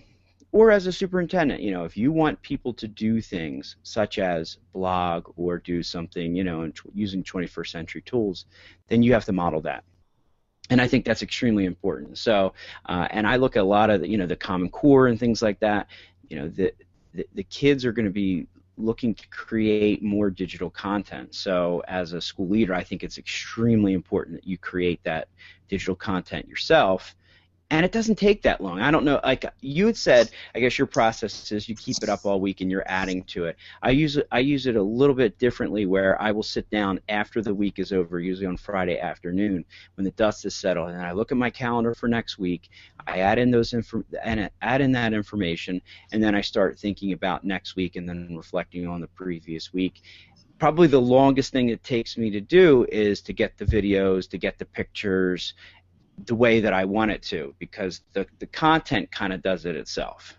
or 0.56 0.72
as 0.72 0.88
a 0.88 0.92
superintendent, 0.92 1.62
you 1.62 1.72
know, 1.72 1.84
if 1.84 1.98
you 1.98 2.14
want 2.14 2.42
people 2.42 2.74
to 2.74 2.88
do 2.88 3.20
things 3.20 3.76
such 3.84 4.20
as 4.20 4.58
blog 4.72 5.30
or 5.36 5.58
do 5.58 5.84
something, 5.84 6.34
you 6.34 6.46
know, 6.46 6.72
using 6.94 7.22
21st 7.22 7.68
century 7.68 8.02
tools, 8.02 8.46
then 8.88 9.04
you 9.04 9.12
have 9.12 9.26
to 9.26 9.34
model 9.34 9.60
that 9.60 9.84
and 10.70 10.82
I 10.82 10.88
think 10.88 11.06
that's 11.06 11.22
extremely 11.22 11.66
important. 11.66 12.18
So, 12.18 12.54
uh, 12.86 13.08
and 13.12 13.28
I 13.28 13.36
look 13.36 13.58
at 13.58 13.64
a 13.64 13.66
lot 13.66 13.90
of 13.90 14.02
the, 14.02 14.08
you 14.08 14.18
know 14.18 14.26
the 14.26 14.36
Common 14.36 14.70
Core 14.70 15.08
and 15.08 15.20
things 15.20 15.42
like 15.42 15.60
that. 15.60 15.88
You 16.30 16.40
know, 16.40 16.48
the 16.48 16.74
the, 17.14 17.28
the 17.36 17.44
kids 17.44 17.86
are 17.86 17.92
going 17.92 18.06
to 18.06 18.12
be 18.12 18.48
looking 18.78 19.14
to 19.16 19.28
create 19.30 20.04
more 20.04 20.30
digital 20.30 20.70
content. 20.70 21.36
So, 21.36 21.84
as 21.88 22.14
a 22.14 22.22
school 22.22 22.48
leader, 22.48 22.74
I 22.74 22.84
think 22.84 23.04
it's 23.04 23.18
extremely 23.18 23.94
important 23.94 24.38
that 24.38 24.48
you 24.48 24.58
create 24.58 25.04
that 25.04 25.28
digital 25.68 25.96
content 25.96 26.48
yourself 26.48 27.16
and 27.72 27.84
it 27.84 27.92
doesn't 27.92 28.16
take 28.16 28.44
that 28.44 28.62
long. 28.62 28.80
I 28.80 28.92
don't 28.92 29.06
know. 29.06 29.20
Like 29.24 29.46
you 29.62 29.88
had 29.88 29.98
said, 29.98 30.30
I 30.54 30.60
guess 30.60 30.78
your 30.78 30.86
process 30.86 31.52
is 31.52 31.68
you 31.68 31.76
keep 31.76 31.98
it 32.04 32.10
up 32.10 32.24
all 32.24 32.40
week 32.40 32.62
and 32.62 32.70
you're 32.70 32.84
adding 32.86 33.24
to 33.26 33.46
it. 33.46 33.58
I 33.82 33.90
use 33.90 34.18
it. 34.18 34.28
I 34.32 34.40
use 34.40 34.68
it 34.68 34.76
a 34.76 34.84
little 34.84 35.16
bit 35.16 35.40
differently, 35.40 35.88
where 35.88 36.22
I 36.22 36.32
will 36.32 36.44
sit 36.44 36.70
down 36.70 37.00
after 37.10 37.42
the 37.42 37.54
week 37.54 37.80
is 37.80 37.92
over, 37.92 38.20
usually 38.20 38.46
on 38.46 38.58
Friday 38.58 39.00
afternoon 39.00 39.66
when 39.96 40.06
the 40.06 40.12
dust 40.12 40.46
is 40.46 40.56
settled, 40.56 40.90
and 40.90 41.02
I 41.02 41.12
look 41.12 41.32
at 41.32 41.38
my 41.38 41.50
calendar 41.50 41.96
for 41.96 42.08
next 42.08 42.38
week. 42.38 42.70
I 43.08 43.20
add 43.20 43.40
in 43.40 43.50
those 43.50 43.74
inf- 43.74 43.94
and 44.24 44.50
add 44.62 44.82
in 44.82 44.92
that 44.92 45.14
information, 45.14 45.82
and 46.12 46.22
then 46.22 46.36
I 46.36 46.42
start 46.42 46.78
thinking 46.78 47.14
about 47.14 47.44
next 47.44 47.76
week 47.76 47.96
and 47.96 48.08
then 48.08 48.36
reflecting 48.36 48.88
on 48.88 49.02
the 49.02 49.08
previous 49.08 49.74
week 49.74 50.02
probably 50.58 50.88
the 50.88 51.02
longest 51.02 51.52
thing 51.52 51.68
it 51.68 51.84
takes 51.84 52.18
me 52.18 52.30
to 52.30 52.40
do 52.40 52.86
is 52.90 53.22
to 53.22 53.34
get 53.34 53.58
the 53.58 53.66
videos, 53.66 54.30
to 54.30 54.38
get 54.38 54.58
the 54.58 54.64
pictures, 54.64 55.54
the 56.26 56.36
way 56.36 56.60
that 56.62 56.74
I 56.74 56.86
want 56.86 57.12
it 57.12 57.22
to 57.24 57.54
because 57.60 58.02
the, 58.14 58.26
the 58.40 58.46
content 58.46 59.12
kind 59.12 59.34
of 59.34 59.42
does 59.42 59.66
it 59.66 59.76
itself. 59.76 60.38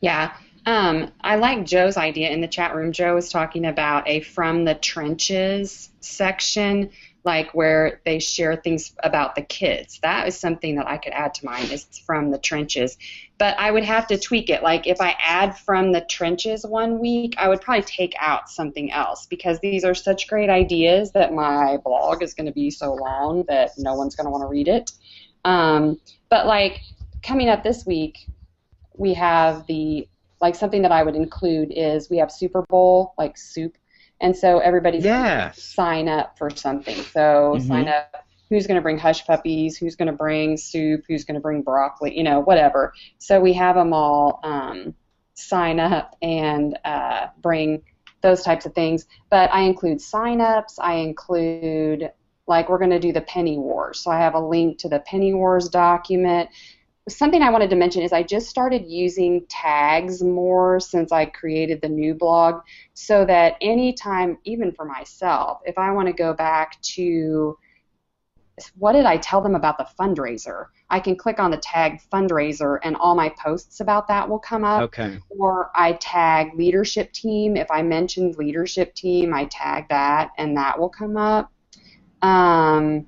Yeah. 0.00 0.34
Um, 0.64 1.10
I 1.20 1.36
like 1.36 1.66
Joe's 1.66 1.96
idea 1.96 2.30
in 2.30 2.40
the 2.40 2.48
chat 2.48 2.74
room. 2.74 2.92
Joe 2.92 3.14
was 3.14 3.30
talking 3.30 3.66
about 3.66 4.08
a 4.08 4.20
from 4.20 4.64
the 4.64 4.74
trenches 4.74 5.90
section, 6.00 6.90
like 7.24 7.52
where 7.52 8.00
they 8.04 8.20
share 8.20 8.56
things 8.56 8.94
about 9.02 9.34
the 9.34 9.42
kids. 9.42 9.98
That 10.02 10.28
is 10.28 10.38
something 10.38 10.76
that 10.76 10.86
I 10.86 10.98
could 10.98 11.12
add 11.12 11.34
to 11.34 11.46
mine. 11.46 11.64
Is 11.64 11.86
from 12.06 12.30
the 12.30 12.38
trenches, 12.38 12.96
but 13.38 13.58
I 13.58 13.72
would 13.72 13.84
have 13.84 14.06
to 14.08 14.18
tweak 14.18 14.50
it. 14.50 14.62
Like 14.62 14.86
if 14.86 15.00
I 15.00 15.16
add 15.20 15.58
from 15.58 15.90
the 15.90 16.00
trenches 16.02 16.64
one 16.64 17.00
week, 17.00 17.34
I 17.38 17.48
would 17.48 17.60
probably 17.60 17.82
take 17.82 18.14
out 18.20 18.48
something 18.48 18.92
else 18.92 19.26
because 19.26 19.58
these 19.58 19.84
are 19.84 19.94
such 19.94 20.28
great 20.28 20.48
ideas 20.48 21.10
that 21.12 21.32
my 21.32 21.76
blog 21.78 22.22
is 22.22 22.34
going 22.34 22.46
to 22.46 22.52
be 22.52 22.70
so 22.70 22.94
long 22.94 23.44
that 23.48 23.72
no 23.78 23.94
one's 23.94 24.14
going 24.14 24.26
to 24.26 24.30
want 24.30 24.42
to 24.42 24.48
read 24.48 24.68
it. 24.68 24.92
Um, 25.44 26.00
but 26.28 26.46
like 26.46 26.80
coming 27.22 27.48
up 27.48 27.62
this 27.62 27.84
week, 27.86 28.26
we 28.96 29.14
have 29.14 29.66
the 29.66 30.08
like 30.40 30.54
something 30.54 30.82
that 30.82 30.92
I 30.92 31.02
would 31.02 31.14
include 31.14 31.72
is 31.72 32.10
we 32.10 32.18
have 32.18 32.32
Super 32.32 32.62
Bowl 32.68 33.14
like 33.16 33.36
soup, 33.38 33.76
and 34.20 34.36
so 34.36 34.58
everybody's 34.58 35.04
yes. 35.04 35.62
sign 35.62 36.08
up 36.08 36.38
for 36.38 36.50
something. 36.50 36.96
So 36.96 37.54
mm-hmm. 37.56 37.66
sign 37.66 37.88
up. 37.88 38.26
Who's 38.50 38.66
going 38.66 38.76
to 38.76 38.82
bring 38.82 38.98
hush 38.98 39.26
puppies? 39.26 39.78
Who's 39.78 39.96
going 39.96 40.08
to 40.08 40.12
bring 40.12 40.58
soup? 40.58 41.04
Who's 41.08 41.24
going 41.24 41.36
to 41.36 41.40
bring 41.40 41.62
broccoli? 41.62 42.14
You 42.14 42.22
know, 42.22 42.40
whatever. 42.40 42.92
So 43.16 43.40
we 43.40 43.54
have 43.54 43.76
them 43.76 43.94
all 43.94 44.40
um, 44.42 44.94
sign 45.32 45.80
up 45.80 46.16
and 46.20 46.78
uh, 46.84 47.28
bring 47.40 47.82
those 48.20 48.42
types 48.42 48.66
of 48.66 48.74
things. 48.74 49.06
But 49.30 49.50
I 49.54 49.62
include 49.62 50.02
sign-ups. 50.02 50.78
I 50.78 50.96
include 50.96 52.12
like 52.46 52.68
we're 52.68 52.78
going 52.78 52.90
to 52.90 52.98
do 52.98 53.12
the 53.12 53.20
penny 53.22 53.58
wars. 53.58 54.00
So 54.00 54.10
I 54.10 54.18
have 54.18 54.34
a 54.34 54.40
link 54.40 54.78
to 54.78 54.88
the 54.88 55.00
penny 55.00 55.34
wars 55.34 55.68
document. 55.68 56.48
Something 57.08 57.42
I 57.42 57.50
wanted 57.50 57.70
to 57.70 57.76
mention 57.76 58.02
is 58.02 58.12
I 58.12 58.22
just 58.22 58.48
started 58.48 58.84
using 58.86 59.44
tags 59.48 60.22
more 60.22 60.78
since 60.80 61.12
I 61.12 61.26
created 61.26 61.80
the 61.80 61.88
new 61.88 62.14
blog 62.14 62.62
so 62.94 63.24
that 63.24 63.56
anytime, 63.60 64.38
even 64.44 64.72
for 64.72 64.84
myself, 64.84 65.60
if 65.64 65.78
I 65.78 65.90
want 65.92 66.08
to 66.08 66.12
go 66.12 66.32
back 66.32 66.80
to 66.82 67.56
what 68.76 68.92
did 68.92 69.06
I 69.06 69.16
tell 69.16 69.40
them 69.40 69.54
about 69.54 69.78
the 69.78 69.86
fundraiser? 69.98 70.66
I 70.90 71.00
can 71.00 71.16
click 71.16 71.38
on 71.40 71.50
the 71.50 71.56
tag 71.56 72.00
fundraiser 72.12 72.78
and 72.82 72.96
all 72.96 73.14
my 73.14 73.30
posts 73.30 73.80
about 73.80 74.06
that 74.08 74.28
will 74.28 74.38
come 74.38 74.62
up. 74.62 74.82
Okay. 74.82 75.18
Or 75.30 75.70
I 75.74 75.92
tag 75.94 76.50
leadership 76.54 77.12
team. 77.12 77.56
If 77.56 77.70
I 77.70 77.82
mentioned 77.82 78.36
leadership 78.36 78.94
team, 78.94 79.32
I 79.32 79.46
tag 79.46 79.88
that 79.88 80.32
and 80.36 80.56
that 80.56 80.78
will 80.78 80.90
come 80.90 81.16
up. 81.16 81.50
Um, 82.22 83.06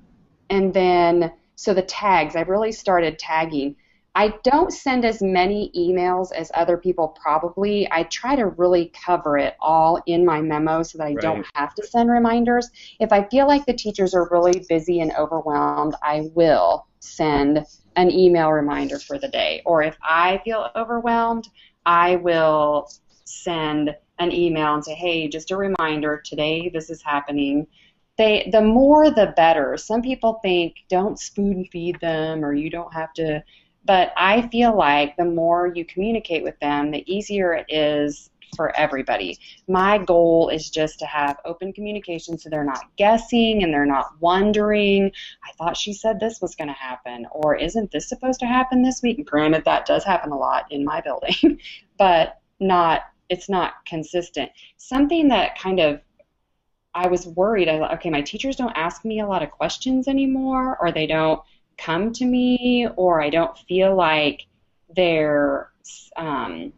and 0.49 0.73
then, 0.73 1.31
so 1.55 1.73
the 1.73 1.81
tags, 1.81 2.35
I've 2.35 2.49
really 2.49 2.71
started 2.71 3.17
tagging. 3.17 3.75
I 4.17 4.33
don't 4.43 4.71
send 4.71 5.03
as 5.03 5.21
many 5.21 5.71
emails 5.75 6.31
as 6.31 6.49
other 6.53 6.77
people 6.77 7.09
probably. 7.21 7.85
I 7.91 8.03
try 8.03 8.35
to 8.37 8.47
really 8.47 8.93
cover 9.05 9.37
it 9.37 9.55
all 9.59 10.01
in 10.05 10.25
my 10.25 10.41
memo 10.41 10.83
so 10.83 10.97
that 10.97 11.03
I 11.05 11.13
right. 11.13 11.21
don't 11.21 11.45
have 11.55 11.75
to 11.75 11.85
send 11.85 12.09
reminders. 12.09 12.69
If 13.01 13.11
I 13.11 13.27
feel 13.27 13.45
like 13.45 13.65
the 13.65 13.73
teachers 13.73 14.13
are 14.13 14.29
really 14.31 14.65
busy 14.69 15.01
and 15.01 15.11
overwhelmed, 15.17 15.95
I 16.01 16.29
will 16.33 16.87
send 16.99 17.65
an 17.97 18.09
email 18.11 18.51
reminder 18.51 18.99
for 18.99 19.19
the 19.19 19.27
day. 19.27 19.61
Or 19.65 19.83
if 19.83 19.97
I 20.01 20.39
feel 20.45 20.69
overwhelmed, 20.77 21.49
I 21.85 22.15
will 22.15 22.89
send 23.25 23.95
an 24.19 24.31
email 24.31 24.75
and 24.75 24.83
say, 24.83 24.93
hey, 24.93 25.27
just 25.27 25.51
a 25.51 25.57
reminder, 25.57 26.21
today 26.25 26.69
this 26.69 26.89
is 26.89 27.01
happening 27.01 27.67
they 28.17 28.49
the 28.51 28.61
more 28.61 29.09
the 29.11 29.33
better. 29.35 29.77
Some 29.77 30.01
people 30.01 30.39
think 30.41 30.75
don't 30.89 31.19
spoon 31.19 31.65
feed 31.71 31.99
them 31.99 32.43
or 32.43 32.53
you 32.53 32.69
don't 32.69 32.93
have 32.93 33.13
to 33.13 33.43
but 33.85 34.13
I 34.17 34.47
feel 34.47 34.75
like 34.75 35.15
the 35.15 35.25
more 35.25 35.71
you 35.73 35.85
communicate 35.85 36.43
with 36.43 36.59
them, 36.59 36.91
the 36.91 37.03
easier 37.11 37.53
it 37.53 37.67
is 37.69 38.31
for 38.55 38.75
everybody. 38.75 39.37
My 39.67 39.97
goal 39.97 40.49
is 40.49 40.69
just 40.69 40.97
to 40.99 41.05
have 41.05 41.37
open 41.45 41.71
communication 41.71 42.37
so 42.37 42.49
they're 42.49 42.63
not 42.63 42.85
guessing 42.97 43.63
and 43.63 43.73
they're 43.73 43.85
not 43.85 44.19
wondering, 44.19 45.11
I 45.43 45.51
thought 45.57 45.77
she 45.77 45.93
said 45.93 46.19
this 46.19 46.41
was 46.41 46.55
going 46.55 46.69
to 46.69 46.73
happen, 46.73 47.27
or 47.31 47.55
isn't 47.55 47.91
this 47.91 48.09
supposed 48.09 48.39
to 48.39 48.47
happen 48.47 48.81
this 48.81 49.01
week? 49.03 49.23
granted, 49.25 49.65
that 49.65 49.85
does 49.85 50.03
happen 50.03 50.31
a 50.31 50.37
lot 50.37 50.71
in 50.71 50.83
my 50.83 51.01
building, 51.05 51.59
but 51.97 52.39
not 52.59 53.03
it's 53.27 53.49
not 53.49 53.73
consistent. 53.87 54.51
Something 54.77 55.29
that 55.29 55.57
kind 55.57 55.79
of 55.79 55.99
I 56.95 57.07
was 57.07 57.27
worried. 57.27 57.67
I 57.67 57.77
thought, 57.77 57.93
okay, 57.95 58.09
my 58.09 58.21
teachers 58.21 58.55
don't 58.55 58.75
ask 58.75 59.03
me 59.03 59.19
a 59.19 59.27
lot 59.27 59.43
of 59.43 59.51
questions 59.51 60.07
anymore, 60.07 60.77
or 60.79 60.91
they 60.91 61.05
don't 61.05 61.41
come 61.77 62.13
to 62.13 62.25
me, 62.25 62.87
or 62.95 63.21
I 63.21 63.29
don't 63.29 63.57
feel 63.57 63.95
like 63.95 64.47
they're 64.95 65.71
um, 66.15 66.71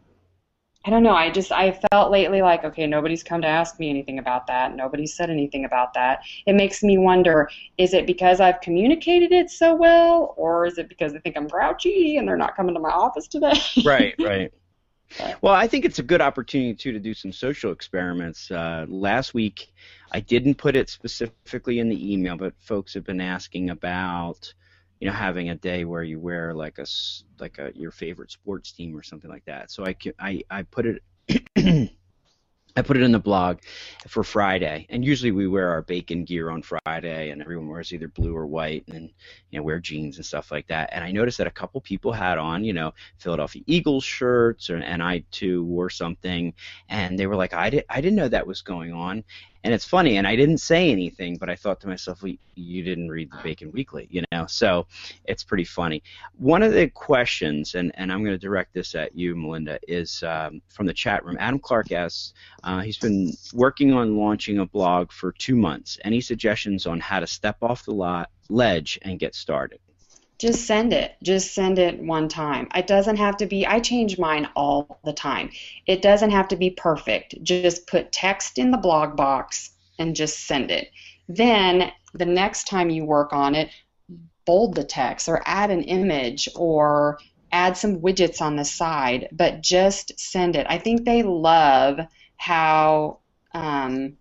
I 0.84 0.90
don't 0.90 1.02
know. 1.02 1.14
I 1.14 1.30
just 1.30 1.52
I 1.52 1.78
felt 1.90 2.10
lately 2.10 2.40
like 2.40 2.64
okay, 2.64 2.86
nobody's 2.86 3.22
come 3.22 3.42
to 3.42 3.48
ask 3.48 3.78
me 3.78 3.90
anything 3.90 4.18
about 4.18 4.46
that. 4.46 4.74
Nobody's 4.74 5.14
said 5.14 5.28
anything 5.28 5.64
about 5.64 5.92
that. 5.94 6.20
It 6.46 6.54
makes 6.54 6.82
me 6.82 6.98
wonder: 6.98 7.50
is 7.76 7.94
it 7.94 8.06
because 8.06 8.40
I've 8.40 8.60
communicated 8.60 9.30
it 9.30 9.50
so 9.50 9.74
well, 9.74 10.34
or 10.36 10.66
is 10.66 10.78
it 10.78 10.88
because 10.88 11.12
they 11.12 11.18
think 11.20 11.36
I'm 11.36 11.46
grouchy 11.46 12.16
and 12.16 12.26
they're 12.26 12.36
not 12.36 12.56
coming 12.56 12.74
to 12.74 12.80
my 12.80 12.90
office 12.90 13.28
today? 13.28 13.60
right, 13.84 14.14
right. 14.18 14.52
Well, 15.42 15.54
I 15.54 15.66
think 15.66 15.84
it's 15.84 15.98
a 15.98 16.02
good 16.02 16.20
opportunity 16.20 16.74
too 16.74 16.92
to 16.92 17.00
do 17.00 17.14
some 17.14 17.32
social 17.32 17.72
experiments. 17.72 18.50
Uh, 18.50 18.86
last 18.88 19.34
week, 19.34 19.72
I 20.12 20.20
didn't 20.20 20.56
put 20.56 20.76
it 20.76 20.88
specifically 20.90 21.78
in 21.78 21.88
the 21.88 22.12
email, 22.12 22.36
but 22.36 22.54
folks 22.60 22.94
have 22.94 23.04
been 23.04 23.20
asking 23.20 23.70
about 23.70 24.52
you 25.00 25.06
know 25.08 25.14
having 25.14 25.50
a 25.50 25.54
day 25.54 25.84
where 25.84 26.02
you 26.02 26.18
wear 26.20 26.54
like 26.54 26.78
a 26.78 26.86
like 27.40 27.58
a 27.58 27.72
your 27.74 27.90
favorite 27.90 28.30
sports 28.30 28.72
team 28.72 28.96
or 28.96 29.02
something 29.02 29.30
like 29.30 29.44
that. 29.46 29.70
So 29.70 29.86
I 29.86 29.96
I 30.18 30.42
I 30.50 30.62
put 30.62 30.86
it 30.86 31.02
I 32.76 32.82
put 32.82 32.96
it 32.96 33.02
in 33.02 33.12
the 33.12 33.18
blog 33.18 33.58
for 34.06 34.22
Friday, 34.22 34.86
and 34.88 35.04
usually 35.04 35.32
we 35.32 35.48
wear 35.48 35.68
our 35.70 35.82
bacon 35.82 36.24
gear 36.24 36.50
on 36.50 36.62
Friday, 36.62 37.30
and 37.30 37.42
everyone 37.42 37.68
wears 37.68 37.92
either 37.92 38.08
blue 38.08 38.36
or 38.36 38.46
white, 38.46 38.84
and 38.88 39.10
you 39.50 39.58
know 39.58 39.64
wear 39.64 39.80
jeans 39.80 40.16
and 40.16 40.24
stuff 40.24 40.52
like 40.52 40.68
that. 40.68 40.90
And 40.92 41.02
I 41.02 41.10
noticed 41.10 41.38
that 41.38 41.46
a 41.46 41.52
couple 41.52 41.80
people 41.80 42.12
had 42.12 42.38
on, 42.38 42.64
you 42.64 42.72
know, 42.72 42.92
Philadelphia 43.18 43.62
Eagles 43.66 44.04
shirts, 44.04 44.70
or, 44.70 44.76
and 44.76 45.02
I 45.02 45.24
too 45.30 45.64
wore 45.64 45.90
something, 45.90 46.54
and 46.88 47.18
they 47.18 47.26
were 47.26 47.36
like, 47.36 47.52
I 47.52 47.70
did 47.70 47.84
I 47.88 48.00
didn't 48.00 48.16
know 48.16 48.28
that 48.28 48.46
was 48.46 48.62
going 48.62 48.92
on, 48.92 49.24
and 49.64 49.74
it's 49.74 49.84
funny 49.84 50.16
and 50.16 50.26
i 50.26 50.36
didn't 50.36 50.58
say 50.58 50.90
anything 50.90 51.36
but 51.36 51.50
i 51.50 51.56
thought 51.56 51.80
to 51.80 51.88
myself 51.88 52.22
well, 52.22 52.32
you 52.54 52.82
didn't 52.82 53.08
read 53.08 53.30
the 53.30 53.38
bacon 53.42 53.70
weekly 53.72 54.06
you 54.10 54.22
know? 54.32 54.46
So 54.46 54.86
it's 55.24 55.44
pretty 55.44 55.64
funny. 55.64 56.02
One 56.36 56.62
of 56.62 56.72
the 56.72 56.88
questions 56.88 57.74
and, 57.74 57.92
and 57.94 58.12
i'm 58.12 58.24
going 58.24 58.34
to 58.34 58.38
direct 58.38 58.74
this 58.74 58.94
at 58.94 59.14
you 59.14 59.36
melinda 59.36 59.78
is 59.86 60.22
um, 60.22 60.60
from 60.68 60.86
the 60.86 60.94
chat 60.94 61.24
room. 61.24 61.36
Adam 61.38 61.58
clark 61.58 61.92
asks 61.92 62.34
uh, 62.64 62.80
he's 62.80 62.98
been 62.98 63.32
working 63.52 63.92
on 63.92 64.16
launching 64.16 64.58
a 64.58 64.66
blog 64.66 65.12
for 65.12 65.32
two 65.32 65.56
months. 65.56 65.98
Any 66.04 66.20
suggestions 66.20 66.86
on 66.86 67.00
how 67.00 67.20
to 67.20 67.26
step 67.26 67.56
off 67.62 67.84
the 67.84 67.92
lot, 67.92 68.30
ledge 68.48 68.98
and 69.02 69.18
get 69.18 69.34
started 69.34 69.80
just 70.38 70.66
send 70.66 70.92
it. 70.92 71.16
Just 71.22 71.54
send 71.54 71.78
it 71.78 72.00
one 72.00 72.28
time. 72.28 72.68
It 72.74 72.86
doesn't 72.86 73.16
have 73.16 73.36
to 73.38 73.46
be, 73.46 73.66
I 73.66 73.80
change 73.80 74.18
mine 74.18 74.48
all 74.54 75.00
the 75.04 75.12
time. 75.12 75.50
It 75.86 76.00
doesn't 76.00 76.30
have 76.30 76.48
to 76.48 76.56
be 76.56 76.70
perfect. 76.70 77.42
Just 77.42 77.86
put 77.86 78.12
text 78.12 78.58
in 78.58 78.70
the 78.70 78.78
blog 78.78 79.16
box 79.16 79.72
and 79.98 80.14
just 80.14 80.46
send 80.46 80.70
it. 80.70 80.90
Then 81.28 81.90
the 82.14 82.24
next 82.24 82.68
time 82.68 82.88
you 82.88 83.04
work 83.04 83.32
on 83.32 83.54
it, 83.54 83.70
bold 84.44 84.74
the 84.74 84.84
text 84.84 85.28
or 85.28 85.42
add 85.44 85.70
an 85.70 85.82
image 85.82 86.48
or 86.54 87.18
add 87.52 87.76
some 87.76 88.00
widgets 88.00 88.40
on 88.40 88.56
the 88.56 88.64
side, 88.64 89.28
but 89.32 89.60
just 89.60 90.18
send 90.18 90.56
it. 90.56 90.66
I 90.70 90.78
think 90.78 91.04
they 91.04 91.22
love 91.22 92.00
how 92.36 93.18
um, 93.52 94.16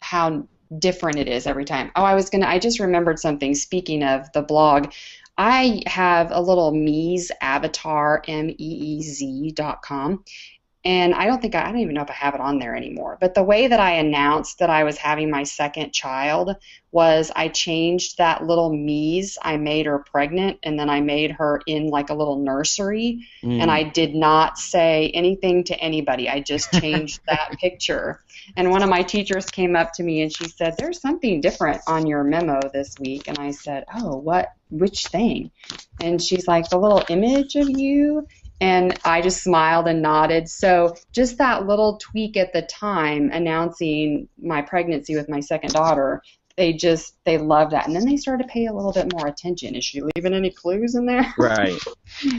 how 0.00 0.46
different 0.78 1.18
it 1.18 1.28
is 1.28 1.46
every 1.46 1.64
time. 1.64 1.90
Oh, 1.96 2.04
I 2.04 2.14
was 2.14 2.30
gonna. 2.30 2.46
I 2.46 2.58
just 2.58 2.80
remembered 2.80 3.18
something. 3.18 3.54
Speaking 3.54 4.02
of 4.02 4.30
the 4.32 4.42
blog, 4.42 4.92
I 5.38 5.82
have 5.86 6.30
a 6.30 6.40
little 6.40 6.72
Meez 6.72 7.30
avatar, 7.40 8.22
M 8.26 8.48
E 8.50 8.54
E 8.58 9.02
Z 9.02 9.52
dot 9.54 9.82
com, 9.82 10.24
and 10.86 11.16
I 11.16 11.26
don't 11.26 11.42
think 11.42 11.56
I, 11.56 11.62
I 11.62 11.72
don't 11.72 11.80
even 11.80 11.94
know 11.94 12.02
if 12.02 12.10
I 12.10 12.14
have 12.14 12.36
it 12.36 12.40
on 12.40 12.60
there 12.60 12.76
anymore. 12.76 13.18
But 13.20 13.34
the 13.34 13.42
way 13.42 13.66
that 13.66 13.80
I 13.80 13.94
announced 13.94 14.60
that 14.60 14.70
I 14.70 14.84
was 14.84 14.96
having 14.96 15.32
my 15.32 15.42
second 15.42 15.92
child 15.92 16.54
was 16.92 17.32
I 17.34 17.48
changed 17.48 18.18
that 18.18 18.46
little 18.46 18.70
Meez. 18.70 19.36
I 19.42 19.56
made 19.56 19.86
her 19.86 19.98
pregnant, 19.98 20.60
and 20.62 20.78
then 20.78 20.88
I 20.88 21.00
made 21.00 21.32
her 21.32 21.60
in 21.66 21.88
like 21.88 22.10
a 22.10 22.14
little 22.14 22.38
nursery, 22.38 23.26
mm. 23.42 23.60
and 23.60 23.68
I 23.68 23.82
did 23.82 24.14
not 24.14 24.58
say 24.58 25.10
anything 25.12 25.64
to 25.64 25.74
anybody. 25.80 26.28
I 26.28 26.38
just 26.38 26.72
changed 26.72 27.20
that 27.26 27.56
picture. 27.60 28.20
And 28.56 28.70
one 28.70 28.84
of 28.84 28.88
my 28.88 29.02
teachers 29.02 29.46
came 29.46 29.74
up 29.74 29.92
to 29.94 30.04
me 30.04 30.22
and 30.22 30.32
she 30.32 30.48
said, 30.48 30.76
"There's 30.78 31.00
something 31.00 31.40
different 31.40 31.82
on 31.88 32.06
your 32.06 32.22
memo 32.22 32.60
this 32.72 32.94
week." 33.00 33.26
And 33.26 33.40
I 33.40 33.50
said, 33.50 33.86
"Oh, 33.92 34.18
what? 34.18 34.52
Which 34.70 35.08
thing?" 35.08 35.50
And 36.00 36.22
she's 36.22 36.46
like, 36.46 36.70
"The 36.70 36.78
little 36.78 37.02
image 37.08 37.56
of 37.56 37.68
you." 37.68 38.28
And 38.60 38.98
I 39.04 39.20
just 39.20 39.42
smiled 39.42 39.86
and 39.86 40.00
nodded. 40.00 40.48
So, 40.48 40.94
just 41.12 41.38
that 41.38 41.66
little 41.66 41.98
tweak 41.98 42.36
at 42.36 42.52
the 42.52 42.62
time 42.62 43.30
announcing 43.32 44.28
my 44.42 44.62
pregnancy 44.62 45.14
with 45.14 45.28
my 45.28 45.40
second 45.40 45.72
daughter 45.72 46.22
they 46.56 46.72
just 46.72 47.16
they 47.24 47.38
love 47.38 47.70
that. 47.70 47.86
And 47.86 47.94
then 47.94 48.06
they 48.06 48.16
started 48.16 48.44
to 48.44 48.48
pay 48.48 48.66
a 48.66 48.72
little 48.72 48.92
bit 48.92 49.12
more 49.12 49.26
attention. 49.26 49.74
Is 49.74 49.84
she 49.84 50.00
leaving 50.00 50.34
any 50.34 50.50
clues 50.50 50.94
in 50.94 51.06
there? 51.06 51.34
Right. 51.38 51.78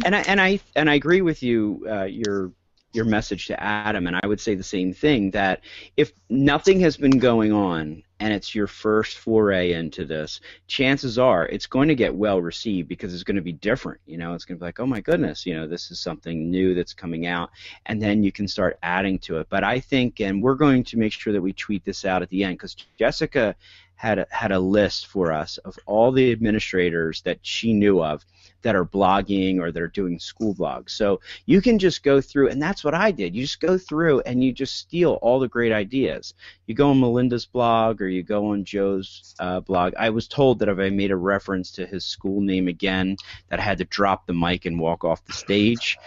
And 0.03 0.15
i 0.15 0.21
and 0.21 0.41
i 0.41 0.59
and 0.75 0.89
i 0.89 0.95
agree 0.95 1.21
with 1.21 1.43
you 1.43 1.85
uh, 1.87 2.05
your 2.05 2.51
your 2.97 3.05
message 3.05 3.47
to 3.47 3.63
adam. 3.63 4.07
And 4.07 4.15
i 4.15 4.27
would 4.27 4.41
say 4.41 4.55
the 4.55 4.63
same 4.63 4.91
thing 4.91 5.31
that 5.31 5.61
if 5.95 6.11
nothing 6.29 6.79
has 6.81 6.97
been 6.97 7.19
going 7.19 7.53
on 7.53 8.03
and 8.19 8.33
it's 8.33 8.55
your 8.55 8.67
first 8.67 9.19
foray 9.19 9.73
into 9.73 10.03
this 10.03 10.41
chances 10.67 11.19
are 11.19 11.45
it's 11.47 11.67
going 11.67 11.87
to 11.87 11.95
get 11.95 12.13
well 12.13 12.41
received 12.41 12.89
because 12.89 13.13
it's 13.13 13.23
going 13.23 13.35
to 13.35 13.41
be 13.41 13.53
different 13.53 14.01
you 14.05 14.17
know? 14.17 14.33
It's 14.33 14.43
going 14.43 14.57
to 14.57 14.59
be 14.59 14.65
like 14.65 14.79
oh 14.79 14.87
my 14.87 14.99
goodness 14.99 15.45
you 15.45 15.55
know 15.55 15.67
this 15.67 15.91
is 15.91 15.99
something 15.99 16.51
new 16.51 16.73
that's 16.73 16.93
coming 16.93 17.27
out 17.27 17.51
and 17.85 18.01
then 18.01 18.23
you 18.23 18.31
can 18.31 18.47
start 18.47 18.77
adding 18.83 19.19
to 19.19 19.37
it. 19.37 19.47
But 19.49 19.63
i 19.63 19.79
think 19.79 20.19
and 20.19 20.43
we're 20.43 20.55
going 20.55 20.83
to 20.85 20.97
make 20.97 21.13
sure 21.13 21.31
that 21.31 21.41
we 21.41 21.53
tweet 21.53 21.85
this 21.85 22.03
out 22.03 22.21
at 22.21 22.29
the 22.29 22.43
end 22.43 22.55
because 22.55 22.75
jessica 22.97 23.55
had 23.97 24.19
a, 24.19 24.27
had 24.29 24.51
a 24.51 24.59
list 24.59 25.07
for 25.07 25.31
us 25.31 25.57
of 25.59 25.77
all 25.85 26.11
the 26.11 26.31
administrators 26.31 27.21
that 27.23 27.39
she 27.41 27.73
knew 27.73 28.01
of 28.01 28.23
that 28.61 28.75
are 28.75 28.85
blogging 28.85 29.59
or 29.59 29.71
that 29.71 29.81
are 29.81 29.87
doing 29.87 30.19
school 30.19 30.53
blogs. 30.53 30.91
So 30.91 31.19
you 31.45 31.61
can 31.61 31.79
just 31.79 32.03
go 32.03 32.21
through, 32.21 32.49
and 32.49 32.61
that's 32.61 32.83
what 32.83 32.93
I 32.93 33.11
did. 33.11 33.35
You 33.35 33.43
just 33.43 33.59
go 33.59 33.77
through 33.77 34.21
and 34.21 34.43
you 34.43 34.51
just 34.51 34.77
steal 34.77 35.13
all 35.21 35.39
the 35.39 35.47
great 35.47 35.71
ideas. 35.71 36.33
You 36.65 36.75
go 36.75 36.89
on 36.89 36.99
Melinda's 36.99 37.45
blog 37.45 38.01
or 38.01 38.07
you 38.07 38.23
go 38.23 38.51
on 38.51 38.65
Joe's 38.65 39.35
uh, 39.39 39.59
blog. 39.61 39.93
I 39.97 40.09
was 40.09 40.27
told 40.27 40.59
that 40.59 40.69
if 40.69 40.79
I 40.79 40.89
made 40.89 41.11
a 41.11 41.15
reference 41.17 41.71
to 41.73 41.85
his 41.85 42.05
school 42.05 42.41
name 42.41 42.67
again, 42.67 43.17
that 43.49 43.59
I 43.59 43.63
had 43.63 43.77
to 43.79 43.85
drop 43.85 44.25
the 44.25 44.33
mic 44.33 44.65
and 44.65 44.79
walk 44.79 45.03
off 45.03 45.25
the 45.25 45.33
stage. 45.33 45.97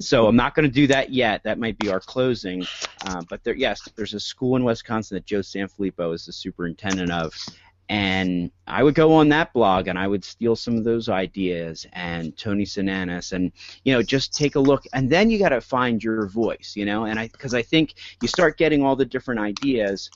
So 0.00 0.26
I'm 0.26 0.36
not 0.36 0.54
going 0.54 0.68
to 0.68 0.72
do 0.72 0.86
that 0.88 1.12
yet. 1.12 1.42
That 1.42 1.58
might 1.58 1.78
be 1.78 1.88
our 1.90 2.00
closing. 2.00 2.64
Uh, 3.06 3.22
but 3.28 3.42
there, 3.42 3.54
yes, 3.54 3.82
there's 3.96 4.14
a 4.14 4.20
school 4.20 4.56
in 4.56 4.64
Wisconsin 4.64 5.16
that 5.16 5.26
Joe 5.26 5.40
Sanfelippo 5.40 6.14
is 6.14 6.24
the 6.24 6.32
superintendent 6.32 7.10
of, 7.10 7.34
and 7.88 8.50
I 8.66 8.82
would 8.82 8.94
go 8.94 9.14
on 9.14 9.28
that 9.30 9.52
blog 9.52 9.88
and 9.88 9.98
I 9.98 10.06
would 10.06 10.24
steal 10.24 10.54
some 10.54 10.76
of 10.76 10.84
those 10.84 11.08
ideas 11.08 11.86
and 11.94 12.36
Tony 12.36 12.64
Sinanis 12.64 13.32
and 13.32 13.50
you 13.84 13.94
know 13.94 14.02
just 14.02 14.34
take 14.34 14.56
a 14.56 14.60
look 14.60 14.84
and 14.92 15.08
then 15.08 15.30
you 15.30 15.38
got 15.38 15.50
to 15.50 15.60
find 15.60 16.04
your 16.04 16.26
voice, 16.26 16.74
you 16.76 16.84
know, 16.84 17.04
and 17.06 17.18
I 17.18 17.28
because 17.28 17.54
I 17.54 17.62
think 17.62 17.94
you 18.20 18.28
start 18.28 18.58
getting 18.58 18.84
all 18.84 18.94
the 18.94 19.06
different 19.06 19.40
ideas 19.40 20.10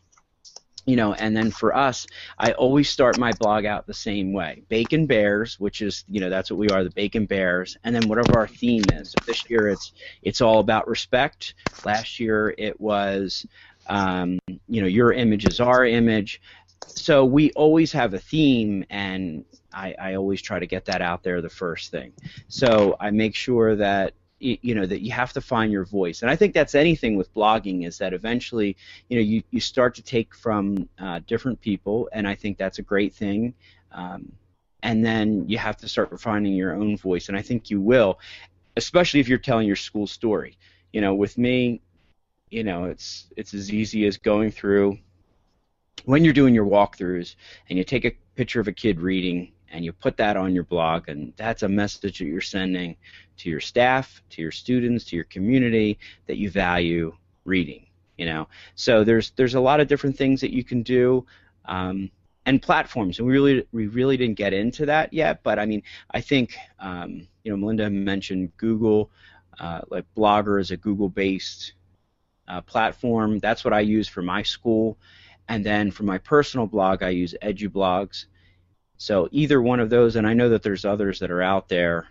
you 0.87 0.97
know, 0.97 1.15
and 1.15 1.37
then 1.37 1.51
for 1.51 1.77
us, 1.77 2.07
I 2.39 2.53
always 2.53 2.91
start 2.91 3.17
my 3.17 3.33
blog 3.33 3.65
out 3.65 3.87
the 3.87 3.95
same 3.95 4.33
way. 4.33 4.65
Bacon 4.69 5.07
Bears, 5.07 5.61
which 5.61 5.81
is, 5.81 6.05
you 6.09 6.21
know, 6.21 6.29
that's 6.29 6.51
what 6.51 6.59
we 6.59 6.71
are, 6.71 6.83
the 6.83 6.91
Bacon 6.91 7.27
Bears, 7.27 7.77
and 7.85 7.95
then 7.95 8.09
whatever 8.09 8.37
our 8.37 8.49
theme 8.49 8.89
is. 8.89 9.17
This 9.25 9.49
year 9.49 9.69
it's 9.69 9.93
it's 10.23 10.41
all 10.41 10.59
about 10.59 10.89
respect. 10.89 11.55
Last 11.85 12.19
year 12.19 12.55
it 12.59 12.81
was 12.81 13.47
um, 13.87 14.39
you 14.69 14.81
know, 14.81 14.87
your 14.87 15.13
image 15.13 15.47
is 15.47 15.61
our 15.61 15.85
image. 15.85 16.41
So 16.95 17.25
we 17.25 17.53
always 17.53 17.93
have 17.93 18.15
a 18.15 18.19
theme 18.19 18.85
and 18.91 19.45
I, 19.73 19.95
I 20.01 20.15
always 20.15 20.43
try 20.43 20.59
to 20.59 20.67
get 20.67 20.85
that 20.87 21.01
out 21.01 21.23
there 21.23 21.41
the 21.41 21.49
first 21.49 21.91
thing. 21.91 22.13
So 22.49 22.97
I 23.01 23.11
make 23.11 23.35
sure 23.35 23.77
that 23.77 24.15
you 24.43 24.75
know 24.75 24.87
that 24.87 25.03
you 25.03 25.13
have 25.13 25.33
to 25.33 25.41
find 25.41 25.73
your 25.73 25.85
voice. 25.85 26.23
And 26.23 26.31
i 26.31 26.37
think 26.37 26.53
that's 26.55 26.75
anything 26.75 27.17
with 27.17 27.33
blogging 27.35 27.87
is 27.87 27.99
that 27.99 28.13
eventually 28.13 28.77
you 29.09 29.17
know 29.17 29.23
you, 29.23 29.43
you 29.51 29.61
start 29.61 29.95
to 29.95 30.03
take 30.03 30.35
from 30.35 30.89
uh, 30.99 31.21
different 31.27 31.61
people 31.61 32.09
and 32.13 32.27
i 32.27 32.35
think 32.35 32.59
that's 32.59 32.79
a 32.79 32.83
great 32.83 33.15
thing. 33.15 33.55
Um, 33.93 34.33
and 34.85 35.05
then 35.05 35.49
you 35.49 35.59
have 35.59 35.77
to 35.77 35.89
start 35.89 36.21
finding 36.21 36.55
your 36.55 36.75
own 36.75 36.97
voice 36.97 37.29
and 37.29 37.37
i 37.37 37.43
think 37.43 37.71
you 37.71 37.81
will 37.81 38.19
especially 38.77 39.21
if 39.21 39.29
you're 39.29 39.39
telling 39.39 39.67
your 39.67 39.77
school 39.77 40.07
story. 40.07 40.57
You 40.93 41.01
know 41.01 41.15
with 41.15 41.39
me 41.39 41.81
you 42.51 42.63
know 42.63 42.85
it's 42.85 43.29
it's 43.37 43.55
as 43.55 43.73
easy 43.73 44.07
as 44.07 44.19
going 44.19 44.51
through 44.51 44.99
when 46.05 46.23
you're 46.23 46.35
doing 46.35 46.55
your 46.55 46.67
walkthroughs 46.67 47.35
and 47.69 47.79
you 47.79 47.85
take 47.85 48.05
a 48.05 48.13
picture 48.35 48.61
of 48.61 48.69
a 48.69 48.73
kid 48.73 49.01
reading 49.01 49.53
and 49.73 49.85
you 49.85 49.93
put 49.93 50.17
that 50.17 50.37
on 50.37 50.55
your 50.55 50.65
blog 50.65 51.09
and 51.09 51.33
that's 51.37 51.65
a 51.65 51.69
message 51.69 52.19
that 52.19 52.21
you're 52.21 52.41
sending 52.41 52.97
to 53.37 53.51
your 53.51 53.61
staff 53.61 54.23
to 54.31 54.41
your 54.41 54.53
students 54.53 55.05
to 55.05 55.17
your 55.17 55.25
community 55.25 55.99
that 56.27 56.37
you 56.37 56.51
value 56.51 57.13
reading 57.45 57.87
you 58.17 58.27
know? 58.27 58.47
So 58.77 59.03
there's 59.05 59.31
there's 59.31 59.55
a 59.55 59.61
lot 59.61 59.81
of 59.81 59.89
different 59.89 60.17
things 60.17 60.41
that 60.43 60.55
you 60.55 60.63
can 60.63 60.83
do 60.83 61.27
um, 61.65 62.11
and 62.47 62.63
platforms 62.63 63.19
and 63.19 63.27
we 63.27 63.33
really 63.33 63.67
we 63.73 63.87
really 63.87 64.17
didn't 64.17 64.37
get 64.37 64.53
into 64.53 64.85
that 64.87 65.13
yet 65.13 65.45
but 65.45 65.61
i 65.61 65.65
mean 65.65 65.81
i 66.11 66.21
think 66.21 66.57
um, 66.81 67.29
you 67.45 67.51
know 67.53 67.57
melinda 67.57 67.89
mentioned 67.89 68.51
google 68.57 69.11
uh, 69.61 69.81
like 69.91 70.05
blogger 70.17 70.61
is 70.61 70.73
a 70.73 70.77
google 70.77 71.09
based 71.09 71.75
uh, 72.49 72.61
platform. 72.61 73.39
That's 73.39 73.65
what 73.65 73.73
i 73.73 73.81
use 73.81 74.09
for 74.09 74.23
my 74.23 74.43
school. 74.43 74.99
And 75.49 75.65
then 75.65 75.91
for 75.91 76.03
my 76.03 76.19
personal 76.19 76.67
blog 76.67 77.03
i 77.03 77.11
use 77.11 77.35
edublogs 77.43 78.27
so 79.03 79.29
either 79.33 79.61
one 79.61 79.81
of 79.81 79.91
those, 79.91 80.15
and 80.15 80.27
I 80.27 80.33
know 80.33 80.49
that 80.51 80.63
there's 80.63 80.85
others 80.85 81.19
that 81.19 81.31
are 81.31 81.43
out 81.43 81.69
there. 81.69 82.07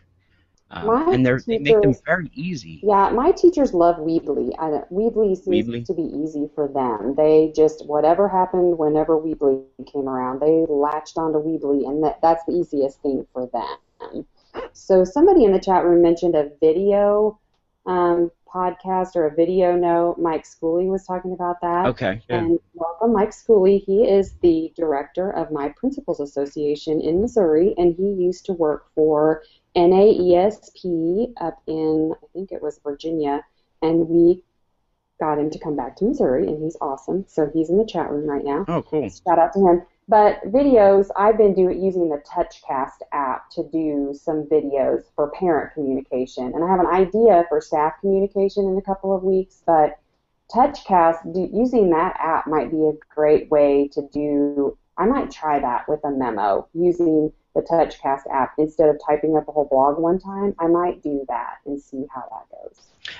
Um, 0.69 0.89
and 1.13 1.25
they 1.25 1.59
make 1.59 1.81
them 1.81 1.95
very 2.05 2.29
easy. 2.33 2.79
Yeah, 2.83 3.09
my 3.09 3.31
teachers 3.31 3.73
love 3.73 3.97
Weebly. 3.97 4.53
I 4.57 4.83
Weebly 4.91 5.35
seems 5.35 5.67
Weebly. 5.67 5.85
to 5.85 5.93
be 5.93 6.03
easy 6.03 6.49
for 6.55 6.67
them. 6.67 7.15
They 7.15 7.51
just 7.55 7.85
whatever 7.85 8.27
happened 8.27 8.77
whenever 8.77 9.17
Weebly 9.17 9.63
came 9.91 10.07
around, 10.07 10.41
they 10.41 10.65
latched 10.67 11.17
onto 11.17 11.39
Weebly, 11.39 11.87
and 11.87 12.03
that, 12.03 12.19
that's 12.21 12.43
the 12.45 12.53
easiest 12.53 13.01
thing 13.01 13.25
for 13.33 13.49
them. 13.51 14.25
So 14.73 15.03
somebody 15.03 15.45
in 15.45 15.51
the 15.53 15.59
chat 15.59 15.85
room 15.85 16.01
mentioned 16.01 16.35
a 16.35 16.51
video 16.59 17.39
um, 17.85 18.31
podcast 18.53 19.15
or 19.15 19.27
a 19.27 19.35
video 19.35 19.75
note. 19.75 20.17
Mike 20.19 20.43
Schooley 20.43 20.87
was 20.87 21.05
talking 21.05 21.33
about 21.33 21.61
that. 21.61 21.85
Okay. 21.87 22.21
Yeah. 22.29 22.37
And 22.37 22.59
welcome, 22.73 23.13
Mike 23.13 23.31
Schooley. 23.31 23.83
He 23.83 24.03
is 24.03 24.33
the 24.41 24.71
director 24.75 25.31
of 25.31 25.51
my 25.51 25.69
Principals 25.69 26.19
Association 26.19 27.01
in 27.01 27.21
Missouri, 27.21 27.73
and 27.77 27.95
he 27.95 28.11
used 28.11 28.45
to 28.45 28.53
work 28.53 28.87
for 28.95 29.43
NAESP 29.75 31.33
up 31.39 31.61
in, 31.67 32.13
I 32.21 32.27
think 32.33 32.51
it 32.51 32.61
was 32.61 32.79
Virginia, 32.83 33.43
and 33.81 34.07
we 34.07 34.43
got 35.19 35.37
him 35.37 35.49
to 35.51 35.59
come 35.59 35.75
back 35.75 35.95
to 35.97 36.05
Missouri, 36.05 36.47
and 36.47 36.61
he's 36.61 36.77
awesome. 36.81 37.25
So 37.27 37.49
he's 37.53 37.69
in 37.69 37.77
the 37.77 37.85
chat 37.85 38.09
room 38.09 38.27
right 38.27 38.43
now. 38.43 38.65
Oh, 38.67 38.81
cool. 38.81 39.07
Shout 39.09 39.39
out 39.39 39.53
to 39.53 39.59
him. 39.59 39.83
But 40.07 40.41
videos, 40.45 41.07
I've 41.15 41.37
been 41.37 41.53
doing 41.53 41.81
using 41.81 42.09
the 42.09 42.21
TouchCast 42.27 43.01
app 43.11 43.49
to 43.51 43.63
do 43.71 44.13
some 44.13 44.43
videos 44.45 45.03
for 45.15 45.31
parent 45.31 45.73
communication, 45.73 46.51
and 46.53 46.63
I 46.63 46.67
have 46.69 46.79
an 46.79 46.87
idea 46.87 47.45
for 47.47 47.61
staff 47.61 47.93
communication 48.01 48.65
in 48.67 48.77
a 48.77 48.81
couple 48.81 49.15
of 49.15 49.23
weeks. 49.23 49.61
But 49.65 49.99
TouchCast, 50.53 51.33
do, 51.33 51.49
using 51.53 51.91
that 51.91 52.17
app 52.19 52.47
might 52.47 52.71
be 52.71 52.83
a 52.83 52.93
great 53.13 53.49
way 53.49 53.89
to 53.93 54.01
do. 54.11 54.77
I 54.97 55.05
might 55.05 55.31
try 55.31 55.59
that 55.59 55.87
with 55.87 56.03
a 56.03 56.11
memo 56.11 56.67
using 56.73 57.31
the 57.55 57.61
TouchCast 57.61 58.23
app 58.31 58.53
instead 58.57 58.89
of 58.89 58.99
typing 59.05 59.37
up 59.37 59.47
a 59.47 59.51
whole 59.51 59.65
blog 59.65 59.97
one 59.97 60.19
time. 60.19 60.55
I 60.59 60.67
might 60.67 61.01
do 61.01 61.25
that 61.27 61.57
and 61.65 61.81
see 61.81 62.05
how 62.13 62.21
that 62.21 62.57
goes. 62.57 62.75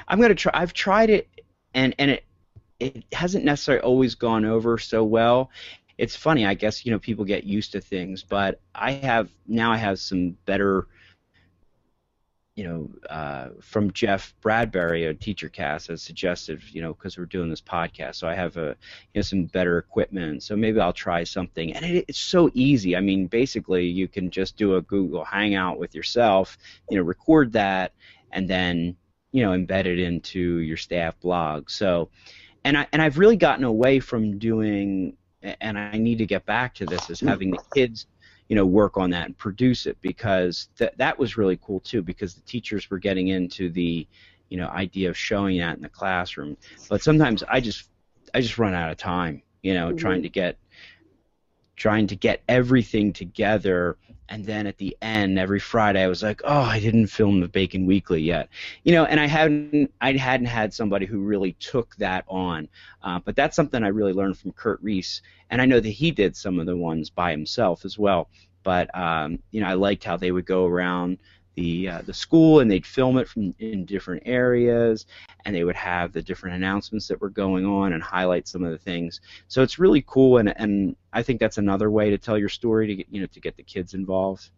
I'm 0.08 0.20
gonna 0.20 0.36
try. 0.36 0.52
I've 0.54 0.74
tried 0.74 1.10
it, 1.10 1.30
and 1.74 1.96
and 2.00 2.12
it 2.12 2.24
it 2.82 3.06
hasn't 3.14 3.46
necessarily 3.46 3.84
always 3.84 4.16
gone 4.16 4.44
over 4.44 4.78
so 4.78 5.04
well. 5.04 5.52
It's 6.02 6.16
funny, 6.16 6.46
I 6.46 6.56
guess 6.56 6.86
you 6.86 6.92
know 6.92 7.00
people 7.00 7.26
get 7.26 7.44
used 7.44 7.72
to 7.74 7.82
things, 7.82 8.24
but 8.24 8.60
I 8.74 8.92
have 8.94 9.30
now 9.48 9.72
I 9.72 9.78
have 9.78 10.00
some 10.00 10.38
better 10.46 10.88
you 12.56 12.66
know, 12.66 12.90
uh, 13.10 13.50
from 13.62 13.92
Jeff 13.94 14.36
Bradbury, 14.42 15.06
a 15.06 15.14
TeacherCast, 15.14 15.88
has 15.88 16.04
suggested, 16.04 16.62
you 16.72 16.82
know, 16.82 16.94
because 16.94 17.18
we're 17.18 17.26
doing 17.26 17.50
this 17.50 17.62
podcast, 17.62 18.16
so 18.16 18.28
I 18.28 18.36
have 18.36 18.58
a, 18.58 18.76
you 19.14 19.20
know, 19.20 19.22
some 19.22 19.46
better 19.46 19.78
equipment. 19.78 20.44
So 20.44 20.58
maybe 20.58 20.80
I'll 20.80 20.92
try 20.94 21.24
something, 21.24 21.74
and 21.74 21.86
it, 21.86 22.06
it's 22.10 22.20
so 22.20 22.52
easy. 22.54 22.96
I 22.96 23.00
mean, 23.00 23.28
basically, 23.28 23.88
you 23.88 24.08
can 24.08 24.30
just 24.30 24.58
do 24.58 24.76
a 24.76 24.82
Google 24.82 25.24
Hangout 25.24 25.80
with 25.80 25.96
yourself, 25.96 26.58
you 26.90 26.98
know, 26.98 27.04
record 27.04 27.54
that, 27.54 27.94
and 28.32 28.48
then, 28.50 28.98
you 29.32 29.44
know, 29.44 29.52
embed 29.52 29.86
it 29.86 30.00
into 30.00 30.58
your 30.60 30.78
staff 30.78 31.20
blog. 31.22 31.70
So, 31.70 32.10
and 32.66 32.78
I 32.78 32.88
and 32.92 33.02
I've 33.02 33.18
really 33.18 33.38
gotten 33.38 33.64
away 33.64 34.02
from 34.02 34.38
doing, 34.38 35.16
and 35.44 35.78
I 35.78 35.98
need 35.98 36.18
to 36.20 36.26
get 36.26 36.46
back 36.46 36.76
to 36.76 36.86
this, 36.86 37.10
is 37.10 37.20
having 37.20 37.52
the 37.52 37.60
kids 37.74 38.08
you 38.52 38.56
know 38.56 38.66
work 38.66 38.98
on 38.98 39.10
that 39.10 39.28
and 39.28 39.38
produce 39.38 39.86
it 39.86 39.98
because 40.02 40.68
that 40.76 40.98
that 40.98 41.18
was 41.18 41.38
really 41.38 41.58
cool 41.62 41.80
too 41.80 42.02
because 42.02 42.34
the 42.34 42.42
teachers 42.42 42.90
were 42.90 43.00
getting 43.00 43.30
into 43.30 43.70
the 43.70 44.06
you 44.50 44.58
know 44.58 44.68
idea 44.68 45.10
of 45.10 45.18
showing 45.18 45.58
that 45.58 45.78
in 45.78 45.82
the 45.82 45.88
classroom 45.88 46.58
but 46.90 47.02
sometimes 47.02 47.44
i 47.48 47.62
just 47.62 47.88
i 48.34 48.42
just 48.42 48.58
run 48.58 48.74
out 48.74 48.92
of 48.92 48.98
time 48.98 49.42
you 49.64 49.74
know 49.74 49.88
mm-hmm. 49.88 49.96
trying 49.96 50.22
to 50.22 50.28
get 50.28 50.58
trying 51.82 52.06
to 52.06 52.16
get 52.16 52.44
everything 52.48 53.12
together. 53.12 53.98
And 54.30 54.46
then 54.46 54.68
at 54.68 54.78
the 54.78 54.96
end 55.02 55.40
every 55.40 55.60
friday 55.60 56.04
i 56.04 56.08
was 56.08 56.22
like 56.22 56.42
oh 56.44 56.62
i 56.76 56.80
didn't 56.80 57.08
film 57.08 57.42
the 57.42 57.48
bacon 57.48 57.88
weekly 57.88 58.22
yet. 58.22 58.50
You 58.84 58.92
know 58.94 59.06
and 59.06 59.20
i 59.20 59.26
hadn't 59.26 59.92
i 60.00 60.14
hadn't 60.14 60.46
had 60.46 60.74
somebody 60.74 61.08
who 61.08 61.20
really 61.22 61.54
took 61.54 61.96
that 61.96 62.24
on. 62.28 62.70
Uh, 63.02 63.20
but 63.26 63.36
that's 63.36 63.56
something 63.56 63.84
i 63.84 63.88
really 63.88 64.14
learned 64.14 64.38
from 64.38 64.52
kurt 64.52 64.80
reese. 64.84 65.24
And 65.50 65.60
i 65.60 65.66
know 65.66 65.80
that 65.80 65.90
he 65.90 66.12
did 66.12 66.38
some 66.38 66.60
of 66.60 66.68
the 66.68 66.78
ones 66.78 67.10
by 67.10 67.32
himself 67.32 67.84
as 67.84 67.98
well. 67.98 68.30
But 68.62 68.96
um, 68.96 69.40
you 69.50 69.60
know 69.60 69.68
i 69.68 69.74
liked 69.74 70.04
how 70.04 70.18
they 70.18 70.32
would 70.32 70.46
go 70.46 70.68
around 70.68 71.18
the 71.56 71.90
uh, 71.90 72.02
the 72.04 72.14
school 72.14 72.60
and 72.60 72.72
they'd 72.72 72.86
film 72.86 73.18
it 73.18 73.28
from 73.28 73.54
in 73.60 73.86
different 73.86 74.24
areas 74.26 75.06
and 75.46 75.56
they 75.56 75.64
would 75.64 75.76
have 75.76 76.14
the 76.14 76.22
different 76.22 76.56
announcements 76.56 77.08
that 77.08 77.20
were 77.20 77.30
going 77.30 77.66
on 77.66 77.94
and 77.94 78.02
highlight 78.02 78.48
some 78.48 78.64
of 78.64 78.72
the 78.72 78.78
things. 78.78 79.22
So 79.48 79.62
it's 79.62 79.80
really 79.80 80.04
cool 80.08 80.38
and 80.38 80.54
and 80.58 80.96
I 81.14 81.24
think 81.24 81.40
that's 81.40 81.58
another 81.58 81.90
way 81.92 82.10
to 82.10 82.18
tell 82.18 82.38
your 82.38 82.50
story 82.50 82.88
to 82.88 82.96
get 82.96 83.08
you 83.10 83.22
know 83.22 83.28
to 83.28 83.40
get 83.40 83.58
the 83.58 83.64
kids 83.64 83.94
involved. 83.94 84.50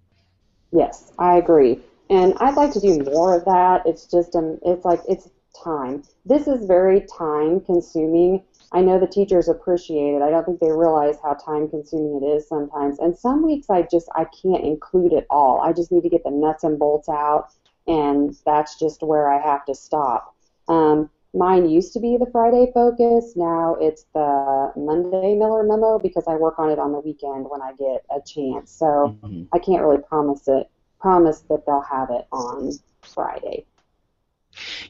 Yes 0.71 1.11
I 1.17 1.37
agree. 1.37 1.79
And 2.09 2.35
I'd 2.37 2.55
like 2.55 2.73
to 2.73 2.79
do 2.79 2.99
more 2.99 3.35
of 3.35 3.45
that. 3.45 3.83
It's 3.85 4.05
just 4.05 4.35
um 4.35 4.59
it's 4.63 4.85
like 4.85 5.01
it's 5.07 5.29
time. 5.63 6.03
This 6.25 6.47
is 6.47 6.65
very 6.65 7.01
time 7.17 7.59
consuming 7.61 8.43
I 8.73 8.81
know 8.81 8.99
the 8.99 9.07
teachers 9.07 9.47
appreciate 9.47 10.15
it. 10.15 10.21
I 10.23 10.31
don't 10.31 10.45
think 10.45 10.59
they 10.59 10.71
realize 10.71 11.17
how 11.21 11.33
time 11.33 11.69
consuming 11.69 12.21
it 12.23 12.25
is 12.25 12.47
sometimes. 12.47 12.97
And 12.99 13.15
some 13.15 13.45
weeks 13.45 13.69
I 13.69 13.83
just 13.83 14.09
I 14.15 14.25
can't 14.25 14.63
include 14.63 15.13
it 15.13 15.27
all. 15.29 15.61
I 15.61 15.73
just 15.73 15.91
need 15.91 16.01
to 16.01 16.09
get 16.09 16.23
the 16.23 16.31
nuts 16.31 16.63
and 16.63 16.79
bolts 16.79 17.07
out, 17.07 17.49
and 17.87 18.35
that's 18.45 18.79
just 18.79 19.03
where 19.03 19.31
I 19.31 19.39
have 19.39 19.63
to 19.65 19.75
stop. 19.75 20.35
Um, 20.67 21.09
mine 21.35 21.69
used 21.69 21.93
to 21.93 21.99
be 21.99 22.17
the 22.17 22.29
Friday 22.31 22.71
focus. 22.73 23.33
Now 23.35 23.77
it's 23.79 24.05
the 24.13 24.71
Monday 24.75 25.35
Miller 25.35 25.63
memo 25.63 25.99
because 25.99 26.23
I 26.27 26.35
work 26.35 26.57
on 26.57 26.71
it 26.71 26.79
on 26.79 26.91
the 26.91 26.99
weekend 26.99 27.47
when 27.49 27.61
I 27.61 27.73
get 27.73 28.03
a 28.09 28.21
chance. 28.25 28.71
So 28.71 29.17
mm-hmm. 29.23 29.43
I 29.53 29.59
can't 29.59 29.83
really 29.83 30.01
promise 30.01 30.47
it. 30.47 30.67
Promise 30.99 31.41
that 31.49 31.65
they'll 31.67 31.81
have 31.81 32.09
it 32.09 32.25
on 32.31 32.71
Friday. 33.01 33.65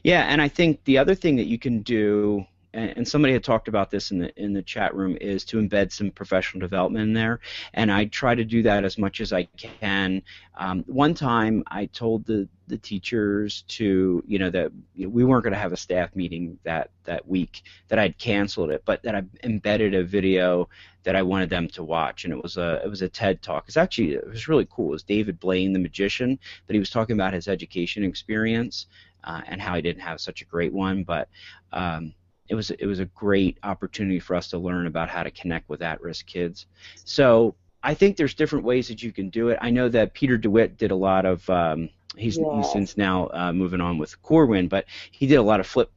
Yeah, 0.02 0.22
and 0.22 0.40
I 0.40 0.48
think 0.48 0.84
the 0.84 0.96
other 0.98 1.14
thing 1.14 1.36
that 1.36 1.46
you 1.46 1.58
can 1.58 1.80
do 1.80 2.46
and 2.74 3.06
somebody 3.06 3.32
had 3.32 3.44
talked 3.44 3.68
about 3.68 3.90
this 3.90 4.10
in 4.10 4.18
the 4.18 4.42
in 4.42 4.52
the 4.52 4.62
chat 4.62 4.94
room 4.94 5.16
is 5.20 5.44
to 5.44 5.58
embed 5.58 5.92
some 5.92 6.10
professional 6.10 6.60
development 6.60 7.04
in 7.04 7.12
there. 7.12 7.40
And 7.74 7.90
i 7.90 8.06
try 8.06 8.34
to 8.34 8.44
do 8.44 8.62
that 8.62 8.84
as 8.84 8.98
much 8.98 9.20
as 9.20 9.32
i 9.32 9.44
can. 9.56 10.22
Um, 10.56 10.84
one 10.86 11.14
time 11.14 11.62
i 11.68 11.86
told 11.86 12.26
the 12.26 12.48
the 12.66 12.78
teachers 12.78 13.62
to 13.68 14.22
you 14.26 14.38
know 14.38 14.50
that 14.50 14.72
we 14.96 15.24
weren't 15.24 15.44
going 15.44 15.52
to 15.52 15.58
have 15.58 15.72
a 15.72 15.76
staff 15.76 16.14
meeting 16.16 16.58
that 16.64 16.90
that 17.04 17.28
week 17.28 17.62
that 17.88 17.98
i'd 17.98 18.16
canceled 18.16 18.70
it 18.70 18.82
but 18.86 19.02
that 19.02 19.14
i 19.14 19.22
embedded 19.42 19.94
a 19.94 20.02
video 20.02 20.66
that 21.04 21.14
i 21.14 21.22
wanted 21.22 21.50
them 21.50 21.68
to 21.68 21.84
watch. 21.84 22.24
And 22.24 22.32
it 22.32 22.42
was 22.42 22.56
a 22.56 22.80
it 22.84 22.88
was 22.88 23.02
a 23.02 23.08
ted 23.08 23.42
talk. 23.42 23.64
It's 23.68 23.76
actually 23.76 24.14
it 24.14 24.26
was 24.26 24.48
really 24.48 24.66
cool. 24.70 24.88
It 24.88 24.92
was 24.92 25.02
david 25.02 25.38
blaine 25.38 25.72
the 25.72 25.78
magician 25.78 26.38
that 26.66 26.74
he 26.74 26.80
was 26.80 26.90
talking 26.90 27.14
about 27.14 27.34
his 27.34 27.46
education 27.46 28.02
experience 28.02 28.86
uh, 29.22 29.42
and 29.46 29.60
how 29.60 29.76
he 29.76 29.82
didn't 29.82 30.02
have 30.02 30.20
such 30.20 30.42
a 30.42 30.46
great 30.46 30.72
one. 30.72 31.04
But 31.04 31.28
um, 31.72 32.14
it 32.48 32.54
was 32.54 32.70
it 32.70 32.86
was 32.86 33.00
a 33.00 33.06
great 33.06 33.58
opportunity 33.62 34.20
for 34.20 34.36
us 34.36 34.48
to 34.48 34.58
learn 34.58 34.86
about 34.86 35.08
how 35.08 35.22
to 35.22 35.30
connect 35.30 35.68
with 35.68 35.82
at-risk 35.82 36.26
kids. 36.26 36.66
So 37.04 37.54
I 37.82 37.94
think 37.94 38.16
there's 38.16 38.34
different 38.34 38.64
ways 38.64 38.88
that 38.88 39.02
you 39.02 39.12
can 39.12 39.28
do 39.30 39.48
it. 39.48 39.58
I 39.60 39.70
know 39.70 39.88
that 39.88 40.14
Peter 40.14 40.36
DeWitt 40.36 40.76
did 40.76 40.90
a 40.90 40.96
lot 40.96 41.26
of. 41.26 41.48
Um, 41.50 41.90
he's, 42.16 42.38
yeah. 42.38 42.56
he's 42.56 42.72
since 42.72 42.96
now 42.96 43.28
uh, 43.32 43.52
moving 43.52 43.80
on 43.80 43.98
with 43.98 44.20
Corwin, 44.22 44.68
but 44.68 44.86
he 45.10 45.26
did 45.26 45.36
a 45.36 45.42
lot 45.42 45.60
of 45.60 45.66
flip 45.66 45.90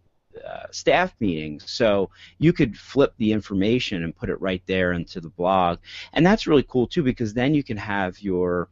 uh, 0.45 0.65
staff 0.71 1.15
meetings. 1.19 1.69
So 1.71 2.09
you 2.39 2.53
could 2.53 2.77
flip 2.77 3.13
the 3.17 3.31
information 3.31 4.03
and 4.03 4.15
put 4.15 4.29
it 4.29 4.39
right 4.41 4.61
there 4.67 4.91
into 4.93 5.21
the 5.21 5.29
blog, 5.29 5.79
and 6.13 6.25
that's 6.25 6.47
really 6.47 6.65
cool 6.67 6.87
too 6.87 7.03
because 7.03 7.33
then 7.33 7.53
you 7.53 7.63
can 7.63 7.77
have 7.77 8.21
your 8.21 8.69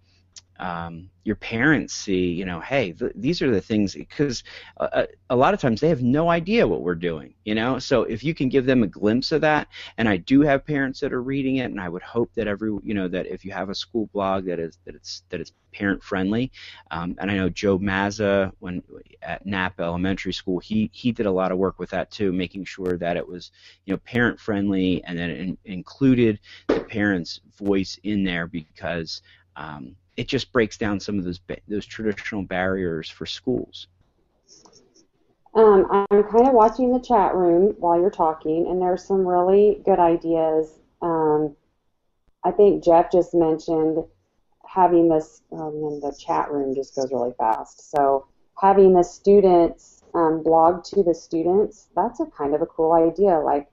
um, 0.58 1.10
your 1.24 1.36
parents 1.36 1.94
see, 1.94 2.28
you 2.28 2.46
know, 2.46 2.60
hey, 2.60 2.92
th- 2.94 3.12
these 3.16 3.42
are 3.42 3.52
the 3.52 3.60
things 3.60 3.94
because 3.94 4.44
a, 4.78 4.84
uh, 4.84 4.86
uh, 5.02 5.06
a 5.32 5.36
lot 5.36 5.54
of 5.54 5.60
times 5.60 5.82
they 5.82 5.90
have 5.90 6.04
no 6.04 6.30
idea 6.30 6.68
what 6.68 6.82
we're 6.82 6.96
doing, 6.96 7.34
you 7.44 7.56
know. 7.56 7.80
So 7.80 8.04
if 8.04 8.24
you 8.24 8.34
can 8.34 8.48
give 8.48 8.66
them 8.66 8.84
a 8.84 8.88
glimpse 8.88 9.32
of 9.32 9.42
that, 9.42 9.68
and 9.98 10.08
I 10.08 10.18
do 10.18 10.42
have 10.42 10.66
parents 10.66 11.00
that 11.02 11.12
are 11.12 11.22
reading 11.22 11.58
it, 11.58 11.72
and 11.72 11.82
I 11.82 11.90
would 11.90 12.04
hope 12.04 12.32
that 12.36 12.48
every, 12.48 12.70
you 12.84 12.94
know, 12.94 13.08
that 13.08 13.26
if 13.26 13.44
you 13.44 13.52
have 13.52 13.70
a 13.70 13.76
school 13.76 14.10
blog 14.14 14.46
that 14.46 14.60
is 14.60 14.78
that 14.86 14.96
it's 14.96 15.24
that 15.30 15.42
it's 15.42 15.52
parent 15.74 16.02
friendly, 16.02 16.52
um, 16.92 17.16
and 17.20 17.30
I 17.30 17.36
know 17.36 17.50
Joe 17.50 17.78
Mazza 17.78 18.52
when 18.60 18.82
at 19.22 19.46
Knapp 19.46 19.80
Elementary 19.82 20.34
School, 20.34 20.60
he 20.60 20.90
he 20.94 21.12
did 21.12 21.26
a 21.26 21.32
lot 21.32 21.52
of 21.52 21.58
work 21.58 21.80
with 21.80 21.90
that 21.90 22.12
too, 22.12 22.32
making 22.32 22.66
sure 22.66 22.98
that 22.98 23.18
it 23.18 23.28
was, 23.28 23.52
you 23.86 23.94
know, 23.94 23.98
parent 24.06 24.40
friendly, 24.40 25.04
and 25.04 25.18
then 25.18 25.32
in, 25.32 25.58
included 25.66 26.40
the 26.74 26.82
parents' 26.82 27.42
voice 27.58 28.00
in 28.04 28.24
there 28.24 28.48
because. 28.48 29.22
Um, 29.58 29.96
it 30.18 30.28
just 30.28 30.52
breaks 30.52 30.78
down 30.78 31.00
some 31.00 31.18
of 31.20 31.26
those 31.26 31.40
those 31.68 31.86
traditional 31.86 32.44
barriers 32.44 33.10
for 33.10 33.26
schools. 33.26 33.88
Um, 35.54 35.88
I'm 35.90 36.24
kind 36.24 36.48
of 36.48 36.54
watching 36.54 36.92
the 36.92 37.00
chat 37.00 37.34
room 37.34 37.76
while 37.80 38.00
you're 38.00 38.10
talking, 38.12 38.68
and 38.68 38.82
there's 38.82 39.06
some 39.06 39.26
really 39.26 39.82
good 39.86 40.00
ideas. 40.00 40.80
Um, 41.02 41.56
I 42.44 42.52
think 42.52 42.84
Jeff 42.84 43.10
just 43.10 43.34
mentioned 43.34 44.04
having 44.68 45.08
this, 45.08 45.42
um, 45.54 46.02
the 46.02 46.14
chat 46.20 46.52
room 46.52 46.76
just 46.76 46.96
goes 46.96 47.12
really 47.12 47.34
fast. 47.38 47.90
So 47.90 48.28
having 48.62 48.94
the 48.94 49.04
students 49.04 50.04
um, 50.14 50.44
blog 50.44 50.84
to 50.86 51.04
the 51.04 51.14
students, 51.14 51.88
that's 51.96 52.20
a 52.20 52.26
kind 52.26 52.54
of 52.54 52.62
a 52.62 52.66
cool 52.66 52.92
idea. 52.92 53.40
Like 53.40 53.70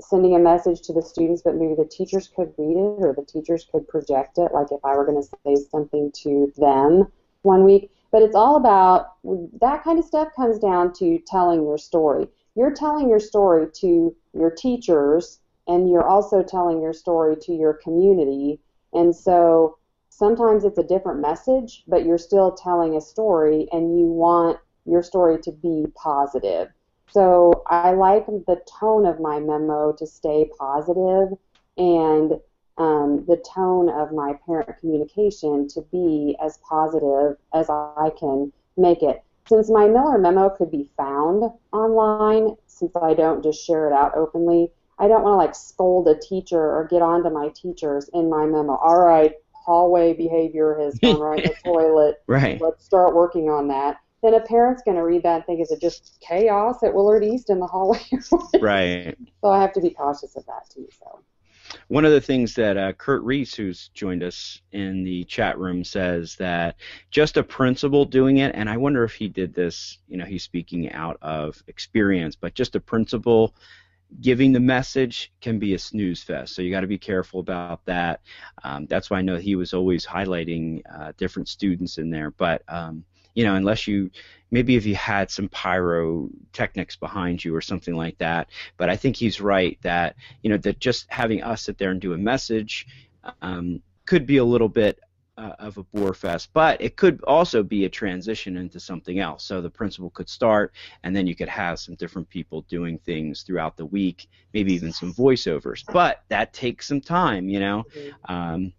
sending 0.00 0.34
a 0.34 0.38
message 0.38 0.80
to 0.82 0.92
the 0.92 1.02
students, 1.02 1.42
but 1.42 1.56
maybe 1.56 1.74
the 1.74 1.84
teachers 1.84 2.28
could 2.34 2.52
read 2.58 2.76
it 2.76 3.04
or 3.04 3.14
the 3.16 3.24
teachers 3.24 3.66
could 3.70 3.86
project 3.86 4.38
it. 4.38 4.52
Like 4.52 4.72
if 4.72 4.84
I 4.84 4.96
were 4.96 5.04
going 5.04 5.22
to 5.22 5.28
say 5.44 5.56
something 5.70 6.10
to 6.22 6.52
them 6.56 7.10
one 7.42 7.64
week, 7.64 7.90
But 8.10 8.22
it's 8.22 8.34
all 8.34 8.56
about 8.56 9.14
that 9.60 9.84
kind 9.84 9.98
of 9.98 10.04
stuff 10.04 10.28
comes 10.34 10.58
down 10.58 10.92
to 10.94 11.18
telling 11.26 11.62
your 11.62 11.78
story. 11.78 12.28
You're 12.56 12.74
telling 12.74 13.08
your 13.08 13.20
story 13.20 13.68
to 13.74 14.14
your 14.32 14.50
teachers, 14.50 15.40
and 15.68 15.88
you're 15.88 16.06
also 16.06 16.42
telling 16.42 16.80
your 16.80 16.92
story 16.92 17.36
to 17.42 17.52
your 17.52 17.74
community. 17.74 18.60
And 18.92 19.14
so 19.14 19.78
sometimes 20.08 20.64
it's 20.64 20.78
a 20.78 20.82
different 20.82 21.20
message, 21.20 21.84
but 21.86 22.04
you're 22.04 22.18
still 22.18 22.52
telling 22.52 22.96
a 22.96 23.00
story, 23.00 23.68
and 23.70 23.96
you 23.98 24.06
want 24.06 24.58
your 24.84 25.02
story 25.02 25.40
to 25.42 25.52
be 25.52 25.86
positive. 25.94 26.68
So 27.12 27.62
I 27.66 27.92
like 27.92 28.26
the 28.26 28.60
tone 28.78 29.06
of 29.06 29.20
my 29.20 29.40
memo 29.40 29.92
to 29.92 30.06
stay 30.06 30.48
positive 30.58 31.36
and 31.76 32.32
um, 32.78 33.24
the 33.26 33.42
tone 33.52 33.88
of 33.88 34.12
my 34.12 34.34
parent 34.46 34.70
communication 34.80 35.68
to 35.68 35.82
be 35.92 36.36
as 36.42 36.58
positive 36.68 37.36
as 37.52 37.68
I 37.68 38.10
can 38.18 38.52
make 38.76 39.02
it. 39.02 39.22
Since 39.48 39.70
my 39.70 39.88
Miller 39.88 40.18
memo 40.18 40.50
could 40.50 40.70
be 40.70 40.88
found 40.96 41.50
online, 41.72 42.56
since 42.66 42.92
I 42.94 43.14
don't 43.14 43.42
just 43.42 43.64
share 43.64 43.88
it 43.88 43.92
out 43.92 44.16
openly, 44.16 44.70
I 44.98 45.08
don't 45.08 45.24
want 45.24 45.32
to 45.32 45.36
like 45.36 45.54
scold 45.54 46.06
a 46.08 46.18
teacher 46.18 46.60
or 46.60 46.86
get 46.88 47.02
on 47.02 47.24
to 47.24 47.30
my 47.30 47.48
teachers 47.48 48.08
in 48.14 48.30
my 48.30 48.46
memo. 48.46 48.76
All 48.76 49.00
right, 49.00 49.34
hallway 49.52 50.12
behavior 50.12 50.78
has 50.78 50.98
gone 51.00 51.18
right 51.18 51.42
in 51.42 51.50
the 51.50 51.56
toilet. 51.64 52.22
Right. 52.26 52.60
Let's 52.60 52.84
start 52.84 53.14
working 53.14 53.50
on 53.50 53.68
that 53.68 53.98
then 54.22 54.34
a 54.34 54.40
parent's 54.40 54.82
going 54.82 54.96
to 54.96 55.04
read 55.04 55.22
that 55.22 55.36
and 55.36 55.44
think, 55.46 55.60
is 55.60 55.70
it 55.70 55.80
just 55.80 56.18
chaos 56.20 56.82
at 56.82 56.92
Willard 56.92 57.24
East 57.24 57.50
in 57.50 57.58
the 57.58 57.66
hallway? 57.66 58.00
right. 58.60 59.16
So 59.42 59.50
I 59.50 59.60
have 59.60 59.72
to 59.74 59.80
be 59.80 59.90
cautious 59.90 60.36
of 60.36 60.44
that 60.46 60.68
too. 60.72 60.88
So. 60.98 61.20
One 61.88 62.04
of 62.04 62.12
the 62.12 62.20
things 62.20 62.54
that 62.54 62.76
uh, 62.76 62.92
Kurt 62.92 63.22
Reese, 63.22 63.54
who's 63.54 63.88
joined 63.94 64.22
us 64.22 64.60
in 64.72 65.04
the 65.04 65.24
chat 65.24 65.58
room, 65.58 65.84
says 65.84 66.36
that 66.36 66.76
just 67.10 67.36
a 67.36 67.42
principal 67.42 68.04
doing 68.04 68.38
it, 68.38 68.54
and 68.54 68.68
I 68.68 68.76
wonder 68.76 69.04
if 69.04 69.14
he 69.14 69.28
did 69.28 69.54
this, 69.54 69.98
you 70.08 70.16
know, 70.16 70.24
he's 70.24 70.42
speaking 70.42 70.90
out 70.92 71.16
of 71.22 71.62
experience, 71.68 72.34
but 72.34 72.54
just 72.54 72.74
a 72.74 72.80
principal 72.80 73.54
giving 74.20 74.52
the 74.52 74.60
message 74.60 75.32
can 75.40 75.58
be 75.58 75.74
a 75.74 75.78
snooze 75.78 76.22
fest. 76.22 76.54
So 76.54 76.62
you 76.62 76.70
got 76.70 76.80
to 76.80 76.86
be 76.86 76.98
careful 76.98 77.40
about 77.40 77.84
that. 77.84 78.20
Um, 78.64 78.86
that's 78.86 79.10
why 79.10 79.18
I 79.18 79.22
know 79.22 79.36
he 79.36 79.54
was 79.54 79.72
always 79.72 80.04
highlighting 80.04 80.82
uh, 80.92 81.12
different 81.16 81.48
students 81.48 81.98
in 81.98 82.10
there. 82.10 82.32
But 82.32 82.62
um, 82.68 83.04
you 83.40 83.46
know, 83.46 83.54
unless 83.54 83.86
you 83.86 84.10
maybe 84.50 84.76
if 84.76 84.84
you 84.84 84.94
had 84.94 85.30
some 85.30 85.48
pyrotechnics 85.48 86.96
behind 86.96 87.42
you 87.42 87.56
or 87.56 87.62
something 87.62 87.94
like 87.94 88.18
that. 88.18 88.50
But 88.76 88.90
I 88.90 88.96
think 88.96 89.16
he's 89.16 89.40
right 89.40 89.78
that 89.80 90.16
you 90.42 90.50
know 90.50 90.58
that 90.58 90.78
just 90.78 91.06
having 91.08 91.42
us 91.42 91.62
sit 91.62 91.78
there 91.78 91.90
and 91.90 92.02
do 92.02 92.12
a 92.12 92.18
message 92.18 92.86
um, 93.40 93.80
could 94.04 94.26
be 94.26 94.36
a 94.36 94.44
little 94.44 94.68
bit 94.68 95.00
uh, 95.38 95.54
of 95.58 95.78
a 95.78 95.82
bore 95.84 96.12
fest, 96.12 96.50
but 96.52 96.78
it 96.82 96.96
could 96.96 97.22
also 97.24 97.62
be 97.62 97.86
a 97.86 97.88
transition 97.88 98.58
into 98.58 98.78
something 98.78 99.20
else. 99.20 99.42
So 99.42 99.62
the 99.62 99.70
principal 99.70 100.10
could 100.10 100.28
start, 100.28 100.74
and 101.02 101.16
then 101.16 101.26
you 101.26 101.34
could 101.34 101.48
have 101.48 101.78
some 101.78 101.94
different 101.94 102.28
people 102.28 102.60
doing 102.68 102.98
things 102.98 103.42
throughout 103.42 103.78
the 103.78 103.86
week, 103.86 104.28
maybe 104.52 104.74
even 104.74 104.92
some 104.92 105.14
voiceovers. 105.14 105.82
But 105.90 106.24
that 106.28 106.52
takes 106.52 106.88
some 106.88 107.00
time, 107.00 107.48
you 107.48 107.58
know. 107.58 107.84
Mm-hmm. 107.96 108.34
Um, 108.34 108.72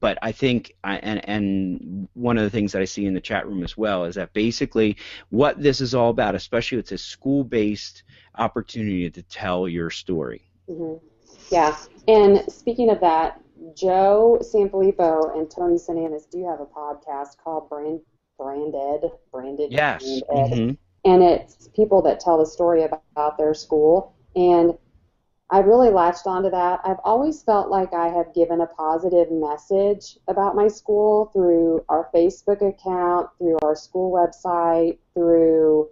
but 0.00 0.18
I 0.22 0.32
think, 0.32 0.74
and 0.84 1.28
and 1.28 2.08
one 2.14 2.38
of 2.38 2.44
the 2.44 2.50
things 2.50 2.72
that 2.72 2.82
I 2.82 2.84
see 2.84 3.06
in 3.06 3.14
the 3.14 3.20
chat 3.20 3.46
room 3.46 3.62
as 3.62 3.76
well 3.76 4.04
is 4.04 4.14
that 4.16 4.32
basically 4.32 4.96
what 5.30 5.60
this 5.60 5.80
is 5.80 5.94
all 5.94 6.10
about, 6.10 6.34
especially 6.34 6.78
it's 6.78 6.92
a 6.92 6.98
school-based 6.98 8.02
opportunity 8.36 9.10
to 9.10 9.22
tell 9.22 9.68
your 9.68 9.90
story. 9.90 10.42
Mm-hmm. 10.68 11.04
Yeah, 11.50 11.76
and 12.08 12.44
speaking 12.52 12.90
of 12.90 13.00
that, 13.00 13.40
Joe 13.74 14.38
Sanfelippo 14.42 15.36
and 15.36 15.50
Tony 15.50 15.76
Sinanis 15.76 16.28
do 16.30 16.46
have 16.46 16.60
a 16.60 16.66
podcast 16.66 17.38
called 17.42 17.68
Brand 17.68 18.00
Branded 18.38 19.10
Branded. 19.32 19.72
Yes. 19.72 20.02
Branded, 20.28 20.58
mm-hmm. 20.58 21.10
And 21.10 21.22
it's 21.22 21.68
people 21.68 22.02
that 22.02 22.18
tell 22.18 22.38
the 22.38 22.46
story 22.46 22.82
about, 22.82 23.02
about 23.12 23.38
their 23.38 23.54
school 23.54 24.14
and 24.34 24.76
I 25.48 25.60
really 25.60 25.90
latched 25.90 26.26
onto 26.26 26.50
that. 26.50 26.80
I've 26.84 26.98
always 27.04 27.42
felt 27.42 27.70
like 27.70 27.92
I 27.92 28.08
have 28.08 28.34
given 28.34 28.60
a 28.60 28.66
positive 28.66 29.30
message 29.30 30.18
about 30.26 30.56
my 30.56 30.66
school 30.66 31.26
through 31.32 31.84
our 31.88 32.10
Facebook 32.12 32.68
account, 32.68 33.28
through 33.38 33.58
our 33.62 33.76
school 33.76 34.10
website, 34.10 34.98
through 35.14 35.88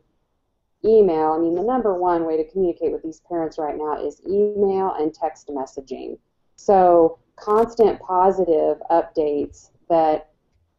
email. 0.85 1.33
I 1.33 1.39
mean, 1.39 1.55
the 1.55 1.63
number 1.63 1.95
one 1.95 2.27
way 2.27 2.37
to 2.37 2.51
communicate 2.51 2.91
with 2.91 3.03
these 3.03 3.21
parents 3.29 3.57
right 3.57 3.77
now 3.77 4.05
is 4.05 4.21
email 4.27 4.95
and 4.99 5.15
text 5.15 5.49
messaging. 5.49 6.19
So, 6.57 7.19
constant 7.37 8.01
positive 8.01 8.79
updates 8.91 9.71
that 9.89 10.31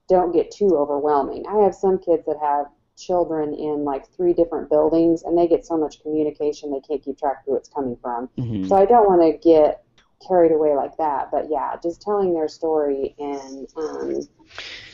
don't 0.07 0.34
get 0.34 0.51
too 0.51 0.78
overwhelming. 0.78 1.45
I 1.47 1.63
have 1.63 1.76
some 1.76 1.97
kids 1.97 2.26
that 2.26 2.38
have 2.41 2.67
children 2.97 3.53
in 3.53 3.83
like 3.83 4.07
three 4.15 4.33
different 4.33 4.69
buildings 4.69 5.23
and 5.23 5.37
they 5.37 5.47
get 5.47 5.65
so 5.65 5.77
much 5.77 6.01
communication 6.01 6.71
they 6.71 6.79
can't 6.79 7.03
keep 7.03 7.17
track 7.17 7.39
of 7.39 7.45
who 7.45 7.55
it's 7.55 7.69
coming 7.69 7.97
from. 8.01 8.27
Mm-hmm. 8.37 8.67
So 8.67 8.75
I 8.75 8.85
don't 8.85 9.07
want 9.07 9.21
to 9.21 9.37
get 9.37 9.85
carried 10.25 10.51
away 10.51 10.75
like 10.75 10.95
that. 10.97 11.29
But 11.31 11.49
yeah, 11.49 11.75
just 11.81 12.01
telling 12.01 12.33
their 12.33 12.47
story 12.47 13.15
and 13.19 13.67
um, 13.75 14.27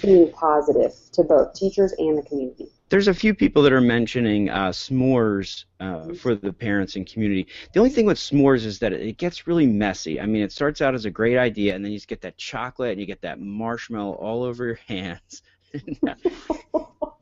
being 0.01 0.31
positive 0.31 0.93
to 1.13 1.23
both 1.23 1.53
teachers 1.53 1.93
and 1.97 2.17
the 2.17 2.23
community. 2.23 2.67
There's 2.89 3.07
a 3.07 3.13
few 3.13 3.33
people 3.33 3.61
that 3.63 3.71
are 3.71 3.79
mentioning 3.79 4.49
uh, 4.49 4.69
s'mores 4.69 5.65
uh, 5.79 5.83
mm-hmm. 5.83 6.13
for 6.15 6.35
the 6.35 6.51
parents 6.51 6.97
and 6.97 7.07
community. 7.07 7.47
The 7.73 7.79
only 7.79 7.89
thing 7.89 8.05
with 8.05 8.17
s'mores 8.17 8.65
is 8.65 8.79
that 8.79 8.91
it 8.91 9.17
gets 9.17 9.47
really 9.47 9.65
messy. 9.65 10.19
I 10.19 10.25
mean, 10.25 10.41
it 10.41 10.51
starts 10.51 10.81
out 10.81 10.93
as 10.93 11.05
a 11.05 11.11
great 11.11 11.37
idea, 11.37 11.73
and 11.73 11.85
then 11.85 11.93
you 11.93 11.97
just 11.97 12.09
get 12.09 12.21
that 12.21 12.37
chocolate 12.37 12.91
and 12.91 12.99
you 12.99 13.05
get 13.05 13.21
that 13.21 13.39
marshmallow 13.39 14.15
all 14.15 14.43
over 14.43 14.65
your 14.65 14.75
hands. 14.87 15.41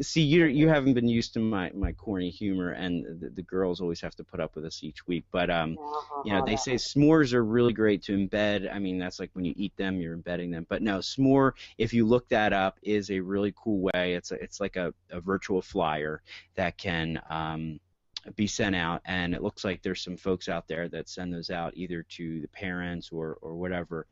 See, 0.00 0.22
you 0.22 0.44
you 0.44 0.68
haven't 0.68 0.94
been 0.94 1.08
used 1.08 1.34
to 1.34 1.40
my, 1.40 1.70
my 1.74 1.92
corny 1.92 2.30
humor, 2.30 2.70
and 2.70 3.20
the, 3.20 3.30
the 3.30 3.42
girls 3.42 3.80
always 3.80 4.00
have 4.00 4.14
to 4.16 4.24
put 4.24 4.40
up 4.40 4.54
with 4.54 4.64
us 4.64 4.82
each 4.82 5.06
week. 5.06 5.24
But 5.32 5.50
um, 5.50 5.76
you 6.24 6.32
know, 6.32 6.44
they 6.44 6.56
say 6.56 6.74
s'mores 6.74 7.32
are 7.32 7.44
really 7.44 7.72
great 7.72 8.02
to 8.04 8.16
embed. 8.16 8.72
I 8.72 8.78
mean, 8.78 8.98
that's 8.98 9.18
like 9.18 9.30
when 9.32 9.44
you 9.44 9.54
eat 9.56 9.76
them, 9.76 10.00
you're 10.00 10.14
embedding 10.14 10.50
them. 10.50 10.66
But 10.68 10.82
no, 10.82 10.98
s'more, 10.98 11.52
if 11.78 11.92
you 11.92 12.06
look 12.06 12.28
that 12.28 12.52
up, 12.52 12.78
is 12.82 13.10
a 13.10 13.20
really 13.20 13.52
cool 13.56 13.90
way. 13.92 14.14
It's 14.14 14.30
a, 14.30 14.34
it's 14.34 14.60
like 14.60 14.76
a, 14.76 14.92
a 15.10 15.20
virtual 15.20 15.62
flyer 15.62 16.22
that 16.54 16.76
can 16.76 17.20
um, 17.30 17.80
be 18.36 18.46
sent 18.46 18.74
out, 18.76 19.02
and 19.04 19.34
it 19.34 19.42
looks 19.42 19.64
like 19.64 19.82
there's 19.82 20.02
some 20.02 20.16
folks 20.16 20.48
out 20.48 20.68
there 20.68 20.88
that 20.88 21.08
send 21.08 21.32
those 21.32 21.50
out 21.50 21.72
either 21.76 22.02
to 22.04 22.40
the 22.40 22.48
parents 22.48 23.10
or, 23.12 23.38
or 23.42 23.54
whatever. 23.54 24.06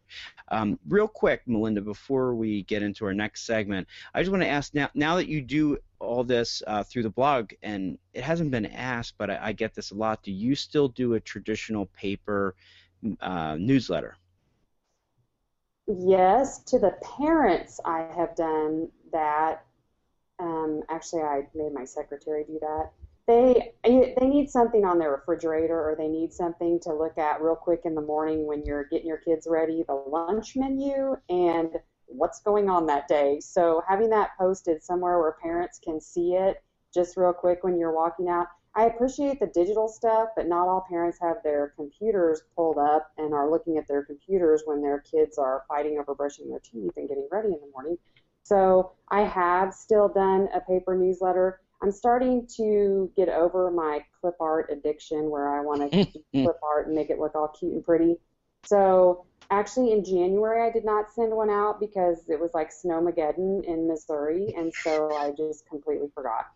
Um, 0.48 0.78
real 0.88 1.08
quick, 1.08 1.42
Melinda, 1.46 1.80
before 1.80 2.34
we 2.34 2.62
get 2.64 2.82
into 2.82 3.04
our 3.04 3.14
next 3.14 3.46
segment, 3.46 3.86
I 4.14 4.20
just 4.20 4.30
want 4.30 4.42
to 4.42 4.48
ask 4.48 4.74
now, 4.74 4.90
now 4.94 5.16
that 5.16 5.28
you 5.28 5.40
do 5.40 5.78
all 5.98 6.24
this 6.24 6.62
uh, 6.66 6.82
through 6.82 7.04
the 7.04 7.10
blog, 7.10 7.52
and 7.62 7.98
it 8.12 8.24
hasn't 8.24 8.50
been 8.50 8.66
asked, 8.66 9.14
but 9.18 9.30
I, 9.30 9.38
I, 9.42 9.52
get 9.52 9.74
this 9.74 9.90
a 9.90 9.94
lot, 9.94 10.22
do 10.22 10.32
you 10.32 10.54
still 10.54 10.88
do 10.88 11.14
a 11.14 11.20
traditional 11.20 11.86
paper 11.86 12.54
uh, 13.20 13.56
newsletter? 13.58 14.16
Yes, 15.86 16.62
to 16.64 16.78
the 16.78 16.94
parents, 17.18 17.80
I 17.84 18.08
have 18.16 18.34
done 18.36 18.88
that. 19.12 19.64
Um, 20.38 20.82
actually, 20.88 21.22
I 21.22 21.46
made 21.54 21.74
my 21.74 21.84
secretary 21.84 22.44
do 22.44 22.58
that 22.60 22.92
they 23.30 23.72
they 23.84 24.26
need 24.26 24.50
something 24.50 24.84
on 24.84 24.98
their 24.98 25.12
refrigerator 25.12 25.78
or 25.78 25.94
they 25.96 26.08
need 26.08 26.32
something 26.32 26.80
to 26.80 26.92
look 26.92 27.16
at 27.16 27.40
real 27.40 27.54
quick 27.54 27.82
in 27.84 27.94
the 27.94 28.00
morning 28.00 28.46
when 28.46 28.64
you're 28.64 28.84
getting 28.84 29.06
your 29.06 29.18
kids 29.18 29.46
ready 29.48 29.84
the 29.86 29.94
lunch 29.94 30.56
menu 30.56 31.16
and 31.28 31.70
what's 32.06 32.40
going 32.40 32.68
on 32.68 32.86
that 32.86 33.06
day. 33.06 33.38
So 33.38 33.82
having 33.88 34.10
that 34.10 34.30
posted 34.36 34.82
somewhere 34.82 35.18
where 35.18 35.36
parents 35.40 35.78
can 35.82 36.00
see 36.00 36.34
it 36.34 36.62
just 36.92 37.16
real 37.16 37.32
quick 37.32 37.62
when 37.62 37.78
you're 37.78 37.94
walking 37.94 38.28
out 38.28 38.48
i 38.74 38.86
appreciate 38.86 39.38
the 39.38 39.46
digital 39.48 39.86
stuff 39.86 40.28
but 40.34 40.48
not 40.48 40.66
all 40.66 40.84
parents 40.88 41.18
have 41.20 41.36
their 41.44 41.72
computers 41.76 42.42
pulled 42.56 42.78
up 42.78 43.12
and 43.16 43.32
are 43.32 43.48
looking 43.48 43.76
at 43.76 43.86
their 43.86 44.04
computers 44.04 44.62
when 44.64 44.82
their 44.82 45.00
kids 45.00 45.38
are 45.38 45.62
fighting 45.68 45.98
over 46.00 46.16
brushing 46.16 46.48
their 46.48 46.60
teeth 46.60 46.92
and 46.96 47.08
getting 47.08 47.28
ready 47.30 47.48
in 47.48 47.60
the 47.60 47.70
morning. 47.72 47.96
So 48.42 48.92
i 49.08 49.20
have 49.20 49.72
still 49.72 50.08
done 50.08 50.48
a 50.52 50.60
paper 50.60 50.96
newsletter 50.96 51.60
I'm 51.82 51.92
starting 51.92 52.46
to 52.56 53.10
get 53.16 53.28
over 53.28 53.70
my 53.70 54.04
clip 54.20 54.34
art 54.40 54.70
addiction 54.70 55.30
where 55.30 55.48
I 55.48 55.62
want 55.62 55.90
to 55.92 56.06
clip 56.32 56.56
art 56.62 56.86
and 56.86 56.94
make 56.94 57.10
it 57.10 57.18
look 57.18 57.34
all 57.34 57.48
cute 57.48 57.72
and 57.72 57.84
pretty. 57.84 58.16
So 58.66 59.24
actually 59.50 59.92
in 59.92 60.04
January 60.04 60.68
I 60.68 60.72
did 60.72 60.84
not 60.84 61.10
send 61.12 61.32
one 61.32 61.50
out 61.50 61.80
because 61.80 62.28
it 62.28 62.38
was 62.38 62.50
like 62.54 62.70
snowmageddon 62.70 63.64
in 63.64 63.88
Missouri 63.88 64.54
and 64.56 64.72
so 64.72 65.14
I 65.14 65.30
just 65.30 65.66
completely 65.68 66.08
forgot. 66.14 66.46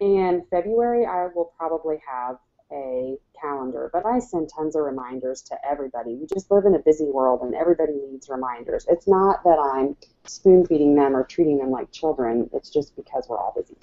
And 0.00 0.42
February 0.50 1.06
I 1.06 1.28
will 1.34 1.52
probably 1.56 1.96
have 2.06 2.36
a 2.72 3.16
calendar, 3.40 3.90
but 3.92 4.04
I 4.04 4.18
send 4.18 4.50
tons 4.54 4.74
of 4.74 4.82
reminders 4.82 5.40
to 5.42 5.56
everybody. 5.68 6.16
We 6.16 6.26
just 6.26 6.50
live 6.50 6.64
in 6.64 6.74
a 6.74 6.80
busy 6.80 7.06
world 7.06 7.42
and 7.42 7.54
everybody 7.54 7.94
needs 8.10 8.28
reminders. 8.28 8.86
It's 8.88 9.06
not 9.06 9.44
that 9.44 9.58
I'm 9.58 9.96
spoon 10.26 10.66
feeding 10.66 10.96
them 10.96 11.16
or 11.16 11.24
treating 11.24 11.58
them 11.58 11.70
like 11.70 11.92
children, 11.92 12.50
it's 12.52 12.70
just 12.70 12.96
because 12.96 13.26
we're 13.28 13.38
all 13.38 13.54
busy. 13.56 13.76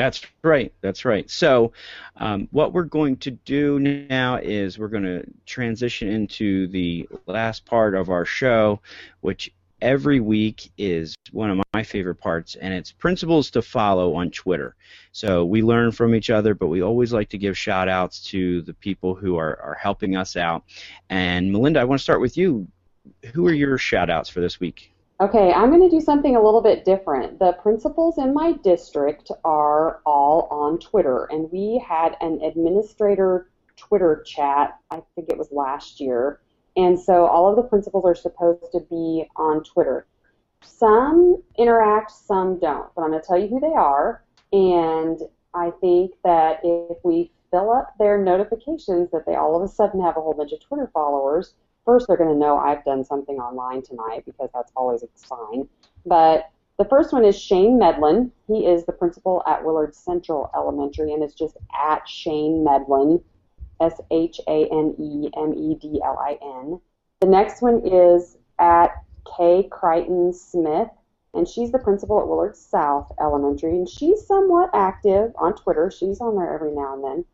That's 0.00 0.22
right. 0.42 0.72
That's 0.80 1.04
right. 1.04 1.28
So, 1.28 1.74
um, 2.16 2.48
what 2.52 2.72
we're 2.72 2.84
going 2.84 3.18
to 3.18 3.32
do 3.32 3.78
now 3.78 4.36
is 4.36 4.78
we're 4.78 4.88
going 4.88 5.02
to 5.02 5.26
transition 5.44 6.08
into 6.08 6.68
the 6.68 7.06
last 7.26 7.66
part 7.66 7.94
of 7.94 8.08
our 8.08 8.24
show, 8.24 8.80
which 9.20 9.52
every 9.82 10.18
week 10.18 10.70
is 10.78 11.14
one 11.32 11.50
of 11.50 11.60
my 11.74 11.82
favorite 11.82 12.14
parts, 12.14 12.54
and 12.54 12.72
it's 12.72 12.92
principles 12.92 13.50
to 13.50 13.60
follow 13.60 14.14
on 14.14 14.30
Twitter. 14.30 14.74
So 15.12 15.44
we 15.44 15.60
learn 15.60 15.92
from 15.92 16.14
each 16.14 16.30
other, 16.30 16.54
but 16.54 16.68
we 16.68 16.82
always 16.82 17.12
like 17.12 17.28
to 17.28 17.38
give 17.38 17.58
shout 17.58 17.90
outs 17.90 18.24
to 18.30 18.62
the 18.62 18.72
people 18.72 19.14
who 19.14 19.36
are, 19.36 19.60
are 19.60 19.74
helping 19.74 20.16
us 20.16 20.34
out. 20.34 20.64
And 21.10 21.52
Melinda, 21.52 21.78
I 21.78 21.84
want 21.84 21.98
to 21.98 22.02
start 22.02 22.22
with 22.22 22.38
you. 22.38 22.68
Who 23.34 23.46
are 23.46 23.52
your 23.52 23.76
shout 23.76 24.08
outs 24.08 24.30
for 24.30 24.40
this 24.40 24.58
week? 24.58 24.94
Okay, 25.20 25.52
I'm 25.52 25.68
going 25.68 25.82
to 25.82 25.94
do 25.94 26.00
something 26.00 26.34
a 26.34 26.42
little 26.42 26.62
bit 26.62 26.86
different. 26.86 27.38
The 27.38 27.52
principals 27.52 28.16
in 28.16 28.32
my 28.32 28.52
district 28.52 29.30
are 29.44 30.00
all 30.06 30.48
on 30.50 30.78
Twitter, 30.78 31.26
and 31.26 31.52
we 31.52 31.84
had 31.86 32.16
an 32.22 32.40
administrator 32.42 33.50
Twitter 33.76 34.22
chat, 34.24 34.78
I 34.90 35.02
think 35.14 35.28
it 35.28 35.36
was 35.36 35.52
last 35.52 36.00
year, 36.00 36.40
and 36.74 36.98
so 36.98 37.26
all 37.26 37.50
of 37.50 37.56
the 37.56 37.68
principals 37.68 38.06
are 38.06 38.14
supposed 38.14 38.72
to 38.72 38.80
be 38.88 39.28
on 39.36 39.62
Twitter. 39.62 40.06
Some 40.62 41.42
interact, 41.58 42.12
some 42.12 42.58
don't, 42.58 42.88
but 42.94 43.02
I'm 43.02 43.10
going 43.10 43.20
to 43.20 43.26
tell 43.26 43.38
you 43.38 43.48
who 43.48 43.60
they 43.60 43.74
are, 43.74 44.24
and 44.54 45.20
I 45.52 45.70
think 45.82 46.12
that 46.24 46.60
if 46.64 46.96
we 47.04 47.30
fill 47.50 47.70
up 47.70 47.92
their 47.98 48.16
notifications 48.16 49.10
that 49.10 49.26
they 49.26 49.34
all 49.34 49.54
of 49.54 49.62
a 49.62 49.68
sudden 49.68 50.00
have 50.00 50.16
a 50.16 50.22
whole 50.22 50.32
bunch 50.32 50.52
of 50.52 50.60
Twitter 50.60 50.90
followers, 50.94 51.56
first 51.90 52.06
they're 52.06 52.16
going 52.16 52.32
to 52.32 52.38
know 52.38 52.56
I've 52.56 52.84
done 52.84 53.04
something 53.04 53.38
online 53.38 53.82
tonight 53.82 54.22
because 54.24 54.48
that's 54.54 54.70
always 54.76 55.02
a 55.02 55.08
sign. 55.16 55.68
But 56.06 56.48
the 56.78 56.84
first 56.84 57.12
one 57.12 57.24
is 57.24 57.36
Shane 57.36 57.80
Medlin. 57.80 58.30
He 58.46 58.64
is 58.64 58.86
the 58.86 58.92
principal 58.92 59.42
at 59.44 59.64
Willard 59.64 59.92
Central 59.92 60.52
Elementary, 60.54 61.12
and 61.12 61.20
it's 61.20 61.34
just 61.34 61.56
at 61.74 62.08
Shane 62.08 62.62
Medlin, 62.62 63.20
S 63.80 64.00
H 64.12 64.40
A 64.46 64.68
N 64.70 64.94
E 65.00 65.30
M 65.36 65.52
E 65.52 65.74
D 65.74 66.00
L 66.04 66.16
I 66.20 66.38
N. 66.62 66.80
The 67.18 67.26
next 67.26 67.60
one 67.60 67.82
is 67.84 68.36
at 68.60 68.92
Kay 69.36 69.68
Crichton 69.68 70.32
Smith, 70.32 70.90
and 71.34 71.48
she's 71.48 71.72
the 71.72 71.78
principal 71.80 72.20
at 72.20 72.28
Willard 72.28 72.54
South 72.54 73.10
Elementary, 73.20 73.72
and 73.72 73.88
she's 73.88 74.24
somewhat 74.24 74.70
active 74.74 75.32
on 75.36 75.56
Twitter. 75.56 75.90
She's 75.90 76.20
on 76.20 76.36
there 76.36 76.54
every 76.54 76.70
now 76.70 76.94
and 76.94 77.02
then. 77.02 77.24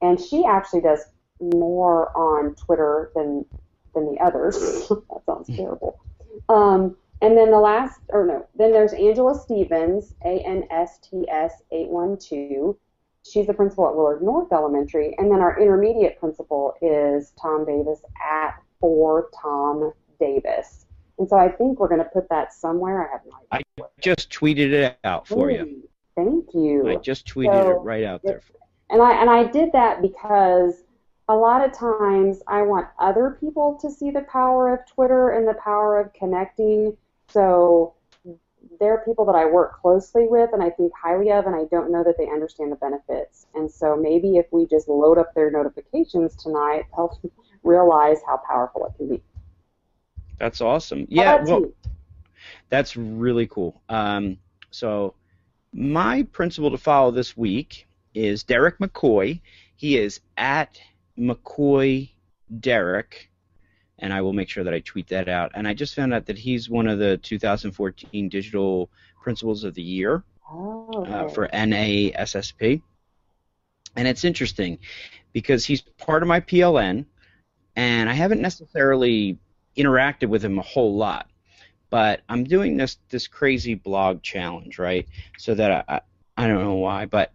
And 0.03 0.19
she 0.19 0.45
actually 0.45 0.81
does 0.81 1.05
more 1.41 2.17
on 2.17 2.55
Twitter 2.55 3.13
than 3.15 3.45
than 3.95 4.13
the 4.13 4.21
others. 4.21 4.89
that 4.89 5.23
sounds 5.27 5.49
terrible. 5.49 6.01
Um, 6.49 6.97
and 7.23 7.37
then 7.37 7.51
the 7.51 7.59
last, 7.59 8.01
or 8.09 8.27
no, 8.27 8.47
then 8.57 8.73
there's 8.73 8.93
Angela 8.93 9.35
Stevens, 9.35 10.15
A 10.25 10.41
N 10.41 10.65
S 10.71 10.99
T 10.99 11.29
S 11.29 11.63
812. 11.71 12.77
She's 13.23 13.47
the 13.47 13.53
principal 13.53 13.89
at 13.89 13.95
Willard 13.95 14.23
North 14.23 14.53
Elementary. 14.53 15.15
And 15.19 15.31
then 15.31 15.41
our 15.41 15.61
intermediate 15.61 16.19
principal 16.19 16.75
is 16.81 17.33
Tom 17.41 17.67
Davis 17.67 18.01
at 18.27 18.55
4 18.81 19.29
Tom 19.43 19.93
Davis. 20.19 20.87
And 21.21 21.29
so 21.29 21.37
I 21.37 21.51
think 21.51 21.79
we're 21.79 21.89
going 21.89 22.03
to 22.03 22.09
put 22.09 22.31
that 22.31 22.55
somewhere. 22.55 23.07
I 23.07 23.13
have 23.13 23.21
no 23.27 23.37
idea. 23.53 23.65
I 23.79 24.01
just 24.01 24.31
tweeted 24.31 24.73
it 24.73 24.99
out 25.05 25.29
for 25.29 25.51
you. 25.51 25.87
Thank 26.17 26.47
you. 26.55 26.89
I 26.89 26.97
just 26.97 27.27
tweeted 27.27 27.63
so, 27.63 27.71
it 27.73 27.75
right 27.75 28.05
out 28.05 28.23
there. 28.25 28.41
For 28.41 28.55
and 28.89 29.03
I 29.03 29.21
and 29.21 29.29
I 29.29 29.45
did 29.45 29.71
that 29.73 30.01
because 30.01 30.83
a 31.29 31.35
lot 31.35 31.63
of 31.63 31.75
times 31.75 32.41
I 32.49 32.63
want 32.63 32.89
other 32.99 33.37
people 33.39 33.79
to 33.83 33.91
see 33.91 34.11
the 34.11 34.23
power 34.23 34.73
of 34.73 34.81
Twitter 34.87 35.31
and 35.31 35.47
the 35.47 35.59
power 35.63 36.01
of 36.01 36.11
connecting. 36.15 36.97
So 37.29 37.93
there 38.81 38.95
are 38.95 39.05
people 39.05 39.27
that 39.27 39.35
I 39.35 39.45
work 39.45 39.79
closely 39.83 40.27
with 40.27 40.55
and 40.55 40.63
I 40.63 40.71
think 40.71 40.91
highly 41.01 41.31
of, 41.33 41.45
and 41.45 41.55
I 41.55 41.65
don't 41.71 41.93
know 41.93 42.03
that 42.03 42.17
they 42.17 42.29
understand 42.31 42.73
the 42.73 42.77
benefits. 42.77 43.47
And 43.55 43.71
so 43.71 43.95
maybe 43.95 44.39
if 44.39 44.47
we 44.53 44.67
just 44.67 44.89
load 44.89 45.19
up 45.19 45.35
their 45.35 45.51
notifications 45.51 46.35
tonight, 46.35 46.85
help 46.95 47.13
realize 47.63 48.19
how 48.27 48.41
powerful 48.49 48.87
it 48.87 48.97
can 48.97 49.11
be. 49.11 49.23
That's 50.41 50.63
awesome. 50.63 51.07
Yeah, 51.11 51.45
well, 51.45 51.67
that's 52.71 52.97
really 52.97 53.47
cool. 53.47 53.83
Um, 53.91 54.39
so 54.71 55.15
my 55.73 56.23
principal 56.33 56.71
to 56.71 56.79
follow 56.79 57.11
this 57.11 57.37
week 57.37 57.87
is 58.15 58.43
Derek 58.43 58.79
McCoy. 58.79 59.41
He 59.77 59.99
is 59.99 60.21
at 60.39 60.81
McCoy 61.19 62.09
Derek, 62.59 63.31
and 63.99 64.15
I 64.15 64.23
will 64.23 64.33
make 64.33 64.49
sure 64.49 64.65
that 64.65 64.73
I 64.73 64.81
tweet 64.81 65.09
that 65.09 65.29
out. 65.29 65.53
And 65.55 65.69
I 65.69 65.75
just 65.75 65.95
found 65.95 66.15
out 66.15 66.25
that 66.27 66.39
he's 66.39 66.71
one 66.71 66.89
of 66.89 66.99
the 66.99 67.19
2014 67.19 68.29
Digital 68.31 68.91
Principals 69.23 69.63
of 69.63 69.75
the 69.75 69.83
Year 69.83 70.25
oh. 70.51 71.05
uh, 71.05 71.29
for 71.29 71.49
NASSP. 71.49 72.81
And 73.95 74.09
it's 74.09 74.25
interesting 74.25 74.79
because 75.35 75.67
he's 75.67 75.83
part 75.83 76.23
of 76.23 76.29
my 76.29 76.41
PLN, 76.41 77.05
and 77.77 78.09
I 78.09 78.15
haven't 78.15 78.41
necessarily 78.41 79.39
interacted 79.77 80.29
with 80.29 80.45
him 80.45 80.59
a 80.59 80.63
whole 80.63 80.97
lot. 80.97 81.29
But 81.91 82.21
I'm 82.29 82.45
doing 82.45 82.77
this 82.77 82.99
this 83.09 83.27
crazy 83.27 83.75
blog 83.75 84.23
challenge, 84.23 84.79
right? 84.79 85.09
So 85.39 85.55
that 85.55 85.85
I, 85.89 86.01
I 86.37 86.47
don't 86.47 86.63
know 86.63 86.75
why, 86.75 87.07
but 87.07 87.33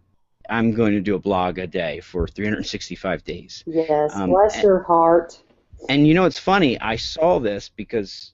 I'm 0.50 0.74
going 0.74 0.94
to 0.94 1.02
do 1.02 1.16
a 1.16 1.20
blog 1.20 1.58
a 1.58 1.68
day 1.68 2.00
for 2.00 2.28
365 2.28 3.24
days. 3.24 3.64
Yes, 3.68 4.16
um, 4.16 4.30
bless 4.30 4.56
and, 4.56 4.64
your 4.64 4.84
heart. 4.84 5.42
And 5.90 6.08
you 6.08 6.14
know, 6.14 6.26
it's 6.26 6.40
funny. 6.40 6.80
I 6.80 6.96
saw 6.96 7.40
this 7.40 7.70
because 7.70 8.32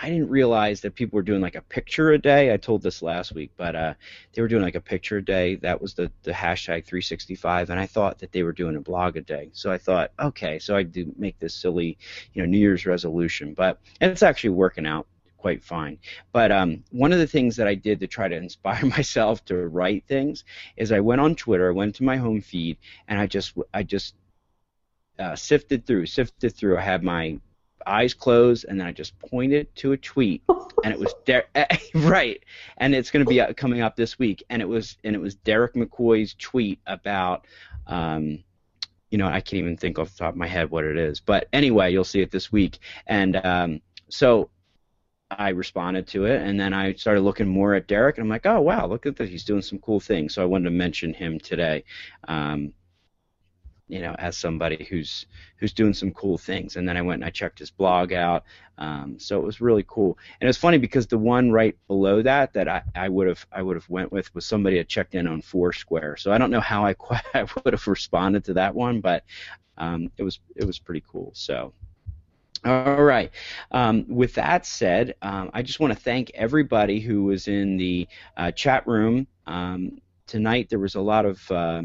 I 0.00 0.08
didn't 0.10 0.28
realize 0.28 0.80
that 0.82 0.94
people 0.94 1.16
were 1.16 1.22
doing 1.22 1.40
like 1.40 1.56
a 1.56 1.62
picture 1.62 2.12
a 2.12 2.18
day. 2.18 2.52
I 2.52 2.56
told 2.56 2.82
this 2.82 3.02
last 3.02 3.32
week, 3.32 3.50
but 3.56 3.74
uh, 3.74 3.94
they 4.32 4.42
were 4.42 4.48
doing 4.48 4.62
like 4.62 4.76
a 4.76 4.80
picture 4.80 5.16
a 5.16 5.24
day. 5.24 5.56
That 5.56 5.82
was 5.82 5.94
the, 5.94 6.10
the 6.22 6.30
hashtag 6.30 6.84
365, 6.84 7.70
and 7.70 7.80
I 7.80 7.86
thought 7.86 8.18
that 8.20 8.30
they 8.30 8.44
were 8.44 8.52
doing 8.52 8.76
a 8.76 8.80
blog 8.80 9.16
a 9.16 9.20
day. 9.20 9.50
So 9.52 9.72
I 9.72 9.78
thought, 9.78 10.12
okay, 10.20 10.60
so 10.60 10.76
I 10.76 10.84
do 10.84 11.12
make 11.16 11.38
this 11.40 11.54
silly, 11.54 11.98
you 12.32 12.42
know, 12.42 12.46
New 12.46 12.58
Year's 12.58 12.86
resolution, 12.86 13.54
but 13.54 13.80
and 14.00 14.12
it's 14.12 14.22
actually 14.22 14.50
working 14.50 14.86
out 14.86 15.08
quite 15.36 15.64
fine. 15.64 15.98
But 16.32 16.52
um, 16.52 16.84
one 16.90 17.12
of 17.12 17.18
the 17.18 17.26
things 17.26 17.56
that 17.56 17.66
I 17.66 17.74
did 17.74 17.98
to 18.00 18.06
try 18.06 18.28
to 18.28 18.36
inspire 18.46 18.84
myself 18.86 19.44
to 19.46 19.66
write 19.66 20.04
things 20.06 20.44
is 20.76 20.92
I 20.92 21.00
went 21.00 21.20
on 21.20 21.34
Twitter, 21.34 21.70
I 21.70 21.74
went 21.74 21.96
to 21.96 22.04
my 22.04 22.16
home 22.18 22.40
feed, 22.40 22.78
and 23.08 23.18
I 23.18 23.26
just 23.26 23.54
I 23.74 23.82
just 23.82 24.14
uh, 25.18 25.34
sifted 25.34 25.86
through, 25.86 26.06
sifted 26.06 26.54
through. 26.54 26.78
I 26.78 26.82
had 26.82 27.02
my 27.02 27.40
eyes 27.88 28.14
closed, 28.14 28.66
and 28.68 28.78
then 28.78 28.86
I 28.86 28.92
just 28.92 29.18
pointed 29.18 29.74
to 29.76 29.92
a 29.92 29.96
tweet, 29.96 30.42
and 30.84 30.92
it 30.92 30.98
was 30.98 31.14
Der- 31.24 31.48
right, 31.94 32.42
and 32.76 32.94
it's 32.94 33.10
going 33.10 33.24
to 33.24 33.28
be 33.28 33.40
uh, 33.40 33.52
coming 33.54 33.80
up 33.80 33.96
this 33.96 34.18
week, 34.18 34.42
and 34.50 34.62
it 34.62 34.68
was 34.68 34.96
and 35.04 35.14
it 35.14 35.20
was 35.20 35.34
Derek 35.34 35.74
McCoy's 35.74 36.34
tweet 36.34 36.80
about. 36.86 37.46
Um, 37.86 38.44
you 39.10 39.16
know, 39.16 39.26
I 39.26 39.40
can't 39.40 39.54
even 39.54 39.78
think 39.78 39.98
off 39.98 40.10
the 40.10 40.18
top 40.18 40.34
of 40.34 40.36
my 40.36 40.46
head 40.46 40.70
what 40.70 40.84
it 40.84 40.98
is, 40.98 41.18
but 41.18 41.48
anyway, 41.50 41.90
you'll 41.90 42.04
see 42.04 42.20
it 42.20 42.30
this 42.30 42.52
week. 42.52 42.78
And 43.06 43.36
um, 43.36 43.80
so 44.10 44.50
I 45.30 45.50
responded 45.50 46.06
to 46.08 46.24
it, 46.24 46.40
and 46.40 46.58
then 46.58 46.72
I 46.72 46.94
started 46.94 47.20
looking 47.20 47.48
more 47.48 47.74
at 47.74 47.86
Derek, 47.86 48.16
and 48.16 48.24
I'm 48.24 48.30
like, 48.30 48.46
oh 48.46 48.60
wow, 48.60 48.86
look 48.86 49.04
at 49.04 49.16
this, 49.16 49.28
he's 49.28 49.44
doing 49.44 49.62
some 49.62 49.78
cool 49.78 50.00
things. 50.00 50.34
So 50.34 50.42
I 50.42 50.46
wanted 50.46 50.64
to 50.64 50.70
mention 50.70 51.12
him 51.12 51.38
today, 51.38 51.84
um, 52.26 52.72
you 53.88 54.00
know, 54.00 54.14
as 54.18 54.36
somebody 54.36 54.86
who's 54.88 55.26
who's 55.56 55.72
doing 55.72 55.94
some 55.94 56.12
cool 56.12 56.38
things. 56.38 56.76
And 56.76 56.88
then 56.88 56.96
I 56.96 57.02
went 57.02 57.22
and 57.22 57.24
I 57.24 57.30
checked 57.30 57.58
his 57.58 57.70
blog 57.70 58.12
out, 58.12 58.44
um, 58.78 59.18
so 59.18 59.38
it 59.38 59.44
was 59.44 59.60
really 59.60 59.84
cool. 59.88 60.18
And 60.40 60.46
it 60.46 60.48
was 60.48 60.56
funny 60.56 60.78
because 60.78 61.06
the 61.06 61.18
one 61.18 61.50
right 61.50 61.76
below 61.88 62.22
that 62.22 62.52
that 62.52 62.84
I, 62.94 63.08
would 63.08 63.28
have 63.28 63.46
I 63.52 63.62
would 63.62 63.76
have 63.76 63.88
went 63.88 64.12
with 64.12 64.32
was 64.34 64.46
somebody 64.46 64.78
that 64.78 64.88
checked 64.88 65.14
in 65.14 65.26
on 65.26 65.42
Foursquare. 65.42 66.16
So 66.16 66.32
I 66.32 66.38
don't 66.38 66.50
know 66.50 66.60
how 66.60 66.84
I, 66.84 66.94
I 67.34 67.46
would 67.64 67.74
have 67.74 67.86
responded 67.86 68.44
to 68.44 68.54
that 68.54 68.74
one, 68.74 69.00
but 69.00 69.24
um, 69.76 70.10
it 70.16 70.22
was 70.22 70.40
it 70.56 70.64
was 70.64 70.78
pretty 70.78 71.02
cool. 71.10 71.32
So 71.34 71.72
all 72.64 73.04
right. 73.04 73.30
Um, 73.70 74.04
with 74.08 74.34
that 74.34 74.66
said, 74.66 75.14
um, 75.22 75.50
I 75.54 75.62
just 75.62 75.80
want 75.80 75.92
to 75.92 75.98
thank 75.98 76.30
everybody 76.34 77.00
who 77.00 77.24
was 77.24 77.46
in 77.46 77.76
the 77.76 78.08
uh, 78.36 78.50
chat 78.50 78.86
room 78.86 79.26
um, 79.46 79.98
tonight. 80.26 80.68
There 80.68 80.78
was 80.78 80.96
a 80.96 81.00
lot 81.00 81.24
of 81.24 81.50
uh, 81.50 81.82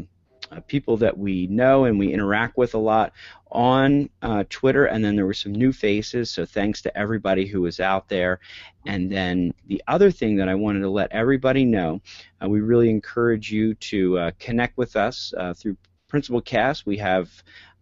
people 0.66 0.96
that 0.98 1.16
we 1.16 1.46
know 1.46 1.84
and 1.84 1.98
we 1.98 2.12
interact 2.12 2.56
with 2.56 2.74
a 2.74 2.78
lot 2.78 3.12
on 3.50 4.08
uh, 4.22 4.44
Twitter, 4.50 4.86
and 4.86 5.04
then 5.04 5.16
there 5.16 5.26
were 5.26 5.34
some 5.34 5.52
new 5.52 5.72
faces. 5.72 6.30
So 6.30 6.44
thanks 6.44 6.82
to 6.82 6.96
everybody 6.96 7.46
who 7.46 7.62
was 7.62 7.80
out 7.80 8.08
there. 8.08 8.40
And 8.86 9.10
then 9.10 9.54
the 9.66 9.82
other 9.86 10.10
thing 10.10 10.36
that 10.36 10.48
I 10.48 10.54
wanted 10.54 10.80
to 10.80 10.90
let 10.90 11.12
everybody 11.12 11.64
know, 11.64 12.00
uh, 12.42 12.48
we 12.48 12.60
really 12.60 12.90
encourage 12.90 13.50
you 13.52 13.74
to 13.74 14.18
uh, 14.18 14.30
connect 14.38 14.76
with 14.76 14.96
us 14.96 15.32
through 15.56 15.76
Principal 16.08 16.40
Cast. 16.40 16.86
We 16.86 16.96
have 16.98 17.30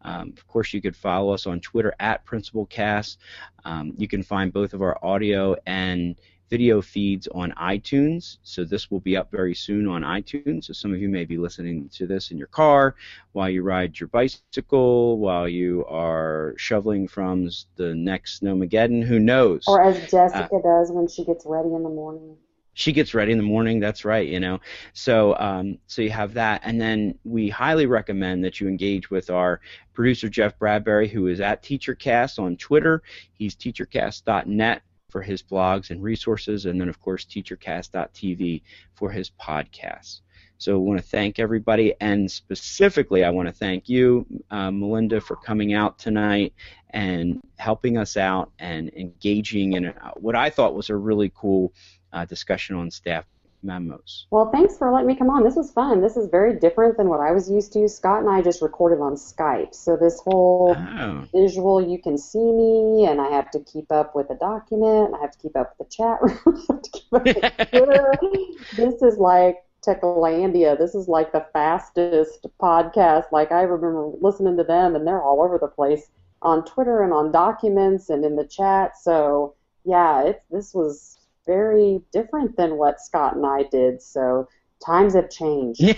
um, 0.04 0.34
of 0.36 0.46
course, 0.46 0.72
you 0.72 0.82
could 0.82 0.96
follow 0.96 1.32
us 1.32 1.46
on 1.46 1.60
Twitter 1.60 1.94
at 2.00 2.24
PrincipalCast. 2.26 3.16
Um, 3.64 3.94
you 3.96 4.08
can 4.08 4.22
find 4.22 4.52
both 4.52 4.74
of 4.74 4.82
our 4.82 4.98
audio 5.04 5.56
and 5.66 6.16
video 6.52 6.82
feeds 6.82 7.26
on 7.28 7.50
iTunes. 7.52 8.36
So 8.42 8.62
this 8.62 8.90
will 8.90 9.00
be 9.00 9.16
up 9.16 9.30
very 9.30 9.54
soon 9.54 9.88
on 9.88 10.02
iTunes. 10.02 10.64
So 10.64 10.74
some 10.74 10.92
of 10.92 11.00
you 11.00 11.08
may 11.08 11.24
be 11.24 11.38
listening 11.38 11.88
to 11.94 12.06
this 12.06 12.30
in 12.30 12.36
your 12.36 12.46
car, 12.48 12.94
while 13.32 13.48
you 13.48 13.62
ride 13.62 13.98
your 13.98 14.08
bicycle, 14.08 15.18
while 15.18 15.48
you 15.48 15.82
are 15.88 16.52
shoveling 16.58 17.08
from 17.08 17.48
the 17.76 17.94
next 17.94 18.42
snowmageddon. 18.42 19.02
Who 19.02 19.18
knows? 19.18 19.64
Or 19.66 19.82
as 19.82 19.96
Jessica 20.10 20.56
uh, 20.56 20.60
does 20.60 20.92
when 20.92 21.08
she 21.08 21.24
gets 21.24 21.46
ready 21.46 21.72
in 21.72 21.82
the 21.84 21.88
morning. 21.88 22.36
she 22.74 22.92
gets 22.92 23.14
ready 23.14 23.32
in 23.32 23.38
the 23.38 23.44
morning. 23.44 23.80
That's 23.80 24.04
right, 24.04 24.28
you 24.28 24.38
know. 24.38 24.60
So 24.92 25.34
um, 25.38 25.78
so 25.86 26.02
you 26.02 26.10
have 26.10 26.34
that, 26.34 26.60
and 26.64 26.78
then 26.78 27.18
we 27.24 27.48
highly 27.48 27.86
recommend 27.86 28.44
that 28.44 28.60
you 28.60 28.68
engage 28.68 29.10
with 29.10 29.30
our 29.30 29.62
producer 29.94 30.28
Jeff 30.28 30.58
Bradbury, 30.58 31.08
who 31.08 31.28
is 31.28 31.40
at 31.40 31.62
TeacherCast 31.62 32.38
on 32.38 32.58
Twitter. 32.58 33.02
He's 33.32 33.56
teachercast.net 33.56 34.82
for 35.12 35.20
his 35.20 35.42
blogs 35.42 35.90
and 35.90 36.02
resources, 36.02 36.64
and 36.64 36.80
then 36.80 36.88
of 36.88 36.98
course 37.00 37.26
teachercast.tv 37.26 38.62
for 38.94 39.10
his 39.10 39.30
podcasts. 39.30 40.22
So 40.56 40.74
I 40.74 40.78
want 40.78 41.00
to 41.00 41.06
thank 41.06 41.38
everybody, 41.38 41.92
and 42.00 42.30
specifically 42.30 43.22
I 43.24 43.30
want 43.30 43.48
to 43.48 43.52
thank 43.52 43.88
you, 43.88 44.26
uh, 44.50 44.70
Melinda, 44.70 45.20
for 45.20 45.36
coming 45.36 45.74
out 45.74 45.98
tonight 45.98 46.54
and 46.90 47.42
helping 47.58 47.98
us 47.98 48.16
out 48.16 48.52
and 48.58 48.90
engaging 48.94 49.74
in 49.74 49.92
what 50.16 50.34
I 50.34 50.50
thought 50.50 50.74
was 50.74 50.88
a 50.88 50.96
really 50.96 51.30
cool 51.34 51.74
uh, 52.12 52.24
discussion 52.24 52.76
on 52.76 52.90
staff 52.90 53.24
memos. 53.62 54.26
Well, 54.30 54.50
thanks 54.50 54.76
for 54.76 54.90
letting 54.90 55.06
me 55.06 55.16
come 55.16 55.30
on. 55.30 55.44
This 55.44 55.56
was 55.56 55.70
fun. 55.70 56.00
This 56.00 56.16
is 56.16 56.28
very 56.28 56.58
different 56.58 56.96
than 56.96 57.08
what 57.08 57.20
I 57.20 57.32
was 57.32 57.50
used 57.50 57.72
to. 57.74 57.88
Scott 57.88 58.20
and 58.20 58.30
I 58.30 58.42
just 58.42 58.62
recorded 58.62 59.00
on 59.00 59.14
Skype. 59.14 59.74
So 59.74 59.96
this 59.96 60.20
whole 60.20 60.76
oh. 60.76 61.26
visual, 61.32 61.80
you 61.80 62.00
can 62.00 62.18
see 62.18 62.38
me, 62.38 63.06
and 63.06 63.20
I 63.20 63.28
have 63.30 63.50
to 63.52 63.60
keep 63.60 63.90
up 63.90 64.14
with 64.14 64.28
the 64.28 64.34
document. 64.34 65.14
I 65.14 65.20
have 65.20 65.32
to 65.32 65.38
keep 65.38 65.56
up 65.56 65.74
with 65.78 65.88
the 65.88 65.94
chat 65.94 66.20
room. 66.22 66.38
I 66.46 66.72
have 66.72 66.82
to 66.82 66.90
keep 66.90 67.12
up 67.12 67.24
with 67.24 67.70
Twitter. 67.70 68.14
this 68.76 69.02
is 69.02 69.18
like 69.18 69.56
Techlandia. 69.84 70.78
This 70.78 70.94
is 70.94 71.08
like 71.08 71.32
the 71.32 71.46
fastest 71.52 72.46
podcast. 72.60 73.32
Like 73.32 73.52
I 73.52 73.62
remember 73.62 74.12
listening 74.20 74.56
to 74.56 74.64
them, 74.64 74.94
and 74.94 75.06
they're 75.06 75.22
all 75.22 75.42
over 75.42 75.58
the 75.58 75.68
place 75.68 76.08
on 76.42 76.64
Twitter 76.64 77.02
and 77.02 77.12
on 77.12 77.30
documents 77.30 78.10
and 78.10 78.24
in 78.24 78.36
the 78.36 78.46
chat. 78.46 78.98
So 78.98 79.54
yeah, 79.84 80.22
it, 80.22 80.42
this 80.50 80.74
was 80.74 81.18
very 81.46 82.00
different 82.12 82.56
than 82.56 82.76
what 82.76 83.00
Scott 83.00 83.36
and 83.36 83.46
I 83.46 83.64
did. 83.64 84.02
So 84.02 84.48
times 84.84 85.14
have 85.14 85.30
changed. 85.30 85.80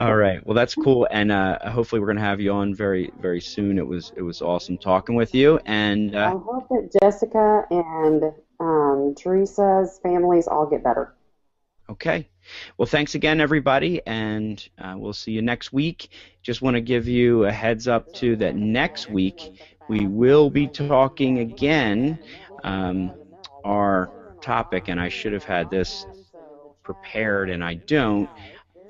All 0.00 0.16
right. 0.16 0.44
Well, 0.44 0.54
that's 0.54 0.74
cool, 0.74 1.06
and 1.10 1.30
uh, 1.30 1.70
hopefully 1.70 2.00
we're 2.00 2.08
gonna 2.08 2.20
have 2.20 2.40
you 2.40 2.52
on 2.52 2.74
very, 2.74 3.12
very 3.20 3.40
soon. 3.40 3.78
It 3.78 3.86
was, 3.86 4.12
it 4.16 4.22
was 4.22 4.42
awesome 4.42 4.78
talking 4.78 5.14
with 5.14 5.34
you, 5.34 5.60
and 5.64 6.16
uh, 6.16 6.18
I 6.18 6.30
hope 6.30 6.68
that 6.70 6.90
Jessica 7.00 7.66
and 7.70 8.24
um, 8.58 9.14
Theresa's 9.22 10.00
families 10.02 10.48
all 10.48 10.66
get 10.66 10.82
better. 10.82 11.14
Okay. 11.88 12.28
Well, 12.78 12.86
thanks 12.86 13.14
again, 13.14 13.40
everybody, 13.40 14.00
and 14.06 14.66
uh, 14.78 14.94
we'll 14.96 15.12
see 15.12 15.32
you 15.32 15.42
next 15.42 15.72
week. 15.72 16.08
Just 16.42 16.62
want 16.62 16.74
to 16.74 16.80
give 16.80 17.06
you 17.06 17.44
a 17.44 17.52
heads 17.52 17.86
up, 17.86 18.12
too, 18.12 18.36
that 18.36 18.56
next 18.56 19.08
week 19.08 19.52
we 19.88 20.06
will 20.06 20.48
be 20.48 20.68
talking 20.68 21.38
again 21.40 22.18
um, 22.62 23.12
our 23.64 24.10
topic, 24.40 24.88
and 24.88 25.00
I 25.00 25.08
should 25.08 25.32
have 25.32 25.44
had 25.44 25.70
this 25.70 26.06
prepared, 26.82 27.50
and 27.50 27.62
I 27.62 27.74
don't. 27.74 28.28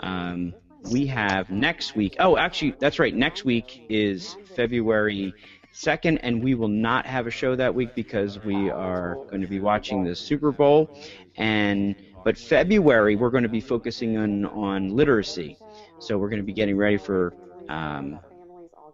Um, 0.00 0.54
we 0.90 1.06
have 1.06 1.50
next 1.50 1.94
week. 1.94 2.16
Oh, 2.18 2.36
actually, 2.36 2.74
that's 2.78 2.98
right. 2.98 3.14
Next 3.14 3.44
week 3.44 3.82
is 3.88 4.36
February 4.56 5.32
2nd, 5.74 6.18
and 6.22 6.42
we 6.42 6.54
will 6.54 6.68
not 6.68 7.06
have 7.06 7.26
a 7.26 7.30
show 7.30 7.54
that 7.54 7.74
week 7.74 7.94
because 7.94 8.42
we 8.44 8.70
are 8.70 9.16
going 9.30 9.42
to 9.42 9.46
be 9.46 9.60
watching 9.60 10.04
the 10.04 10.14
Super 10.14 10.52
Bowl. 10.52 10.90
And 11.36 11.94
but 12.24 12.36
February, 12.36 13.16
we're 13.16 13.30
going 13.30 13.42
to 13.42 13.48
be 13.48 13.60
focusing 13.60 14.16
on 14.16 14.46
on 14.46 14.94
literacy. 14.94 15.56
So 15.98 16.18
we're 16.18 16.28
going 16.28 16.42
to 16.42 16.46
be 16.46 16.52
getting 16.52 16.76
ready 16.76 16.98
for 16.98 17.32
um, 17.68 18.18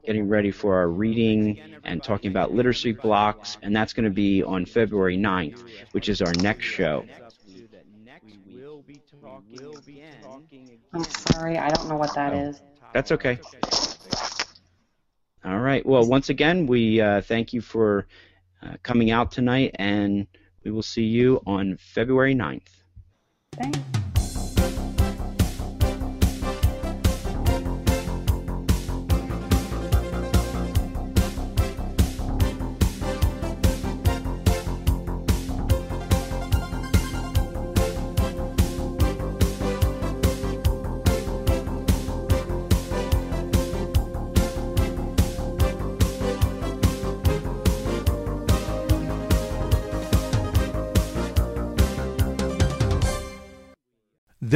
getting 0.08 0.26
ready 0.26 0.50
for 0.50 0.74
our 0.74 0.88
reading 0.88 1.60
and 1.84 2.02
talking 2.02 2.30
about 2.30 2.50
literacy 2.50 2.92
blocks, 2.92 3.58
and 3.60 3.76
that's 3.76 3.92
going 3.92 4.06
to 4.06 4.10
be 4.10 4.42
on 4.42 4.64
February 4.64 5.18
9th, 5.18 5.62
which 5.92 6.08
is 6.08 6.22
our 6.22 6.32
next 6.40 6.64
show. 6.64 7.04
I'm 10.94 11.04
sorry, 11.04 11.58
I 11.58 11.68
don't 11.68 11.90
know 11.90 11.96
what 11.96 12.14
that 12.14 12.32
oh, 12.32 12.38
is. 12.38 12.62
That's 12.94 13.12
okay. 13.12 13.38
All 15.44 15.58
right. 15.58 15.84
Well, 15.84 16.06
once 16.06 16.30
again, 16.30 16.66
we 16.66 17.02
uh, 17.02 17.20
thank 17.20 17.52
you 17.52 17.60
for 17.60 18.06
uh, 18.62 18.76
coming 18.82 19.10
out 19.10 19.30
tonight, 19.30 19.72
and 19.74 20.26
we 20.64 20.70
will 20.70 20.82
see 20.82 21.04
you 21.04 21.42
on 21.46 21.76
February 21.76 22.34
9th. 22.34 22.62
Thanks. 23.52 23.97